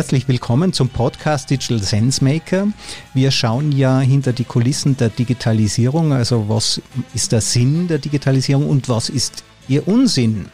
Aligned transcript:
Herzlich 0.00 0.28
willkommen 0.28 0.72
zum 0.72 0.88
Podcast 0.88 1.50
Digital 1.50 1.78
Sense 1.78 2.24
Maker. 2.24 2.68
Wir 3.12 3.30
schauen 3.30 3.70
ja 3.70 4.00
hinter 4.00 4.32
die 4.32 4.44
Kulissen 4.44 4.96
der 4.96 5.10
Digitalisierung, 5.10 6.14
also 6.14 6.48
was 6.48 6.80
ist 7.12 7.32
der 7.32 7.42
Sinn 7.42 7.86
der 7.86 7.98
Digitalisierung 7.98 8.66
und 8.66 8.88
was 8.88 9.10
ist 9.10 9.44
ihr 9.68 9.86
Unsinn? 9.86 10.46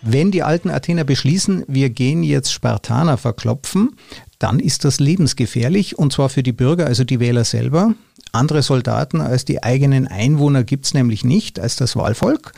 Wenn 0.00 0.30
die 0.30 0.44
alten 0.44 0.70
Athener 0.70 1.02
beschließen, 1.02 1.64
wir 1.66 1.90
gehen 1.90 2.22
jetzt 2.22 2.52
Spartaner 2.52 3.16
verklopfen, 3.16 3.96
dann 4.38 4.60
ist 4.60 4.84
das 4.84 5.00
lebensgefährlich 5.00 5.98
und 5.98 6.12
zwar 6.12 6.28
für 6.28 6.44
die 6.44 6.52
Bürger, 6.52 6.86
also 6.86 7.02
die 7.02 7.18
Wähler 7.18 7.42
selber. 7.42 7.94
Andere 8.30 8.62
Soldaten 8.62 9.20
als 9.20 9.44
die 9.44 9.60
eigenen 9.64 10.06
Einwohner 10.06 10.62
gibt 10.62 10.86
es 10.86 10.94
nämlich 10.94 11.24
nicht, 11.24 11.58
als 11.58 11.74
das 11.74 11.96
Wahlvolk. 11.96 12.52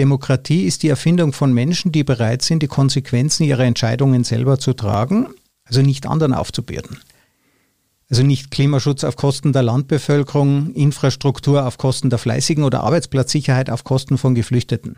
Demokratie 0.00 0.64
ist 0.64 0.82
die 0.82 0.88
Erfindung 0.88 1.34
von 1.34 1.52
Menschen, 1.52 1.92
die 1.92 2.04
bereit 2.04 2.40
sind, 2.40 2.62
die 2.62 2.68
Konsequenzen 2.68 3.44
ihrer 3.44 3.64
Entscheidungen 3.64 4.24
selber 4.24 4.58
zu 4.58 4.72
tragen, 4.72 5.28
also 5.64 5.82
nicht 5.82 6.06
anderen 6.06 6.32
aufzubürden. 6.32 6.96
Also 8.08 8.22
nicht 8.22 8.50
Klimaschutz 8.50 9.04
auf 9.04 9.16
Kosten 9.16 9.52
der 9.52 9.62
Landbevölkerung, 9.62 10.72
Infrastruktur 10.72 11.66
auf 11.66 11.76
Kosten 11.76 12.08
der 12.08 12.18
Fleißigen 12.18 12.64
oder 12.64 12.82
Arbeitsplatzsicherheit 12.82 13.68
auf 13.68 13.84
Kosten 13.84 14.16
von 14.16 14.34
Geflüchteten. 14.34 14.96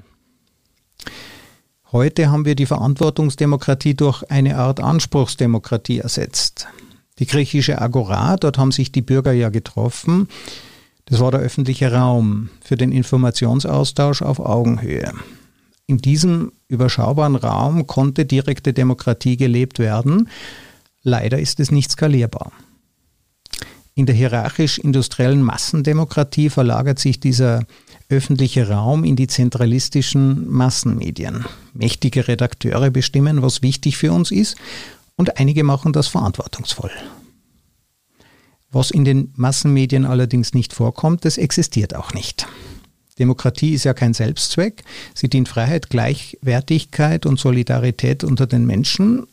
Heute 1.91 2.31
haben 2.31 2.45
wir 2.45 2.55
die 2.55 2.67
Verantwortungsdemokratie 2.67 3.95
durch 3.95 4.23
eine 4.31 4.57
Art 4.57 4.79
Anspruchsdemokratie 4.79 5.99
ersetzt. 5.99 6.69
Die 7.19 7.27
griechische 7.27 7.83
Agora, 7.83 8.37
dort 8.37 8.57
haben 8.57 8.71
sich 8.71 8.93
die 8.93 9.03
Bürger 9.03 9.33
ja 9.33 9.49
getroffen, 9.49 10.29
das 11.07 11.21
war 11.21 11.31
der 11.31 11.41
öffentliche 11.41 11.93
Raum 11.93 12.49
für 12.63 12.77
den 12.77 12.93
Informationsaustausch 12.93 14.23
auf 14.23 14.41
Augenhöhe. 14.41 15.13
In 15.87 15.99
diesem 15.99 16.53
überschaubaren 16.69 17.37
Raum 17.37 17.87
konnte 17.87 18.25
direkte 18.25 18.73
Demokratie 18.73 19.37
gelebt 19.37 19.79
werden. 19.79 20.29
Leider 21.03 21.39
ist 21.39 21.61
es 21.61 21.71
nicht 21.71 21.91
skalierbar. 21.91 22.53
In 23.95 24.07
der 24.07 24.15
hierarchisch-industriellen 24.15 25.43
Massendemokratie 25.43 26.49
verlagert 26.49 26.99
sich 26.99 27.21
dieser 27.21 27.67
öffentliche 28.09 28.69
Raum 28.69 29.05
in 29.05 29.17
die 29.17 29.27
zentralistischen 29.27 30.49
Massenmedien. 30.51 31.45
Mächtige 31.75 32.27
Redakteure 32.27 32.91
bestimmen, 32.91 33.43
was 33.43 33.61
wichtig 33.61 33.99
für 33.99 34.13
uns 34.13 34.31
ist, 34.31 34.57
und 35.17 35.39
einige 35.39 35.63
machen 35.63 35.93
das 35.93 36.09
verantwortungsvoll. 36.09 36.91
Was 38.73 38.91
in 38.91 39.05
den 39.05 39.33
Massenmedien 39.37 40.07
allerdings 40.07 40.55
nicht 40.55 40.73
vorkommt, 40.73 41.25
das 41.25 41.39
existiert 41.39 41.95
auch 41.95 42.15
nicht. 42.15 42.47
Demokratie 43.19 43.75
ist 43.75 43.85
ja 43.85 43.93
kein 43.93 44.15
Selbstzweck. 44.15 44.83
Sie 45.15 45.29
dient 45.29 45.49
Freiheit, 45.49 45.91
Gleichwertigkeit 45.91 47.27
und 47.27 47.39
Solidarität 47.39 48.25
unter 48.25 48.47
den 48.47 48.67
Menschen 48.67 49.27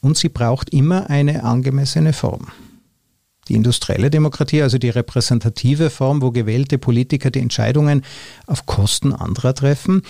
und 0.00 0.16
sie 0.16 0.28
braucht 0.28 0.70
immer 0.70 1.08
eine 1.08 1.44
angemessene 1.44 2.12
Form. 2.12 2.48
Die 3.48 3.54
industrielle 3.54 4.10
Demokratie, 4.10 4.62
also 4.62 4.78
die 4.78 4.90
repräsentative 4.90 5.90
Form, 5.90 6.22
wo 6.22 6.32
gewählte 6.32 6.78
Politiker 6.78 7.30
die 7.30 7.40
Entscheidungen 7.40 8.02
auf 8.46 8.66
Kosten 8.66 9.12
anderer 9.12 9.54
treffen, 9.54 10.02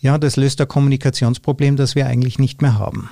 ja, 0.00 0.18
das 0.18 0.36
löst 0.36 0.60
ein 0.60 0.68
Kommunikationsproblem, 0.68 1.76
das 1.76 1.94
wir 1.94 2.06
eigentlich 2.06 2.38
nicht 2.38 2.60
mehr 2.60 2.76
haben. 2.78 3.08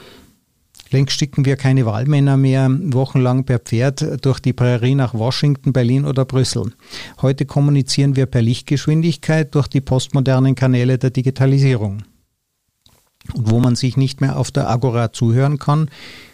Längst 0.90 1.18
schicken 1.18 1.44
wir 1.44 1.56
keine 1.56 1.86
Wahlmänner 1.86 2.36
mehr 2.36 2.68
wochenlang 2.68 3.44
per 3.44 3.60
Pferd 3.60 4.24
durch 4.24 4.40
die 4.40 4.52
Prärie 4.52 4.96
nach 4.96 5.14
Washington, 5.14 5.72
Berlin 5.72 6.04
oder 6.04 6.24
Brüssel. 6.24 6.72
Heute 7.22 7.46
kommunizieren 7.46 8.16
wir 8.16 8.26
per 8.26 8.42
Lichtgeschwindigkeit 8.42 9.54
durch 9.54 9.68
die 9.68 9.80
postmodernen 9.80 10.56
Kanäle 10.56 10.98
der 10.98 11.10
Digitalisierung. 11.10 12.02
Und 13.34 13.50
wo 13.50 13.60
man 13.60 13.76
sich 13.76 13.96
nicht 13.96 14.20
mehr 14.20 14.36
auf 14.36 14.50
der 14.50 14.68
Agora 14.68 15.12
zuhören 15.12 15.58
kann, 15.58 15.90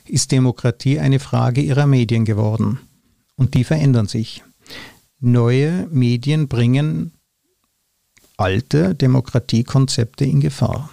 ist 0.07 0.33
Demokratie 0.33 1.01
eine 1.01 1.19
Frage 1.19 1.61
ihrer 1.61 1.87
Medien 1.87 2.25
geworden. 2.25 2.79
Und 3.37 3.55
die 3.55 3.65
verändern 3.65 4.07
sich. 4.07 4.43
Neue 5.21 5.87
Medien 5.91 6.49
bringen 6.49 7.13
alte 8.39 8.95
Demokratiekonzepte 8.95 10.25
in 10.25 10.41
Gefahr. 10.41 10.91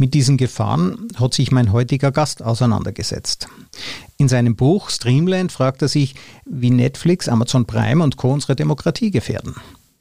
Mit 0.00 0.14
diesen 0.14 0.38
Gefahren 0.38 1.08
hat 1.16 1.34
sich 1.34 1.52
mein 1.52 1.72
heutiger 1.72 2.10
Gast 2.10 2.42
auseinandergesetzt. 2.42 3.48
In 4.16 4.30
seinem 4.30 4.56
Buch 4.56 4.88
Streamland 4.88 5.52
fragt 5.52 5.82
er 5.82 5.88
sich, 5.88 6.14
wie 6.46 6.70
Netflix, 6.70 7.28
Amazon 7.28 7.66
Prime 7.66 8.02
und 8.02 8.16
Co. 8.16 8.32
unsere 8.32 8.56
Demokratie 8.56 9.10
gefährden. 9.10 9.56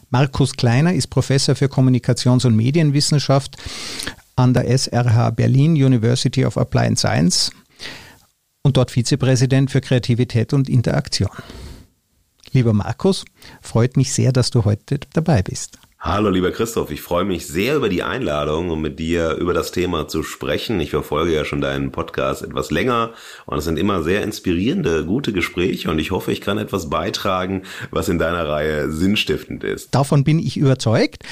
Markus 0.09 0.53
Kleiner 0.53 0.93
ist 0.93 1.07
Professor 1.07 1.53
für 1.53 1.65
Kommunikations- 1.65 2.47
und 2.47 2.55
Medienwissenschaft 2.55 3.57
an 4.37 4.53
der 4.53 4.69
SRH 4.69 5.31
Berlin 5.31 5.71
University 5.71 6.45
of 6.45 6.57
Applied 6.57 6.97
Science 6.97 7.51
und 8.63 8.77
dort 8.77 8.91
Vizepräsident 8.91 9.69
für 9.69 9.81
Kreativität 9.81 10.53
und 10.53 10.69
Interaktion. 10.69 11.29
Lieber 12.53 12.71
Markus, 12.71 13.25
freut 13.61 13.97
mich 13.97 14.13
sehr, 14.13 14.31
dass 14.31 14.49
du 14.49 14.63
heute 14.63 15.01
dabei 15.11 15.41
bist. 15.41 15.77
Hallo 16.01 16.29
lieber 16.29 16.51
Christoph, 16.51 16.91
ich 16.91 17.01
freue 17.01 17.25
mich 17.25 17.45
sehr 17.45 17.75
über 17.75 17.89
die 17.89 18.03
Einladung, 18.03 18.69
um 18.69 18.81
mit 18.81 18.99
dir 18.99 19.33
über 19.33 19.53
das 19.53 19.73
Thema 19.73 20.07
zu 20.07 20.23
sprechen. 20.23 20.79
Ich 20.79 20.91
verfolge 20.91 21.33
ja 21.33 21.43
schon 21.43 21.59
deinen 21.59 21.91
Podcast 21.91 22.41
etwas 22.41 22.71
länger 22.71 23.11
und 23.45 23.57
es 23.57 23.65
sind 23.65 23.77
immer 23.77 24.01
sehr 24.01 24.23
inspirierende, 24.23 25.03
gute 25.03 25.33
Gespräche 25.33 25.91
und 25.91 25.99
ich 25.99 26.11
hoffe, 26.11 26.31
ich 26.31 26.39
kann 26.39 26.57
etwas 26.57 26.89
beitragen, 26.89 27.63
was 27.91 28.07
in 28.07 28.17
deiner 28.17 28.47
Reihe 28.47 28.89
sinnstiftend 28.89 29.65
ist. 29.65 29.93
Davon 29.93 30.23
bin 30.23 30.39
ich 30.39 30.55
überzeugt. 30.55 31.25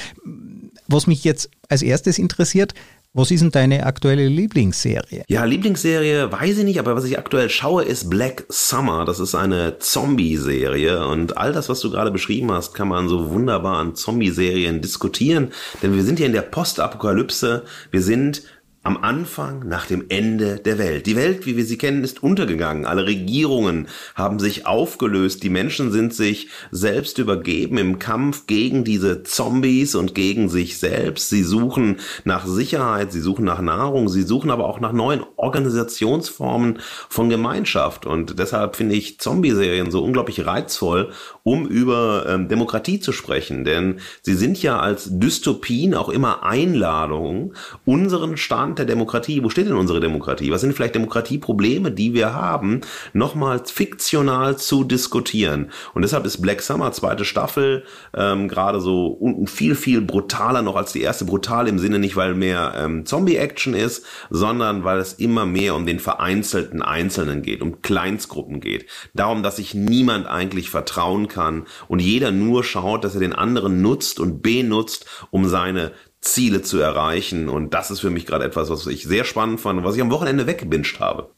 Was 0.86 1.06
mich 1.06 1.24
jetzt 1.24 1.50
als 1.70 1.80
erstes 1.80 2.18
interessiert, 2.18 2.74
was 3.18 3.32
ist 3.32 3.40
denn 3.40 3.50
deine 3.50 3.84
aktuelle 3.84 4.28
Lieblingsserie? 4.28 5.24
Ja, 5.28 5.44
Lieblingsserie 5.44 6.30
weiß 6.30 6.58
ich 6.58 6.64
nicht, 6.64 6.78
aber 6.78 6.94
was 6.94 7.04
ich 7.04 7.18
aktuell 7.18 7.50
schaue, 7.50 7.82
ist 7.82 8.08
Black 8.08 8.46
Summer. 8.48 9.04
Das 9.04 9.18
ist 9.18 9.34
eine 9.34 9.78
Zombie-Serie 9.78 11.04
und 11.06 11.36
all 11.36 11.52
das, 11.52 11.68
was 11.68 11.80
du 11.80 11.90
gerade 11.90 12.12
beschrieben 12.12 12.52
hast, 12.52 12.74
kann 12.74 12.88
man 12.88 13.08
so 13.08 13.30
wunderbar 13.30 13.78
an 13.78 13.96
Zombie-Serien 13.96 14.80
diskutieren, 14.80 15.52
denn 15.82 15.96
wir 15.96 16.04
sind 16.04 16.18
hier 16.18 16.26
in 16.26 16.32
der 16.32 16.42
Postapokalypse. 16.42 17.64
Wir 17.90 18.02
sind 18.02 18.42
am 18.88 18.96
Anfang 19.04 19.68
nach 19.68 19.84
dem 19.84 20.06
Ende 20.08 20.56
der 20.56 20.78
Welt. 20.78 21.04
Die 21.04 21.14
Welt, 21.14 21.44
wie 21.44 21.58
wir 21.58 21.66
sie 21.66 21.76
kennen, 21.76 22.02
ist 22.02 22.22
untergegangen. 22.22 22.86
Alle 22.86 23.04
Regierungen 23.04 23.86
haben 24.14 24.38
sich 24.38 24.66
aufgelöst. 24.66 25.42
Die 25.42 25.50
Menschen 25.50 25.92
sind 25.92 26.14
sich 26.14 26.48
selbst 26.70 27.18
übergeben 27.18 27.76
im 27.76 27.98
Kampf 27.98 28.46
gegen 28.46 28.84
diese 28.84 29.24
Zombies 29.24 29.94
und 29.94 30.14
gegen 30.14 30.48
sich 30.48 30.78
selbst. 30.78 31.28
Sie 31.28 31.42
suchen 31.42 31.96
nach 32.24 32.46
Sicherheit, 32.46 33.12
sie 33.12 33.20
suchen 33.20 33.44
nach 33.44 33.60
Nahrung, 33.60 34.08
sie 34.08 34.22
suchen 34.22 34.50
aber 34.50 34.64
auch 34.64 34.80
nach 34.80 34.94
neuen 34.94 35.22
Organisationsformen 35.36 36.78
von 37.10 37.28
Gemeinschaft. 37.28 38.06
Und 38.06 38.38
deshalb 38.38 38.74
finde 38.74 38.94
ich 38.94 39.20
Zombie-Serien 39.20 39.90
so 39.90 40.02
unglaublich 40.02 40.46
reizvoll, 40.46 41.10
um 41.42 41.66
über 41.66 42.24
ähm, 42.26 42.48
Demokratie 42.48 43.00
zu 43.00 43.12
sprechen. 43.12 43.64
Denn 43.64 44.00
sie 44.22 44.34
sind 44.34 44.62
ja 44.62 44.78
als 44.78 45.10
Dystopien 45.10 45.92
auch 45.92 46.08
immer 46.08 46.42
Einladungen, 46.42 47.52
unseren 47.84 48.38
Stand 48.38 48.77
der 48.78 48.86
Demokratie, 48.86 49.42
wo 49.42 49.50
steht 49.50 49.66
denn 49.66 49.74
unsere 49.74 50.00
Demokratie? 50.00 50.50
Was 50.50 50.60
sind 50.60 50.74
vielleicht 50.74 50.94
Demokratieprobleme, 50.94 51.90
die 51.90 52.14
wir 52.14 52.34
haben, 52.34 52.80
nochmal 53.12 53.62
fiktional 53.64 54.56
zu 54.56 54.84
diskutieren? 54.84 55.70
Und 55.94 56.02
deshalb 56.02 56.24
ist 56.24 56.40
Black 56.40 56.62
Summer, 56.62 56.92
zweite 56.92 57.24
Staffel, 57.24 57.84
ähm, 58.16 58.48
gerade 58.48 58.80
so 58.80 59.18
viel, 59.46 59.74
viel 59.74 60.00
brutaler 60.00 60.62
noch 60.62 60.76
als 60.76 60.92
die 60.92 61.02
erste. 61.02 61.24
Brutal 61.24 61.68
im 61.68 61.78
Sinne 61.78 61.98
nicht, 61.98 62.16
weil 62.16 62.34
mehr 62.34 62.74
ähm, 62.76 63.04
Zombie-Action 63.04 63.74
ist, 63.74 64.04
sondern 64.30 64.84
weil 64.84 64.98
es 64.98 65.14
immer 65.14 65.46
mehr 65.46 65.74
um 65.74 65.86
den 65.86 65.98
vereinzelten 65.98 66.82
Einzelnen 66.82 67.42
geht, 67.42 67.62
um 67.62 67.82
Kleinstgruppen 67.82 68.60
geht. 68.60 68.86
Darum, 69.14 69.42
dass 69.42 69.56
sich 69.56 69.74
niemand 69.74 70.26
eigentlich 70.26 70.70
vertrauen 70.70 71.28
kann 71.28 71.66
und 71.88 72.00
jeder 72.00 72.30
nur 72.30 72.64
schaut, 72.64 73.04
dass 73.04 73.14
er 73.14 73.20
den 73.20 73.32
anderen 73.32 73.82
nutzt 73.82 74.20
und 74.20 74.42
benutzt, 74.42 75.06
um 75.30 75.48
seine 75.48 75.92
Ziele 76.20 76.62
zu 76.62 76.78
erreichen. 76.78 77.48
Und 77.48 77.74
das 77.74 77.90
ist 77.90 78.00
für 78.00 78.10
mich 78.10 78.26
gerade 78.26 78.44
etwas, 78.44 78.70
was 78.70 78.86
ich 78.86 79.04
sehr 79.04 79.24
spannend 79.24 79.60
fand 79.60 79.78
und 79.78 79.84
was 79.84 79.96
ich 79.96 80.02
am 80.02 80.10
Wochenende 80.10 80.46
weggebinscht 80.46 81.00
habe. 81.00 81.30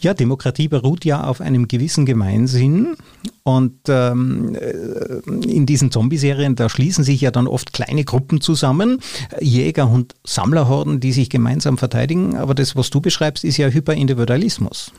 Ja, 0.00 0.14
Demokratie 0.14 0.68
beruht 0.68 1.04
ja 1.04 1.24
auf 1.24 1.40
einem 1.40 1.66
gewissen 1.66 2.06
Gemeinsinn. 2.06 2.96
Und 3.42 3.74
ähm, 3.88 4.54
äh, 4.54 5.20
in 5.26 5.66
diesen 5.66 5.90
Zombie-Serien, 5.90 6.54
da 6.54 6.68
schließen 6.68 7.02
sich 7.02 7.20
ja 7.20 7.30
dann 7.30 7.48
oft 7.48 7.72
kleine 7.72 8.04
Gruppen 8.04 8.40
zusammen, 8.40 9.00
Jäger- 9.40 9.90
und 9.90 10.14
Sammlerhorden, 10.24 11.00
die 11.00 11.12
sich 11.12 11.30
gemeinsam 11.30 11.78
verteidigen. 11.78 12.36
Aber 12.36 12.54
das, 12.54 12.76
was 12.76 12.90
du 12.90 13.00
beschreibst, 13.00 13.44
ist 13.44 13.56
ja 13.56 13.68
Hyperindividualismus. 13.68 14.92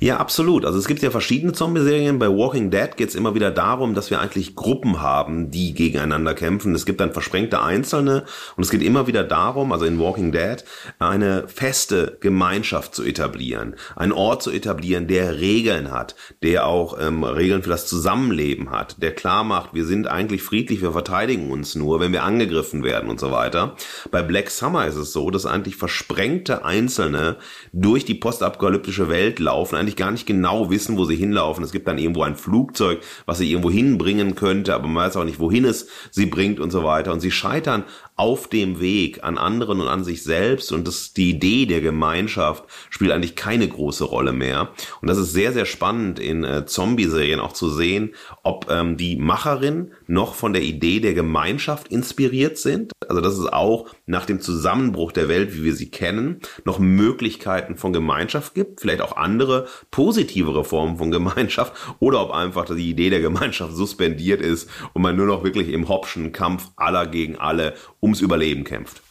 Ja, 0.00 0.18
absolut. 0.18 0.64
Also 0.64 0.78
es 0.78 0.86
gibt 0.86 1.02
ja 1.02 1.10
verschiedene 1.10 1.52
Zombie-Serien. 1.52 2.18
Bei 2.18 2.28
Walking 2.28 2.70
Dead 2.70 2.96
geht 2.96 3.08
es 3.08 3.14
immer 3.14 3.34
wieder 3.34 3.50
darum, 3.50 3.94
dass 3.94 4.10
wir 4.10 4.20
eigentlich 4.20 4.54
Gruppen 4.54 5.00
haben, 5.00 5.50
die 5.50 5.74
gegeneinander 5.74 6.34
kämpfen. 6.34 6.74
Es 6.74 6.86
gibt 6.86 7.00
dann 7.00 7.12
versprengte 7.12 7.62
Einzelne 7.62 8.24
und 8.56 8.64
es 8.64 8.70
geht 8.70 8.82
immer 8.82 9.06
wieder 9.06 9.24
darum, 9.24 9.72
also 9.72 9.84
in 9.84 9.98
Walking 9.98 10.32
Dead, 10.32 10.64
eine 10.98 11.48
feste 11.48 12.18
Gemeinschaft 12.20 12.94
zu 12.94 13.04
etablieren. 13.04 13.76
Einen 13.96 14.12
Ort 14.12 14.42
zu 14.42 14.50
etablieren, 14.50 15.06
der 15.06 15.38
Regeln 15.38 15.90
hat, 15.90 16.14
der 16.42 16.66
auch 16.66 16.98
ähm, 17.00 17.24
Regeln 17.24 17.62
für 17.62 17.70
das 17.70 17.86
Zusammenleben 17.86 18.70
hat, 18.70 19.02
der 19.02 19.14
klar 19.14 19.44
macht, 19.44 19.74
wir 19.74 19.84
sind 19.84 20.06
eigentlich 20.06 20.42
friedlich, 20.42 20.82
wir 20.82 20.92
verteidigen 20.92 21.50
uns 21.50 21.74
nur, 21.74 22.00
wenn 22.00 22.12
wir 22.12 22.24
angegriffen 22.24 22.82
werden 22.84 23.10
und 23.10 23.20
so 23.20 23.30
weiter. 23.30 23.76
Bei 24.10 24.22
Black 24.22 24.50
Summer 24.50 24.86
ist 24.86 24.96
es 24.96 25.12
so, 25.12 25.30
dass 25.30 25.46
eigentlich 25.46 25.76
versprengte 25.76 26.64
Einzelne 26.64 27.36
durch 27.72 28.04
die 28.04 28.14
postapokalyptische 28.14 29.08
Welt 29.08 29.38
laufen 29.38 29.63
laufen, 29.64 29.76
eigentlich 29.76 29.96
gar 29.96 30.10
nicht 30.10 30.26
genau 30.26 30.68
wissen, 30.70 30.98
wo 30.98 31.06
sie 31.06 31.16
hinlaufen. 31.16 31.64
Es 31.64 31.72
gibt 31.72 31.88
dann 31.88 31.96
irgendwo 31.96 32.22
ein 32.22 32.36
Flugzeug, 32.36 33.00
was 33.24 33.38
sie 33.38 33.50
irgendwo 33.50 33.70
hinbringen 33.70 34.34
könnte, 34.34 34.74
aber 34.74 34.86
man 34.86 35.04
weiß 35.04 35.16
auch 35.16 35.24
nicht, 35.24 35.40
wohin 35.40 35.64
es 35.64 35.88
sie 36.10 36.26
bringt 36.26 36.60
und 36.60 36.70
so 36.70 36.84
weiter. 36.84 37.12
Und 37.12 37.20
sie 37.20 37.30
scheitern 37.30 37.84
auf 38.16 38.46
dem 38.46 38.78
Weg 38.80 39.24
an 39.24 39.38
anderen 39.38 39.80
und 39.80 39.88
an 39.88 40.04
sich 40.04 40.22
selbst 40.22 40.70
und 40.70 40.86
das, 40.86 41.14
die 41.14 41.30
Idee 41.30 41.66
der 41.66 41.80
Gemeinschaft 41.80 42.64
spielt 42.90 43.10
eigentlich 43.10 43.34
keine 43.34 43.66
große 43.66 44.04
Rolle 44.04 44.32
mehr. 44.32 44.68
Und 45.00 45.08
das 45.08 45.18
ist 45.18 45.32
sehr, 45.32 45.52
sehr 45.52 45.64
spannend 45.64 46.20
in 46.20 46.44
äh, 46.44 46.64
Zombie-Serien 46.64 47.40
auch 47.40 47.52
zu 47.52 47.70
sehen, 47.70 48.14
ob 48.42 48.70
ähm, 48.70 48.96
die 48.96 49.16
Macherin 49.16 49.92
noch 50.06 50.34
von 50.34 50.52
der 50.52 50.62
Idee 50.62 51.00
der 51.00 51.14
Gemeinschaft 51.14 51.88
inspiriert 51.88 52.58
sind. 52.58 52.92
Also 53.08 53.20
dass 53.20 53.38
es 53.38 53.46
auch 53.46 53.86
nach 54.06 54.26
dem 54.26 54.40
Zusammenbruch 54.40 55.12
der 55.12 55.28
Welt, 55.28 55.54
wie 55.54 55.64
wir 55.64 55.74
sie 55.74 55.90
kennen, 55.90 56.40
noch 56.64 56.78
Möglichkeiten 56.78 57.76
von 57.76 57.92
Gemeinschaft 57.92 58.54
gibt, 58.54 58.80
vielleicht 58.80 59.00
auch 59.00 59.16
andere, 59.16 59.66
positivere 59.90 60.64
Formen 60.64 60.98
von 60.98 61.10
Gemeinschaft 61.10 61.72
oder 62.00 62.20
ob 62.20 62.30
einfach 62.32 62.64
die 62.64 62.90
Idee 62.90 63.10
der 63.10 63.20
Gemeinschaft 63.20 63.74
suspendiert 63.74 64.40
ist 64.40 64.68
und 64.92 65.02
man 65.02 65.16
nur 65.16 65.26
noch 65.26 65.44
wirklich 65.44 65.68
im 65.68 65.88
Hopschen 65.88 66.32
Kampf 66.32 66.70
aller 66.76 67.06
gegen 67.06 67.36
alle 67.36 67.74
ums 68.02 68.20
Überleben 68.20 68.64
kämpft. 68.64 69.02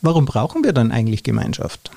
Warum 0.00 0.24
brauchen 0.24 0.64
wir 0.64 0.72
dann 0.72 0.92
eigentlich 0.92 1.22
Gemeinschaft? 1.22 1.90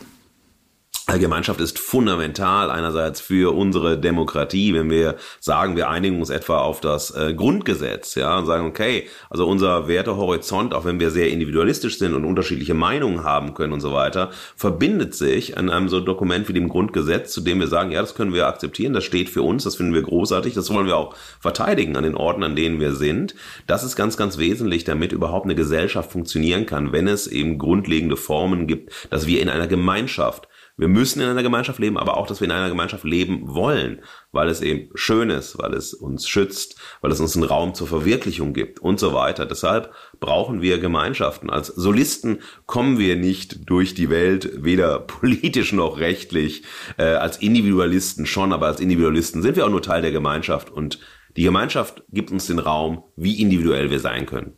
Gemeinschaft 1.19 1.59
ist 1.61 1.79
fundamental 1.79 2.69
einerseits 2.69 3.21
für 3.21 3.55
unsere 3.55 3.97
Demokratie, 3.97 4.73
wenn 4.73 4.89
wir 4.89 5.15
sagen, 5.39 5.75
wir 5.75 5.89
einigen 5.89 6.19
uns 6.19 6.29
etwa 6.29 6.59
auf 6.59 6.79
das 6.79 7.11
äh, 7.11 7.33
Grundgesetz, 7.33 8.15
ja, 8.15 8.37
und 8.37 8.45
sagen, 8.45 8.67
okay, 8.67 9.07
also 9.29 9.47
unser 9.47 9.87
Wertehorizont, 9.87 10.73
auch 10.73 10.85
wenn 10.85 10.99
wir 10.99 11.11
sehr 11.11 11.29
individualistisch 11.29 11.97
sind 11.97 12.13
und 12.13 12.25
unterschiedliche 12.25 12.73
Meinungen 12.73 13.23
haben 13.23 13.53
können 13.53 13.73
und 13.73 13.81
so 13.81 13.93
weiter, 13.93 14.31
verbindet 14.55 15.15
sich 15.15 15.57
an 15.57 15.69
einem 15.69 15.89
so 15.89 15.99
Dokument 15.99 16.47
wie 16.49 16.53
dem 16.53 16.69
Grundgesetz, 16.69 17.31
zu 17.33 17.41
dem 17.41 17.59
wir 17.59 17.67
sagen, 17.67 17.91
ja, 17.91 18.01
das 18.01 18.15
können 18.15 18.33
wir 18.33 18.47
akzeptieren, 18.47 18.93
das 18.93 19.03
steht 19.03 19.29
für 19.29 19.41
uns, 19.41 19.63
das 19.63 19.75
finden 19.75 19.93
wir 19.93 20.03
großartig, 20.03 20.53
das 20.53 20.71
wollen 20.71 20.87
wir 20.87 20.97
auch 20.97 21.15
verteidigen 21.39 21.97
an 21.97 22.03
den 22.03 22.15
Orten, 22.15 22.43
an 22.43 22.55
denen 22.55 22.79
wir 22.79 22.93
sind. 22.93 23.33
Das 23.65 23.83
ist 23.83 23.95
ganz, 23.95 24.17
ganz 24.17 24.37
wesentlich, 24.37 24.83
damit 24.83 25.11
überhaupt 25.11 25.45
eine 25.45 25.55
Gesellschaft 25.55 26.11
funktionieren 26.11 26.65
kann, 26.65 26.91
wenn 26.91 27.07
es 27.07 27.27
eben 27.27 27.57
grundlegende 27.57 28.17
Formen 28.17 28.67
gibt, 28.67 28.91
dass 29.09 29.25
wir 29.25 29.41
in 29.41 29.49
einer 29.49 29.67
Gemeinschaft 29.67 30.47
wir 30.77 30.87
müssen 30.87 31.21
in 31.21 31.27
einer 31.27 31.43
Gemeinschaft 31.43 31.79
leben, 31.79 31.97
aber 31.97 32.17
auch, 32.17 32.27
dass 32.27 32.41
wir 32.41 32.45
in 32.45 32.51
einer 32.51 32.69
Gemeinschaft 32.69 33.03
leben 33.03 33.53
wollen, 33.53 34.01
weil 34.31 34.49
es 34.49 34.61
eben 34.61 34.89
schön 34.95 35.29
ist, 35.29 35.57
weil 35.57 35.73
es 35.73 35.93
uns 35.93 36.27
schützt, 36.27 36.77
weil 37.01 37.11
es 37.11 37.19
uns 37.19 37.35
einen 37.35 37.45
Raum 37.45 37.73
zur 37.73 37.87
Verwirklichung 37.87 38.53
gibt 38.53 38.79
und 38.79 38.99
so 38.99 39.13
weiter. 39.13 39.45
Deshalb 39.45 39.93
brauchen 40.19 40.61
wir 40.61 40.79
Gemeinschaften. 40.79 41.49
Als 41.49 41.67
Solisten 41.67 42.39
kommen 42.65 42.97
wir 42.97 43.15
nicht 43.15 43.69
durch 43.69 43.93
die 43.93 44.09
Welt, 44.09 44.63
weder 44.63 44.99
politisch 45.21 45.73
noch 45.73 45.99
rechtlich, 45.99 46.63
äh, 46.97 47.03
als 47.03 47.37
Individualisten 47.37 48.25
schon, 48.25 48.53
aber 48.53 48.67
als 48.67 48.79
Individualisten 48.79 49.41
sind 49.41 49.55
wir 49.55 49.65
auch 49.65 49.71
nur 49.71 49.81
Teil 49.81 50.01
der 50.01 50.11
Gemeinschaft 50.11 50.69
und 50.69 50.99
die 51.37 51.43
Gemeinschaft 51.43 52.03
gibt 52.09 52.31
uns 52.31 52.47
den 52.47 52.59
Raum, 52.59 53.03
wie 53.15 53.41
individuell 53.41 53.89
wir 53.89 53.99
sein 53.99 54.25
können. 54.25 54.53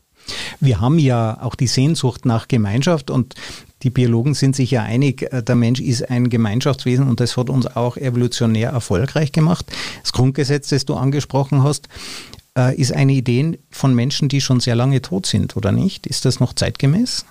Wir 0.59 0.79
haben 0.79 0.99
ja 0.99 1.39
auch 1.41 1.55
die 1.55 1.67
Sehnsucht 1.67 2.25
nach 2.25 2.47
Gemeinschaft 2.47 3.11
und 3.11 3.35
die 3.83 3.89
Biologen 3.89 4.33
sind 4.33 4.55
sich 4.55 4.71
ja 4.71 4.83
einig, 4.83 5.23
äh, 5.33 5.43
der 5.43 5.55
Mensch 5.55 5.79
ist 5.79 6.09
ein 6.09 6.29
Gemeinschaftswesen 6.29 7.07
und 7.07 7.19
das 7.19 7.37
hat 7.37 7.49
uns 7.49 7.67
auch 7.67 7.97
evolutionär 7.97 8.71
erfolgreich 8.71 9.31
gemacht. 9.31 9.65
Das 10.01 10.13
Grundgesetz, 10.13 10.69
das 10.69 10.85
du 10.85 10.95
angesprochen 10.95 11.63
hast, 11.63 11.89
äh, 12.57 12.75
ist 12.75 12.93
eine 12.93 13.13
Idee 13.13 13.59
von 13.69 13.93
Menschen, 13.93 14.29
die 14.29 14.41
schon 14.41 14.59
sehr 14.59 14.75
lange 14.75 15.01
tot 15.01 15.25
sind, 15.25 15.57
oder 15.57 15.71
nicht? 15.71 16.07
Ist 16.07 16.25
das 16.25 16.39
noch 16.39 16.53
zeitgemäß? 16.53 17.25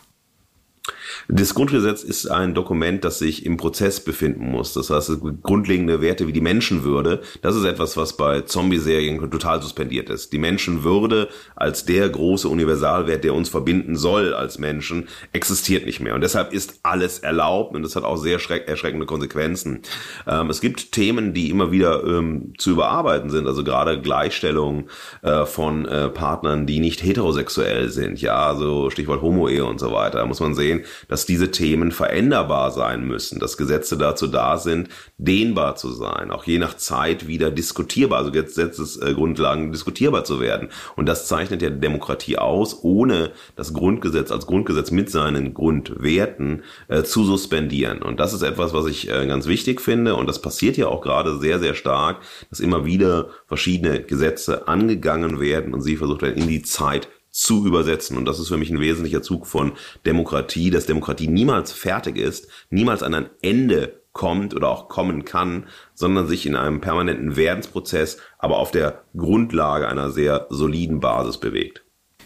Das 1.29 1.55
Grundgesetz 1.55 2.03
ist 2.03 2.27
ein 2.31 2.55
Dokument, 2.55 3.05
das 3.05 3.19
sich 3.19 3.47
im 3.47 3.57
Prozess 3.57 4.01
befinden 4.01 4.51
muss. 4.51 4.73
Das 4.73 4.91
heißt, 4.91 5.13
grundlegende 5.43 6.01
Werte 6.01 6.27
wie 6.27 6.33
die 6.33 6.41
Menschenwürde, 6.41 7.23
das 7.41 7.57
ist 7.57 7.65
etwas, 7.65 7.97
was 7.97 8.17
bei 8.17 8.43
Zombie-Serien 8.43 9.19
total 9.31 9.63
suspendiert 9.63 10.11
ist. 10.11 10.33
Die 10.33 10.39
Menschenwürde 10.39 11.29
als 11.57 11.85
der 11.85 12.09
große 12.09 12.49
Universalwert, 12.49 13.25
der 13.25 13.35
uns 13.35 13.49
verbinden 13.49 13.97
soll 13.97 14.35
als 14.35 14.59
Menschen, 14.59 15.09
existiert 15.33 15.87
nicht 15.87 16.01
mehr. 16.01 16.15
Und 16.15 16.23
deshalb 16.23 16.53
ist 16.53 16.81
alles 16.83 17.21
erlaubt 17.21 17.75
und 17.75 17.83
das 17.83 17.97
hat 17.97 18.05
auch 18.05 18.17
sehr 18.17 18.39
erschreckende 18.67 19.07
Konsequenzen. 19.07 19.81
Ähm, 20.27 20.51
es 20.51 20.61
gibt 20.61 20.93
Themen, 20.93 21.35
die 21.35 21.51
immer 21.51 21.71
wieder 21.71 22.05
ähm, 22.05 22.55
zu 22.59 22.71
überarbeiten 22.71 23.31
sind, 23.31 23.47
also 23.47 23.65
gerade 23.65 24.01
Gleichstellung 24.01 24.89
äh, 25.23 25.45
von 25.45 25.87
äh, 25.87 26.09
Partnern, 26.09 26.67
die 26.67 26.81
nicht 26.81 27.03
heterosexuell 27.03 27.89
sind. 27.89 28.21
Ja, 28.21 28.47
also 28.47 28.91
Stichwort 28.91 29.23
Homo-Ehe 29.23 29.65
und 29.65 29.79
so 29.81 29.93
weiter. 29.93 30.19
Da 30.19 30.27
muss 30.27 30.41
man 30.41 30.55
sehen, 30.55 30.85
dass 31.09 31.27
diese 31.27 31.51
Themen 31.51 31.93
veränderbar 31.93 32.71
sein 32.71 33.05
müssen, 33.05 33.39
dass 33.39 33.57
Gesetze 33.57 33.97
dazu 33.97 34.27
da 34.27 34.59
sind, 34.59 34.89
dehnbar 35.19 35.77
zu 35.77 35.93
sein, 35.93 36.31
auch 36.31 36.45
je 36.45 36.59
nach 36.59 36.77
Zeit 36.77 37.27
wieder 37.27 37.51
diskutierbar, 37.51 38.19
also 38.19 38.33
Gesetzesgrundlagen 38.33 39.73
diskutierbar 39.73 40.25
zu 40.25 40.41
werden. 40.41 40.69
Und 40.97 41.07
das 41.07 41.29
zeichnet 41.29 41.63
ja 41.63 41.71
Demokratie 41.71 42.39
aus, 42.39 42.83
ohne 42.83 43.33
das 43.57 43.73
Grundgesetz 43.73 44.31
als 44.31 44.47
Grundgesetz 44.47 44.91
mit 44.91 45.11
seinen 45.11 45.55
Grundwerten 45.55 46.63
äh, 46.89 47.03
zu 47.03 47.25
suspendieren. 47.25 48.03
Und 48.03 48.21
das 48.21 48.33
ist 48.33 48.43
etwas, 48.43 48.73
was 48.73 48.87
ich 48.87 49.11
äh, 49.11 49.27
ganz 49.27 49.47
wichtig 49.47 49.81
finde. 49.81 50.15
Und 50.15 50.27
das 50.27 50.41
passiert 50.41 50.77
ja 50.77 50.89
auch 50.89 51.01
gerade 51.01 51.39
sehr, 51.39 51.59
sehr 51.59 51.75
stark, 51.75 52.21
dass 52.51 52.61
immer 52.61 52.85
wieder 52.85 53.29
verschiedene 53.47 54.03
Gesetze 54.03 54.69
angegangen 54.69 55.41
werden 55.41 55.75
und 55.75 55.83
sie 55.83 55.97
versucht 55.97 56.23
werden, 56.23 56.41
in 56.41 56.49
die 56.49 56.63
Zeit 56.63 57.09
zu 57.33 57.67
übersetzen. 57.67 58.17
Und 58.17 58.27
das 58.27 58.39
ist 58.39 58.49
für 58.49 58.59
mich 58.59 58.71
ein 58.71 58.81
wesentlicher 58.81 59.23
Zug 59.23 59.47
von 59.47 59.73
Demokratie, 60.07 60.71
dass 60.71 60.87
Demokratie 60.87 61.27
niemals 61.27 61.73
fertig 61.73 62.17
ist, 62.17 62.49
niemals 62.71 63.03
an 63.03 63.15
ein 63.15 63.31
Ende 63.41 64.03
kommt 64.13 64.55
oder 64.55 64.69
auch 64.69 64.89
kommen 64.89 65.25
kann, 65.25 65.67
sondern 65.95 66.29
sich 66.29 66.47
in 66.47 66.55
einem 66.55 66.81
permanenten 66.81 67.35
Werdensprozess, 67.35 68.19
aber 68.39 68.59
auf 68.59 68.71
der 68.71 69.03
Grundlage 69.17 69.89
einer 69.89 70.11
sehr 70.11 70.47
soliden 70.51 71.01
Basis 71.01 71.39
bewegt. 71.39 71.82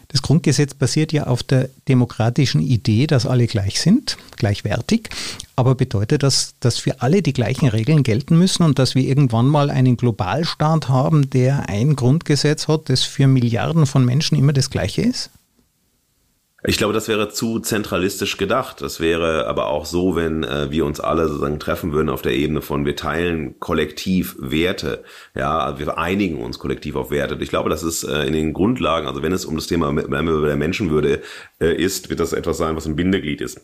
Das 0.08 0.22
Grundgesetz 0.22 0.74
basiert 0.74 1.12
ja 1.12 1.26
auf 1.26 1.42
der 1.42 1.68
demokratischen 1.88 2.60
Idee, 2.60 3.06
dass 3.06 3.26
alle 3.26 3.46
gleich 3.46 3.80
sind, 3.80 4.16
gleichwertig. 4.36 5.08
Aber 5.56 5.74
bedeutet 5.74 6.22
das, 6.22 6.54
dass 6.60 6.78
für 6.78 7.00
alle 7.00 7.22
die 7.22 7.32
gleichen 7.32 7.68
Regeln 7.68 8.02
gelten 8.02 8.38
müssen 8.38 8.62
und 8.62 8.78
dass 8.78 8.94
wir 8.94 9.02
irgendwann 9.02 9.46
mal 9.46 9.70
einen 9.70 9.96
Globalstaat 9.96 10.88
haben, 10.88 11.30
der 11.30 11.68
ein 11.68 11.96
Grundgesetz 11.96 12.68
hat, 12.68 12.88
das 12.88 13.02
für 13.02 13.26
Milliarden 13.26 13.86
von 13.86 14.04
Menschen 14.04 14.38
immer 14.38 14.52
das 14.52 14.70
gleiche 14.70 15.02
ist? 15.02 15.30
Ich 16.68 16.78
glaube, 16.78 16.92
das 16.92 17.06
wäre 17.06 17.28
zu 17.28 17.60
zentralistisch 17.60 18.38
gedacht. 18.38 18.80
Das 18.82 18.98
wäre 18.98 19.46
aber 19.46 19.68
auch 19.68 19.86
so, 19.86 20.16
wenn 20.16 20.42
äh, 20.42 20.68
wir 20.68 20.84
uns 20.84 20.98
alle 20.98 21.28
sozusagen 21.28 21.60
treffen 21.60 21.92
würden 21.92 22.08
auf 22.08 22.22
der 22.22 22.34
Ebene 22.34 22.60
von 22.60 22.84
wir 22.84 22.96
teilen 22.96 23.60
kollektiv 23.60 24.34
Werte. 24.40 25.04
Ja, 25.36 25.78
wir 25.78 25.96
einigen 25.96 26.42
uns 26.42 26.58
kollektiv 26.58 26.96
auf 26.96 27.12
Werte. 27.12 27.38
Ich 27.40 27.50
glaube, 27.50 27.70
das 27.70 27.84
ist 27.84 28.02
äh, 28.02 28.24
in 28.24 28.32
den 28.32 28.52
Grundlagen, 28.52 29.06
also 29.06 29.22
wenn 29.22 29.32
es 29.32 29.44
um 29.44 29.54
das 29.54 29.68
Thema 29.68 29.92
der 29.92 30.56
Menschenwürde 30.56 31.22
äh, 31.60 31.72
ist, 31.72 32.10
wird 32.10 32.18
das 32.18 32.32
etwas 32.32 32.58
sein, 32.58 32.74
was 32.74 32.86
ein 32.86 32.96
Bindeglied 32.96 33.40
ist 33.40 33.60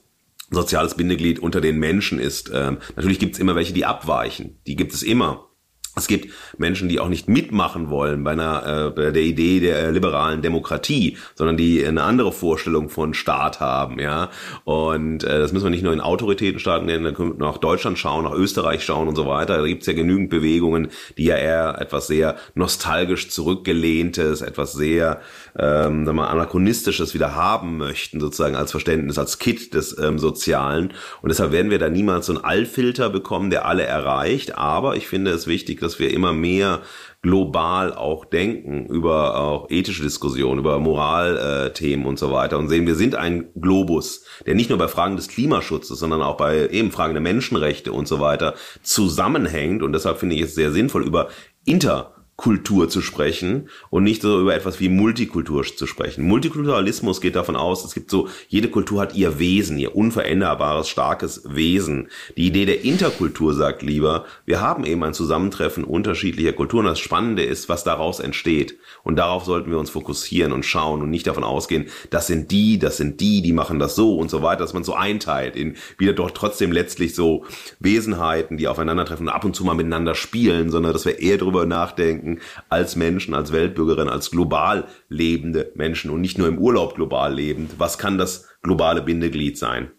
soziales 0.55 0.97
Bindeglied 0.99 1.39
unter 1.39 1.63
den 1.63 1.79
Menschen 1.79 2.19
ist. 2.19 2.51
Ähm, 2.53 2.77
natürlich 2.95 3.19
gibt 3.19 3.35
es 3.35 3.41
immer 3.41 3.57
welche, 3.57 3.73
die 3.73 3.87
abweichen. 3.87 4.61
Die 4.67 4.77
gibt 4.77 4.93
es 4.93 5.03
immer. 5.03 5.49
Es 5.95 6.07
gibt 6.07 6.33
Menschen, 6.57 6.89
die 6.89 7.01
auch 7.01 7.11
nicht 7.11 7.29
mitmachen 7.29 7.91
wollen 7.91 8.25
bei 8.25 8.33
einer 8.33 8.87
äh, 8.87 8.91
bei 8.91 9.11
der 9.11 9.23
Idee 9.23 9.61
der 9.61 9.93
liberalen 9.93 10.41
Demokratie, 10.41 11.19
sondern 11.35 11.59
die 11.59 11.85
eine 11.85 12.03
andere 12.03 12.33
Vorstellung 12.33 12.89
von 12.89 13.13
Staat 13.13 13.61
haben, 13.61 13.99
ja. 13.99 14.31
Und 14.65 15.23
äh, 15.23 15.39
das 15.39 15.53
müssen 15.53 15.67
wir 15.67 15.71
nicht 15.71 15.85
nur 15.85 15.93
in 15.93 16.01
Autoritätenstaaten 16.01 16.87
nennen, 16.87 17.05
da 17.05 17.13
können 17.13 17.39
wir 17.39 17.47
nach 17.47 17.59
Deutschland 17.59 17.99
schauen, 17.99 18.25
nach 18.25 18.33
Österreich 18.33 18.85
schauen 18.85 19.07
und 19.07 19.17
so 19.17 19.27
weiter. 19.27 19.59
Da 19.59 19.67
gibt 19.67 19.83
es 19.83 19.87
ja 19.87 19.93
genügend 19.93 20.31
Bewegungen, 20.31 20.89
die 21.19 21.25
ja 21.25 21.37
eher 21.37 21.79
etwas 21.79 22.07
sehr 22.07 22.37
nostalgisch 22.55 23.29
zurückgelehntes, 23.29 24.41
etwas 24.41 24.73
sehr 24.73 25.21
ähm, 25.59 26.07
sagen 26.07 26.17
wir, 26.17 26.31
anachronistisches 26.31 27.13
wieder 27.13 27.35
haben 27.35 27.77
möchten, 27.77 28.19
sozusagen 28.19 28.57
als 28.57 28.71
Verständnis, 28.71 29.19
als 29.19 29.39
Kit 29.39 29.75
des 29.75 29.99
ähm, 29.99 30.19
Sozialen. 30.19 30.95
Und 31.21 31.29
deshalb 31.29 31.53
werden 31.53 31.71
wir 31.71 31.79
da 31.79 31.91
niemals 31.91 32.27
so 32.27 32.35
einen 32.35 32.45
Allfilter 32.45 33.11
bekommen, 33.11 33.51
der 33.51 33.67
alle 33.67 33.83
erreicht. 33.83 34.57
Aber 34.57 34.97
ich 34.97 35.07
finde 35.07 35.33
es 35.33 35.47
wichtig, 35.47 35.82
dass 35.83 35.99
wir 35.99 36.13
immer 36.13 36.33
mehr 36.33 36.83
global 37.23 37.95
auch 37.95 38.25
denken 38.25 38.87
über 38.87 39.39
auch 39.39 39.71
ethische 39.71 40.03
Diskussionen, 40.03 40.59
über 40.59 40.79
Moralthemen 40.79 42.05
äh, 42.05 42.09
und 42.09 42.19
so 42.19 42.33
weiter 42.33 42.59
und 42.59 42.69
sehen, 42.69 42.87
wir 42.87 42.97
sind 42.97 43.15
ein 43.15 43.51
Globus, 43.61 44.25
der 44.45 44.55
nicht 44.55 44.71
nur 44.71 44.79
bei 44.79 44.89
Fragen 44.89 45.17
des 45.17 45.29
Klimaschutzes, 45.29 45.99
sondern 45.99 46.23
auch 46.23 46.37
bei 46.37 46.69
eben 46.69 46.91
Fragen 46.91 47.15
der 47.15 47.23
Menschenrechte 47.23 47.93
und 47.93 48.09
so 48.09 48.19
weiter 48.19 48.55
zusammenhängt. 48.83 49.83
Und 49.83 49.93
deshalb 49.93 50.19
finde 50.19 50.35
ich 50.35 50.43
es 50.43 50.55
sehr 50.55 50.73
sinnvoll, 50.73 51.07
über 51.07 51.29
Inter 51.65 52.12
Kultur 52.37 52.89
zu 52.89 53.03
sprechen 53.03 53.69
und 53.91 54.05
nicht 54.05 54.23
so 54.23 54.41
über 54.41 54.55
etwas 54.55 54.81
wie 54.81 54.89
Multikultur 54.89 55.65
zu 55.65 55.87
sprechen. 55.87 56.25
Multikulturalismus 56.25 57.21
geht 57.21 57.37
davon 57.37 57.57
aus, 57.57 57.85
es 57.85 57.95
gibt 57.95 58.11
so, 58.11 58.29
jede 58.49 58.69
Kultur 58.69 59.03
hat 59.03 59.15
ihr 59.15 59.39
Wesen, 59.39 59.79
ihr 59.79 59.95
unveränderbares, 59.95 60.89
starkes 60.89 61.43
Wesen. 61.47 62.09
Die 62.37 62.47
Idee 62.47 62.65
der 62.65 62.85
Interkultur 62.85 63.55
sagt 63.55 63.83
lieber, 63.83 64.25
wir 64.47 64.61
haben 64.61 64.85
eben 64.85 65.05
ein 65.05 65.15
Zusammentreffen 65.15 65.85
unterschiedlicher 65.85 66.53
Kulturen. 66.53 66.87
Das 66.87 66.99
Spannende 66.99 67.43
ist, 67.43 67.69
was 67.69 67.85
daraus 67.85 68.19
entsteht. 68.19 68.79
Und 69.05 69.17
darauf 69.17 69.45
sollten 69.45 69.71
wir 69.71 69.79
uns 69.79 69.91
fokussieren 69.91 70.53
und 70.53 70.65
schauen 70.65 71.03
und 71.03 71.11
nicht 71.11 71.27
davon 71.27 71.45
ausgehen, 71.45 71.87
das 72.11 72.27
sind 72.27 72.51
die, 72.51 72.79
das 72.79 72.97
sind 72.97 73.21
die, 73.21 73.43
die 73.43 73.53
machen 73.53 73.79
das 73.79 73.95
so 73.95 74.17
und 74.17 74.31
so 74.31 74.43
weiter, 74.43 74.61
dass 74.61 74.75
man 74.75 74.85
so 74.85 74.95
einteilt 74.95 75.55
in 75.55 75.77
wieder 75.99 76.13
doch 76.13 76.31
trotzdem 76.31 76.73
letztlich 76.73 77.15
so 77.15 77.45
Wesenheiten, 77.79 78.57
die 78.57 78.69
aufeinandertreffen 78.69 79.29
und 79.29 79.33
ab 79.33 79.45
und 79.45 79.55
zu 79.55 79.65
mal 79.65 79.75
miteinander 79.75 80.15
spielen, 80.15 80.71
sondern 80.71 80.93
dass 80.93 81.05
wir 81.05 81.19
eher 81.19 81.39
darüber 81.39 81.67
nachdenken, 81.67 82.22
denken 82.23 82.41
als 82.69 82.97
Menschen, 82.97 83.35
als 83.35 83.53
Weltbürgerin, 83.53 84.09
als 84.09 84.31
global 84.31 84.87
lebende 85.09 85.73
Menschen 85.75 86.11
und 86.11 86.21
nicht 86.21 86.39
nur 86.39 86.49
im 86.49 86.59
Urlaub 86.59 86.95
global 86.95 87.35
lebend. 87.35 87.73
Was 87.79 87.99
kann 87.99 88.19
das 88.19 88.47
globale 88.63 89.03
Bindeglied 89.03 89.59
sein? 89.59 89.91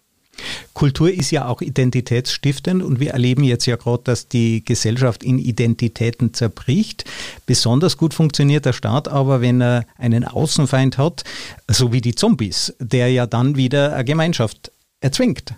Kultur 0.73 1.11
ist 1.11 1.29
ja 1.29 1.47
auch 1.47 1.61
identitätsstiftend 1.61 2.81
und 2.81 2.99
wir 2.99 3.11
erleben 3.11 3.43
jetzt 3.43 3.67
ja 3.67 3.75
gerade, 3.75 4.01
dass 4.05 4.27
die 4.27 4.65
Gesellschaft 4.65 5.23
in 5.23 5.37
Identitäten 5.37 6.33
zerbricht. 6.33 7.05
Besonders 7.45 7.97
gut 7.97 8.15
funktioniert 8.15 8.65
der 8.65 8.73
Staat 8.73 9.07
aber, 9.07 9.41
wenn 9.41 9.61
er 9.61 9.85
einen 9.95 10.23
Außenfeind 10.25 10.97
hat, 10.97 11.23
so 11.67 11.93
wie 11.93 12.01
die 12.01 12.15
Zombies, 12.15 12.73
der 12.79 13.11
ja 13.11 13.27
dann 13.27 13.57
wieder 13.57 13.93
eine 13.93 14.05
Gemeinschaft 14.05 14.71
erzwingt. 15.01 15.53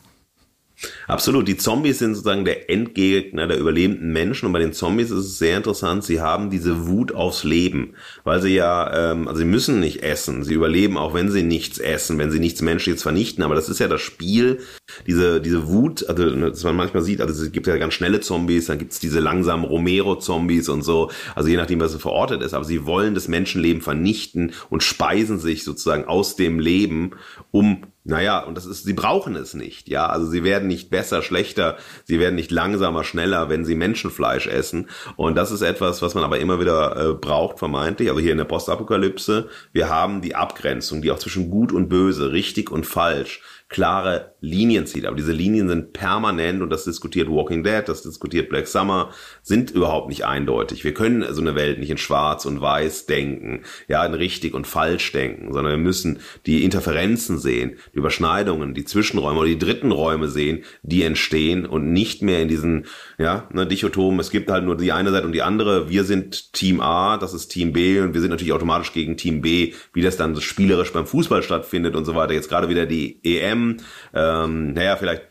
Absolut. 1.07 1.47
Die 1.47 1.57
Zombies 1.57 1.99
sind 1.99 2.15
sozusagen 2.15 2.45
der 2.45 2.69
Endgegner 2.69 3.47
der 3.47 3.57
überlebenden 3.57 4.11
Menschen. 4.11 4.47
Und 4.47 4.53
bei 4.53 4.59
den 4.59 4.73
Zombies 4.73 5.11
ist 5.11 5.25
es 5.25 5.37
sehr 5.37 5.57
interessant, 5.57 6.03
sie 6.03 6.21
haben 6.21 6.49
diese 6.49 6.87
Wut 6.87 7.13
aufs 7.13 7.43
Leben. 7.43 7.93
Weil 8.23 8.41
sie 8.41 8.55
ja, 8.55 9.11
ähm, 9.11 9.27
also 9.27 9.39
sie 9.39 9.45
müssen 9.45 9.79
nicht 9.79 10.03
essen. 10.03 10.43
Sie 10.43 10.53
überleben 10.53 10.97
auch, 10.97 11.13
wenn 11.13 11.31
sie 11.31 11.43
nichts 11.43 11.77
essen, 11.77 12.17
wenn 12.17 12.31
sie 12.31 12.39
nichts 12.39 12.61
Menschliches 12.61 13.03
vernichten. 13.03 13.43
Aber 13.43 13.55
das 13.55 13.69
ist 13.69 13.79
ja 13.79 13.87
das 13.87 14.01
Spiel, 14.01 14.59
diese, 15.07 15.41
diese 15.41 15.67
Wut, 15.67 16.07
also 16.09 16.23
ne, 16.23 16.49
dass 16.51 16.63
man 16.63 16.75
manchmal 16.75 17.03
sieht, 17.03 17.21
also 17.21 17.43
es 17.43 17.51
gibt 17.51 17.67
ja 17.67 17.77
ganz 17.77 17.93
schnelle 17.93 18.19
Zombies, 18.19 18.65
dann 18.65 18.77
gibt 18.77 18.93
es 18.93 18.99
diese 18.99 19.19
langsamen 19.19 19.65
Romero-Zombies 19.65 20.69
und 20.69 20.83
so. 20.83 21.11
Also 21.35 21.49
je 21.49 21.57
nachdem, 21.57 21.79
was 21.79 21.93
es 21.93 22.01
verortet 22.01 22.41
ist. 22.41 22.53
Aber 22.53 22.65
sie 22.65 22.85
wollen 22.85 23.13
das 23.13 23.27
Menschenleben 23.27 23.81
vernichten 23.81 24.53
und 24.69 24.83
speisen 24.83 25.39
sich 25.39 25.63
sozusagen 25.63 26.05
aus 26.05 26.35
dem 26.35 26.59
Leben, 26.59 27.11
um 27.51 27.83
naja, 28.07 28.39
und 28.39 28.55
das 28.55 28.67
ist, 28.67 28.83
sie 28.83 28.93
brauchen 28.93 29.35
es 29.35 29.55
nicht, 29.55 29.89
ja. 29.89 30.05
Also 30.05 30.27
sie 30.27 30.43
werden 30.43 30.67
nicht 30.67 30.91
besser, 30.91 31.23
schlechter, 31.23 31.75
sie 32.03 32.19
werden 32.19 32.35
nicht 32.35 32.51
langsamer, 32.51 33.03
schneller, 33.03 33.49
wenn 33.49 33.65
sie 33.65 33.73
Menschenfleisch 33.73 34.45
essen. 34.45 34.89
Und 35.15 35.35
das 35.35 35.51
ist 35.51 35.63
etwas, 35.63 36.03
was 36.03 36.13
man 36.13 36.23
aber 36.23 36.37
immer 36.37 36.59
wieder 36.59 36.95
äh, 36.95 37.13
braucht, 37.13 37.57
vermeintlich. 37.57 38.09
Also 38.09 38.21
hier 38.21 38.31
in 38.31 38.37
der 38.37 38.45
Postapokalypse, 38.45 39.49
wir 39.73 39.89
haben 39.89 40.21
die 40.21 40.35
Abgrenzung, 40.35 41.01
die 41.01 41.09
auch 41.09 41.17
zwischen 41.17 41.49
gut 41.49 41.71
und 41.71 41.89
böse, 41.89 42.31
richtig 42.31 42.71
und 42.71 42.85
falsch, 42.85 43.41
klare 43.69 44.34
Linien 44.45 44.85
zieht. 44.85 45.05
Aber 45.05 45.15
diese 45.15 45.31
Linien 45.31 45.67
sind 45.67 45.93
permanent 45.93 46.61
und 46.61 46.69
das 46.69 46.85
diskutiert 46.85 47.29
Walking 47.29 47.63
Dead, 47.63 47.83
das 47.85 48.03
diskutiert 48.03 48.49
Black 48.49 48.67
Summer, 48.67 49.11
sind 49.41 49.71
überhaupt 49.71 50.09
nicht 50.09 50.25
eindeutig. 50.25 50.83
Wir 50.83 50.93
können 50.93 51.25
so 51.33 51.41
eine 51.41 51.55
Welt 51.55 51.79
nicht 51.79 51.89
in 51.89 51.97
schwarz 51.97 52.45
und 52.45 52.61
weiß 52.61 53.07
denken, 53.07 53.63
ja, 53.87 54.05
in 54.05 54.13
richtig 54.13 54.53
und 54.53 54.67
falsch 54.67 55.11
denken, 55.11 55.51
sondern 55.51 55.73
wir 55.73 55.83
müssen 55.83 56.19
die 56.45 56.63
Interferenzen 56.63 57.39
sehen, 57.39 57.77
die 57.93 57.97
Überschneidungen, 57.97 58.73
die 58.73 58.85
Zwischenräume 58.85 59.39
oder 59.39 59.49
die 59.49 59.59
dritten 59.59 59.91
Räume 59.91 60.27
sehen, 60.27 60.63
die 60.83 61.03
entstehen 61.03 61.65
und 61.65 61.91
nicht 61.91 62.21
mehr 62.21 62.41
in 62.41 62.47
diesen, 62.47 62.85
ja, 63.17 63.49
ne, 63.51 63.65
Dichotomen. 63.65 64.19
Es 64.19 64.29
gibt 64.29 64.49
halt 64.51 64.63
nur 64.63 64.77
die 64.77 64.91
eine 64.91 65.11
Seite 65.11 65.25
und 65.25 65.33
die 65.33 65.41
andere. 65.41 65.89
Wir 65.89 66.03
sind 66.03 66.53
Team 66.53 66.81
A, 66.81 67.17
das 67.17 67.33
ist 67.33 67.47
Team 67.47 67.73
B 67.73 67.99
und 67.99 68.13
wir 68.13 68.21
sind 68.21 68.29
natürlich 68.29 68.53
automatisch 68.53 68.93
gegen 68.93 69.17
Team 69.17 69.41
B, 69.41 69.73
wie 69.93 70.01
das 70.01 70.17
dann 70.17 70.39
spielerisch 70.39 70.93
beim 70.93 71.07
Fußball 71.07 71.41
stattfindet 71.41 71.95
und 71.95 72.05
so 72.05 72.15
weiter. 72.15 72.33
Jetzt 72.33 72.49
gerade 72.49 72.69
wieder 72.69 72.85
die 72.85 73.19
EM, 73.23 73.77
ähm, 74.43 74.73
naja, 74.73 74.95
vielleicht 74.97 75.23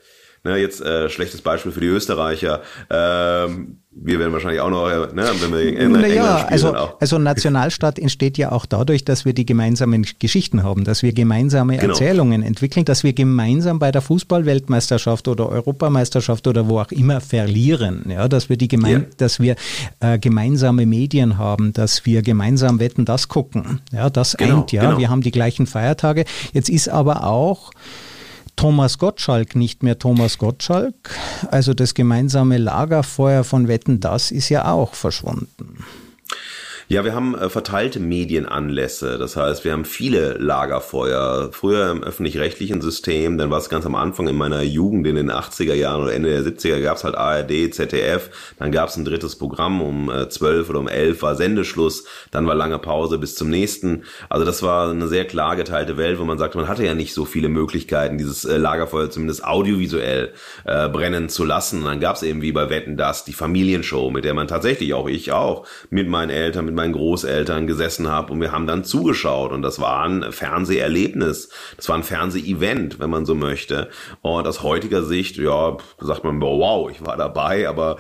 Ne, 0.47 0.59
jetzt 0.59 0.83
äh, 0.83 1.09
schlechtes 1.09 1.41
Beispiel 1.41 1.73
für 1.73 1.81
die 1.81 1.87
Österreicher. 1.87 2.61
Ähm, 2.91 3.79
wir 3.91 4.19
werden 4.19 4.31
wahrscheinlich 4.35 4.61
auch 4.61 4.69
noch, 4.69 4.91
äh, 4.91 5.07
ne, 5.15 5.27
wenn 5.41 5.53
wir 5.53 5.63
gegen 5.63 5.77
England, 5.79 6.07
naja, 6.07 6.41
spielen, 6.41 6.53
also, 6.53 6.77
auch. 6.77 7.01
also 7.01 7.19
Nationalstaat 7.19 7.99
entsteht 7.99 8.37
ja 8.37 8.53
auch 8.53 8.67
dadurch, 8.67 9.07
dass 9.07 9.25
wir 9.25 9.33
die 9.33 9.47
gemeinsamen 9.47 10.07
Geschichten 10.19 10.63
haben, 10.63 10.85
dass 10.85 11.03
wir 11.03 11.15
gemeinsame 11.15 11.79
genau. 11.79 11.95
Erzählungen 11.95 12.43
entwickeln, 12.43 12.85
dass 12.85 13.05
wir 13.05 13.15
gemeinsam 13.15 13.79
bei 13.79 13.91
der 13.91 14.03
Fußballweltmeisterschaft 14.03 15.29
oder 15.29 15.49
Europameisterschaft 15.49 16.47
oder 16.47 16.69
wo 16.69 16.79
auch 16.79 16.93
immer 16.93 17.23
verlieren, 17.23 18.05
ja, 18.11 18.29
dass 18.29 18.51
wir 18.51 18.59
die 18.59 18.69
gemein 18.69 18.93
ja. 18.93 19.17
dass 19.17 19.41
wir 19.41 19.57
äh, 20.01 20.19
gemeinsame 20.19 20.85
Medien 20.85 21.39
haben, 21.39 21.73
dass 21.73 22.05
wir 22.05 22.21
gemeinsam 22.21 22.81
wetten, 22.81 23.07
das 23.07 23.29
gucken, 23.29 23.81
ja, 23.93 24.11
das 24.11 24.37
genau, 24.37 24.59
eint, 24.59 24.73
ja, 24.73 24.83
genau. 24.85 24.99
wir 24.99 25.09
haben 25.09 25.23
die 25.23 25.31
gleichen 25.31 25.67
Feiertage. 25.67 26.27
Jetzt 26.53 26.69
ist 26.69 26.91
aber 26.91 27.25
auch 27.25 27.71
Thomas 28.57 28.99
Gottschalk 28.99 29.57
nicht 29.57 29.83
mehr 29.83 29.99
Thomas 29.99 30.39
Gottschalk. 30.39 30.95
Also 31.51 31.75
das 31.75 31.95
gemeinsame 31.95 32.59
Lagerfeuer 32.59 33.45
von 33.45 33.69
Wetten, 33.69 34.01
das 34.01 34.31
ist 34.31 34.49
ja 34.49 34.71
auch 34.71 34.95
verschwunden. 34.95 35.85
Ja, 36.87 37.03
wir 37.03 37.15
haben 37.15 37.35
äh, 37.35 37.49
verteilte 37.49 37.99
Medienanlässe. 37.99 39.17
Das 39.17 39.37
heißt, 39.37 39.65
wir 39.65 39.73
haben 39.73 39.87
viele 39.87 40.35
Lagerfeuer. 40.35 41.49
Früher 41.51 41.91
im 41.91 42.03
öffentlich-rechtlichen 42.03 42.83
System, 42.83 43.39
dann 43.39 43.51
war 43.51 43.59
es 43.59 43.71
ganz 43.71 43.87
am 43.87 43.95
Anfang 43.95 44.29
in 44.29 44.37
meiner 44.37 44.61
Jugend 44.61 45.07
in 45.07 45.17
den 45.17 45.31
80er 45.31 45.73
Jahren 45.73 46.03
oder 46.03 46.13
Ende 46.13 46.29
der 46.29 46.43
70er 46.43 46.83
gab 46.83 46.99
es 46.99 47.05
halt 47.05 47.15
ARD, 47.15 47.73
ZDF. 47.73 48.55
Dann 48.59 48.71
gab 48.71 48.91
es 48.91 48.97
ein 48.97 49.07
drittes 49.07 49.37
Programm 49.37 49.81
um 49.81 50.11
äh, 50.11 50.29
12 50.29 50.69
oder 50.69 50.81
um 50.81 50.89
11 50.89 51.23
war 51.23 51.37
Sendeschluss. 51.37 52.05
Dann 52.31 52.47
war 52.47 52.55
lange 52.55 52.79
Pause 52.79 53.17
bis 53.17 53.35
zum 53.35 53.49
nächsten. 53.49 54.03
Also 54.29 54.45
das 54.45 54.63
war 54.63 54.91
eine 54.91 55.09
sehr 55.09 55.25
klar 55.25 55.57
geteilte 55.57 55.97
Welt, 55.97 56.19
wo 56.19 56.25
man 56.25 56.37
sagte, 56.37 56.59
man 56.59 56.69
hatte 56.69 56.85
ja 56.85 56.95
nicht 56.95 57.15
so 57.15 57.25
viele 57.25 57.49
Möglichkeiten, 57.49 58.19
dieses 58.19 58.45
äh, 58.45 58.59
Lagerfeuer 58.59 59.09
zumindest 59.09 59.43
audiovisuell 59.43 60.35
äh, 60.67 60.91
brennen 60.91 61.31
zu 61.31 61.45
lassen. 61.45 61.79
Und 61.79 61.87
dann 61.87 62.01
gab 62.01 62.17
es 62.17 62.23
eben 62.23 62.43
wie 62.43 62.53
bei 62.53 62.69
Wetten 62.69 62.99
das 62.99 63.25
die 63.25 63.33
Familienshow, 63.33 64.11
mit 64.11 64.27
der 64.27 64.35
man 64.35 64.49
tatsächlich 64.49 64.93
auch 64.93 65.09
ich 65.09 65.33
auch 65.33 65.67
mit 65.89 66.09
meinen 66.09 66.31
Eltern, 66.31 66.67
mit 66.67 66.74
mit 66.75 66.83
meinen 66.83 66.93
Großeltern 66.93 67.67
gesessen 67.67 68.09
habe 68.09 68.33
und 68.33 68.41
wir 68.41 68.51
haben 68.51 68.67
dann 68.67 68.85
zugeschaut 68.85 69.53
und 69.53 69.63
das 69.63 69.81
war 69.81 70.03
ein 70.03 70.33
Fernseherlebnis. 70.33 71.49
Das 71.77 71.89
war 71.89 71.97
ein 71.97 72.03
Fernsehevent, 72.03 72.99
wenn 72.99 73.11
man 73.11 73.25
so 73.25 73.35
möchte. 73.35 73.89
Und 74.23 74.47
aus 74.47 74.63
heutiger 74.63 75.05
Sicht, 75.05 75.37
ja, 75.37 75.77
sagt 76.01 76.25
man, 76.25 76.41
wow, 76.41 76.91
ich 76.91 77.07
war 77.07 77.17
dabei, 77.17 77.69
aber 77.69 77.97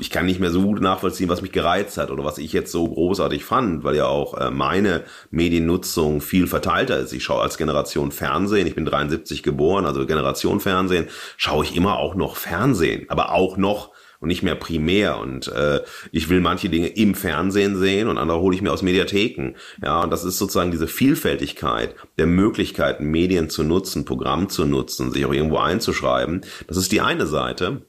ich 0.00 0.10
kann 0.10 0.26
nicht 0.26 0.40
mehr 0.40 0.50
so 0.50 0.62
gut 0.62 0.80
nachvollziehen, 0.80 1.28
was 1.28 1.42
mich 1.42 1.52
gereizt 1.52 1.98
hat 1.98 2.10
oder 2.10 2.24
was 2.24 2.38
ich 2.38 2.52
jetzt 2.52 2.72
so 2.72 2.88
großartig 2.88 3.44
fand, 3.44 3.84
weil 3.84 3.94
ja 3.94 4.06
auch 4.06 4.34
äh, 4.34 4.50
meine 4.50 5.04
Mediennutzung 5.30 6.20
viel 6.20 6.48
verteilter 6.48 6.98
ist. 6.98 7.12
Ich 7.12 7.22
schaue 7.22 7.42
als 7.42 7.56
Generation 7.56 8.10
Fernsehen, 8.10 8.66
ich 8.66 8.74
bin 8.74 8.84
73 8.84 9.44
geboren, 9.44 9.86
also 9.86 10.04
Generation 10.04 10.58
Fernsehen, 10.58 11.06
schaue 11.36 11.64
ich 11.64 11.76
immer 11.76 11.98
auch 11.98 12.16
noch 12.16 12.36
Fernsehen, 12.36 13.06
aber 13.08 13.32
auch 13.32 13.56
noch 13.56 13.95
und 14.26 14.28
nicht 14.28 14.42
mehr 14.42 14.56
primär. 14.56 15.18
Und 15.18 15.48
äh, 15.48 15.80
ich 16.10 16.28
will 16.28 16.40
manche 16.40 16.68
Dinge 16.68 16.88
im 16.88 17.14
Fernsehen 17.14 17.76
sehen 17.76 18.08
und 18.08 18.18
andere 18.18 18.40
hole 18.40 18.56
ich 18.56 18.62
mir 18.62 18.72
aus 18.72 18.82
Mediatheken. 18.82 19.54
Ja, 19.82 20.02
und 20.02 20.10
das 20.10 20.24
ist 20.24 20.38
sozusagen 20.38 20.72
diese 20.72 20.88
Vielfältigkeit 20.88 21.94
der 22.18 22.26
Möglichkeiten, 22.26 23.06
Medien 23.06 23.48
zu 23.48 23.62
nutzen, 23.62 24.04
Programm 24.04 24.48
zu 24.48 24.66
nutzen, 24.66 25.12
sich 25.12 25.24
auch 25.24 25.32
irgendwo 25.32 25.58
einzuschreiben. 25.58 26.40
Das 26.66 26.76
ist 26.76 26.90
die 26.90 27.00
eine 27.00 27.26
Seite. 27.26 27.82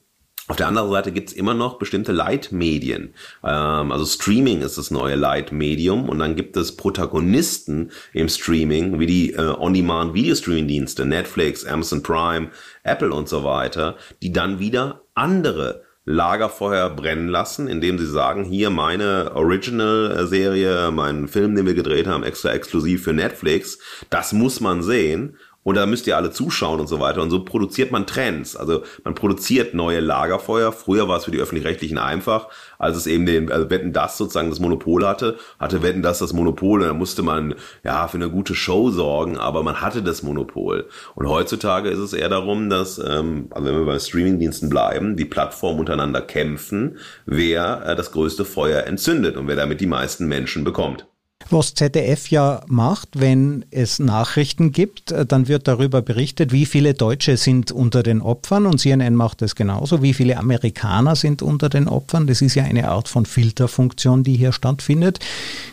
Auf 0.50 0.56
der 0.56 0.68
anderen 0.68 0.90
Seite 0.92 1.12
gibt's 1.12 1.34
immer 1.34 1.54
noch 1.54 1.78
bestimmte 1.78 2.14
Leitmedien. 2.14 3.16
Ähm, 3.44 3.92
also 3.92 4.06
Streaming 4.06 4.62
ist 4.62 4.78
das 4.78 4.92
neue 4.92 5.16
Leitmedium 5.16 6.08
und 6.08 6.20
dann 6.20 6.36
gibt 6.36 6.56
es 6.56 6.78
Protagonisten 6.78 7.92
im 8.14 8.30
Streaming, 8.30 9.00
wie 9.00 9.08
die 9.08 9.34
äh, 9.34 9.56
On-Demand 9.58 10.14
Videostreaming-Dienste, 10.14 11.06
Netflix, 11.06 11.66
Amazon 11.66 12.02
Prime, 12.04 12.52
Apple 12.84 13.12
und 13.12 13.28
so 13.28 13.44
weiter, 13.44 13.98
die 14.22 14.32
dann 14.32 14.60
wieder 14.60 15.02
andere 15.16 15.87
Lagerfeuer 16.10 16.90
brennen 16.90 17.28
lassen, 17.28 17.68
indem 17.68 18.00
sie 18.00 18.08
sagen, 18.08 18.46
hier 18.46 18.70
meine 18.70 19.34
Original-Serie, 19.36 20.90
meinen 20.90 21.28
Film, 21.28 21.54
den 21.54 21.66
wir 21.66 21.74
gedreht 21.74 22.08
haben, 22.08 22.24
extra 22.24 22.54
exklusiv 22.54 23.04
für 23.04 23.12
Netflix, 23.12 23.78
das 24.10 24.32
muss 24.32 24.62
man 24.62 24.84
sehen. 24.84 25.38
Und 25.68 25.76
da 25.76 25.86
müsst 25.86 26.08
ihr 26.08 26.16
alle 26.16 26.32
zuschauen 26.32 26.80
und 26.80 26.88
so 26.88 27.02
weiter. 27.02 27.22
Und 27.22 27.30
so 27.30 27.44
produziert 27.44 27.92
man 27.92 28.08
Trends. 28.08 28.56
Also 28.56 28.84
man 29.04 29.16
produziert 29.16 29.74
neue 29.74 30.00
Lagerfeuer. 30.00 30.72
Früher 30.72 31.10
war 31.10 31.18
es 31.18 31.26
für 31.26 31.32
die 31.32 31.42
Öffentlich-Rechtlichen 31.42 31.98
einfach, 31.98 32.48
als 32.80 32.96
es 32.96 33.06
eben 33.06 33.26
den 33.26 33.52
also 33.52 33.70
Wetten 33.70 33.92
das 33.92 34.18
sozusagen 34.18 34.50
das 34.50 34.62
Monopol 34.62 35.06
hatte, 35.06 35.36
hatte 35.60 35.84
Wetten 35.84 36.02
das 36.02 36.20
das 36.20 36.32
Monopol 36.32 36.84
und 36.84 36.88
da 36.88 36.94
musste 36.94 37.22
man 37.22 37.54
ja 37.84 38.08
für 38.08 38.16
eine 38.16 38.30
gute 38.30 38.56
Show 38.56 38.92
sorgen, 38.92 39.38
aber 39.38 39.62
man 39.62 39.82
hatte 39.82 40.02
das 40.02 40.24
Monopol. 40.24 40.88
Und 41.16 41.28
heutzutage 41.28 41.90
ist 41.90 42.00
es 42.00 42.14
eher 42.14 42.30
darum, 42.30 42.70
dass, 42.70 42.98
ähm, 42.98 43.48
also 43.50 43.68
wenn 43.68 43.78
wir 43.78 43.86
bei 43.86 44.00
Streamingdiensten 44.00 44.70
bleiben, 44.70 45.18
die 45.18 45.26
Plattformen 45.26 45.82
untereinander 45.82 46.22
kämpfen, 46.22 46.98
wer 47.26 47.86
äh, 47.86 47.96
das 47.98 48.14
größte 48.14 48.46
Feuer 48.46 48.86
entzündet 48.86 49.36
und 49.36 49.50
wer 49.50 49.58
damit 49.58 49.82
die 49.82 49.86
meisten 49.86 50.30
Menschen 50.30 50.64
bekommt. 50.64 51.08
Was 51.50 51.74
ZDF 51.76 52.30
ja 52.30 52.62
macht, 52.68 53.20
wenn 53.20 53.66
es 53.72 54.00
Nachrichten 54.00 54.72
gibt, 54.72 55.12
äh, 55.12 55.26
dann 55.26 55.48
wird 55.48 55.68
darüber 55.68 56.02
berichtet, 56.02 56.52
wie 56.52 56.66
viele 56.66 56.94
Deutsche 56.94 57.38
sind 57.38 57.72
unter 57.72 58.04
den 58.04 58.22
Opfern 58.22 58.66
und 58.66 58.80
CNN 58.80 59.16
macht 59.16 59.42
das 59.42 59.56
genauso, 59.56 60.02
wie 60.02 60.14
viele 60.14 60.38
Amerikaner 60.38 61.16
sind 61.16 61.42
unter 61.42 61.70
den 61.70 61.88
Opfern. 61.88 62.28
Das 62.28 62.42
ist 62.42 62.56
ja 62.56 62.64
eine 62.64 62.90
Art 62.90 63.08
von 63.08 63.26
Filterfunktion, 63.26 64.24
die 64.24 64.36
hier 64.36 64.52
stattfindet. 64.52 65.20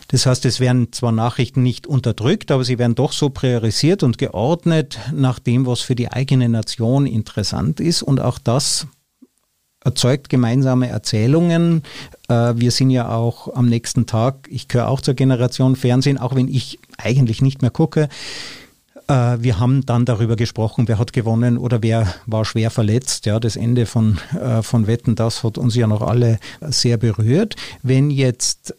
Das 0.07 0.25
heißt, 0.25 0.45
es 0.45 0.59
werden 0.59 0.93
zwar 0.93 1.11
Nachrichten 1.11 1.63
nicht 1.63 1.87
unterdrückt, 1.87 2.51
aber 2.51 2.63
sie 2.63 2.79
werden 2.79 2.95
doch 2.95 3.11
so 3.11 3.29
priorisiert 3.29 4.03
und 4.03 4.17
geordnet 4.17 4.99
nach 5.13 5.39
dem, 5.39 5.65
was 5.65 5.81
für 5.81 5.95
die 5.95 6.11
eigene 6.11 6.47
Nation 6.47 7.05
interessant 7.05 7.79
ist 7.79 8.01
und 8.01 8.21
auch 8.21 8.39
das 8.39 8.87
erzeugt 9.85 10.29
gemeinsame 10.29 10.89
Erzählungen. 10.89 11.83
Äh, 12.27 12.53
wir 12.55 12.71
sind 12.71 12.89
ja 12.89 13.09
auch 13.09 13.55
am 13.55 13.67
nächsten 13.67 14.05
Tag, 14.05 14.47
ich 14.49 14.67
gehöre 14.67 14.89
auch 14.89 14.99
zur 14.99 15.13
Generation 15.13 15.75
Fernsehen, 15.75 16.17
auch 16.17 16.35
wenn 16.35 16.49
ich 16.49 16.79
eigentlich 16.97 17.41
nicht 17.41 17.61
mehr 17.61 17.71
gucke. 17.71 18.09
Äh, 19.07 19.37
wir 19.39 19.59
haben 19.59 19.85
dann 19.85 20.05
darüber 20.05 20.35
gesprochen, 20.35 20.87
wer 20.87 20.99
hat 20.99 21.13
gewonnen 21.13 21.57
oder 21.57 21.83
wer 21.83 22.13
war 22.25 22.45
schwer 22.45 22.71
verletzt. 22.71 23.25
Ja, 23.25 23.39
das 23.39 23.55
Ende 23.55 23.85
von, 23.85 24.19
äh, 24.33 24.61
von 24.61 24.87
Wetten, 24.87 25.15
das 25.15 25.43
hat 25.43 25.57
uns 25.57 25.75
ja 25.75 25.87
noch 25.87 26.01
alle 26.01 26.39
sehr 26.61 26.97
berührt. 26.97 27.55
Wenn 27.83 28.09
jetzt 28.09 28.75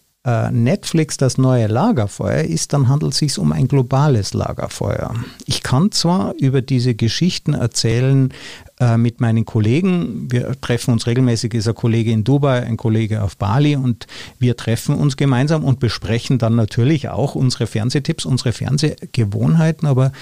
Netflix 0.51 1.17
das 1.17 1.39
neue 1.39 1.69
Lagerfeuer 1.69 2.43
ist, 2.43 2.73
dann 2.73 2.89
handelt 2.89 3.13
es 3.13 3.19
sich 3.19 3.39
um 3.39 3.53
ein 3.53 3.69
globales 3.69 4.35
Lagerfeuer. 4.35 5.15
Ich 5.47 5.63
kann 5.63 5.93
zwar 5.93 6.35
über 6.39 6.63
diese 6.63 6.95
Geschichten 6.95 7.55
erzählen, 7.55 8.33
äh, 8.81 8.97
mit 8.97 9.21
meinen 9.21 9.45
Kollegen. 9.45 10.31
Wir 10.31 10.61
treffen 10.61 10.93
uns 10.93 11.07
regelmäßig, 11.07 11.55
ist 11.55 11.69
ein 11.69 11.75
Kollege 11.75 12.11
in 12.11 12.25
Dubai, 12.25 12.63
ein 12.63 12.77
Kollege 12.77 13.23
auf 13.23 13.37
Bali 13.37 13.77
und 13.77 14.07
wir 14.39 14.57
treffen 14.57 14.97
uns 14.97 15.17
gemeinsam 15.17 15.65
und 15.65 15.81
besprechen 15.81 16.39
dann 16.39 16.57
natürlich 16.57 17.09
auch 17.09 17.35
unsere 17.37 17.67
Fernsehtipps, 17.67 18.27
unsere 18.27 18.53
Fernsehgewohnheiten, 18.53 19.89
aber 19.89 20.13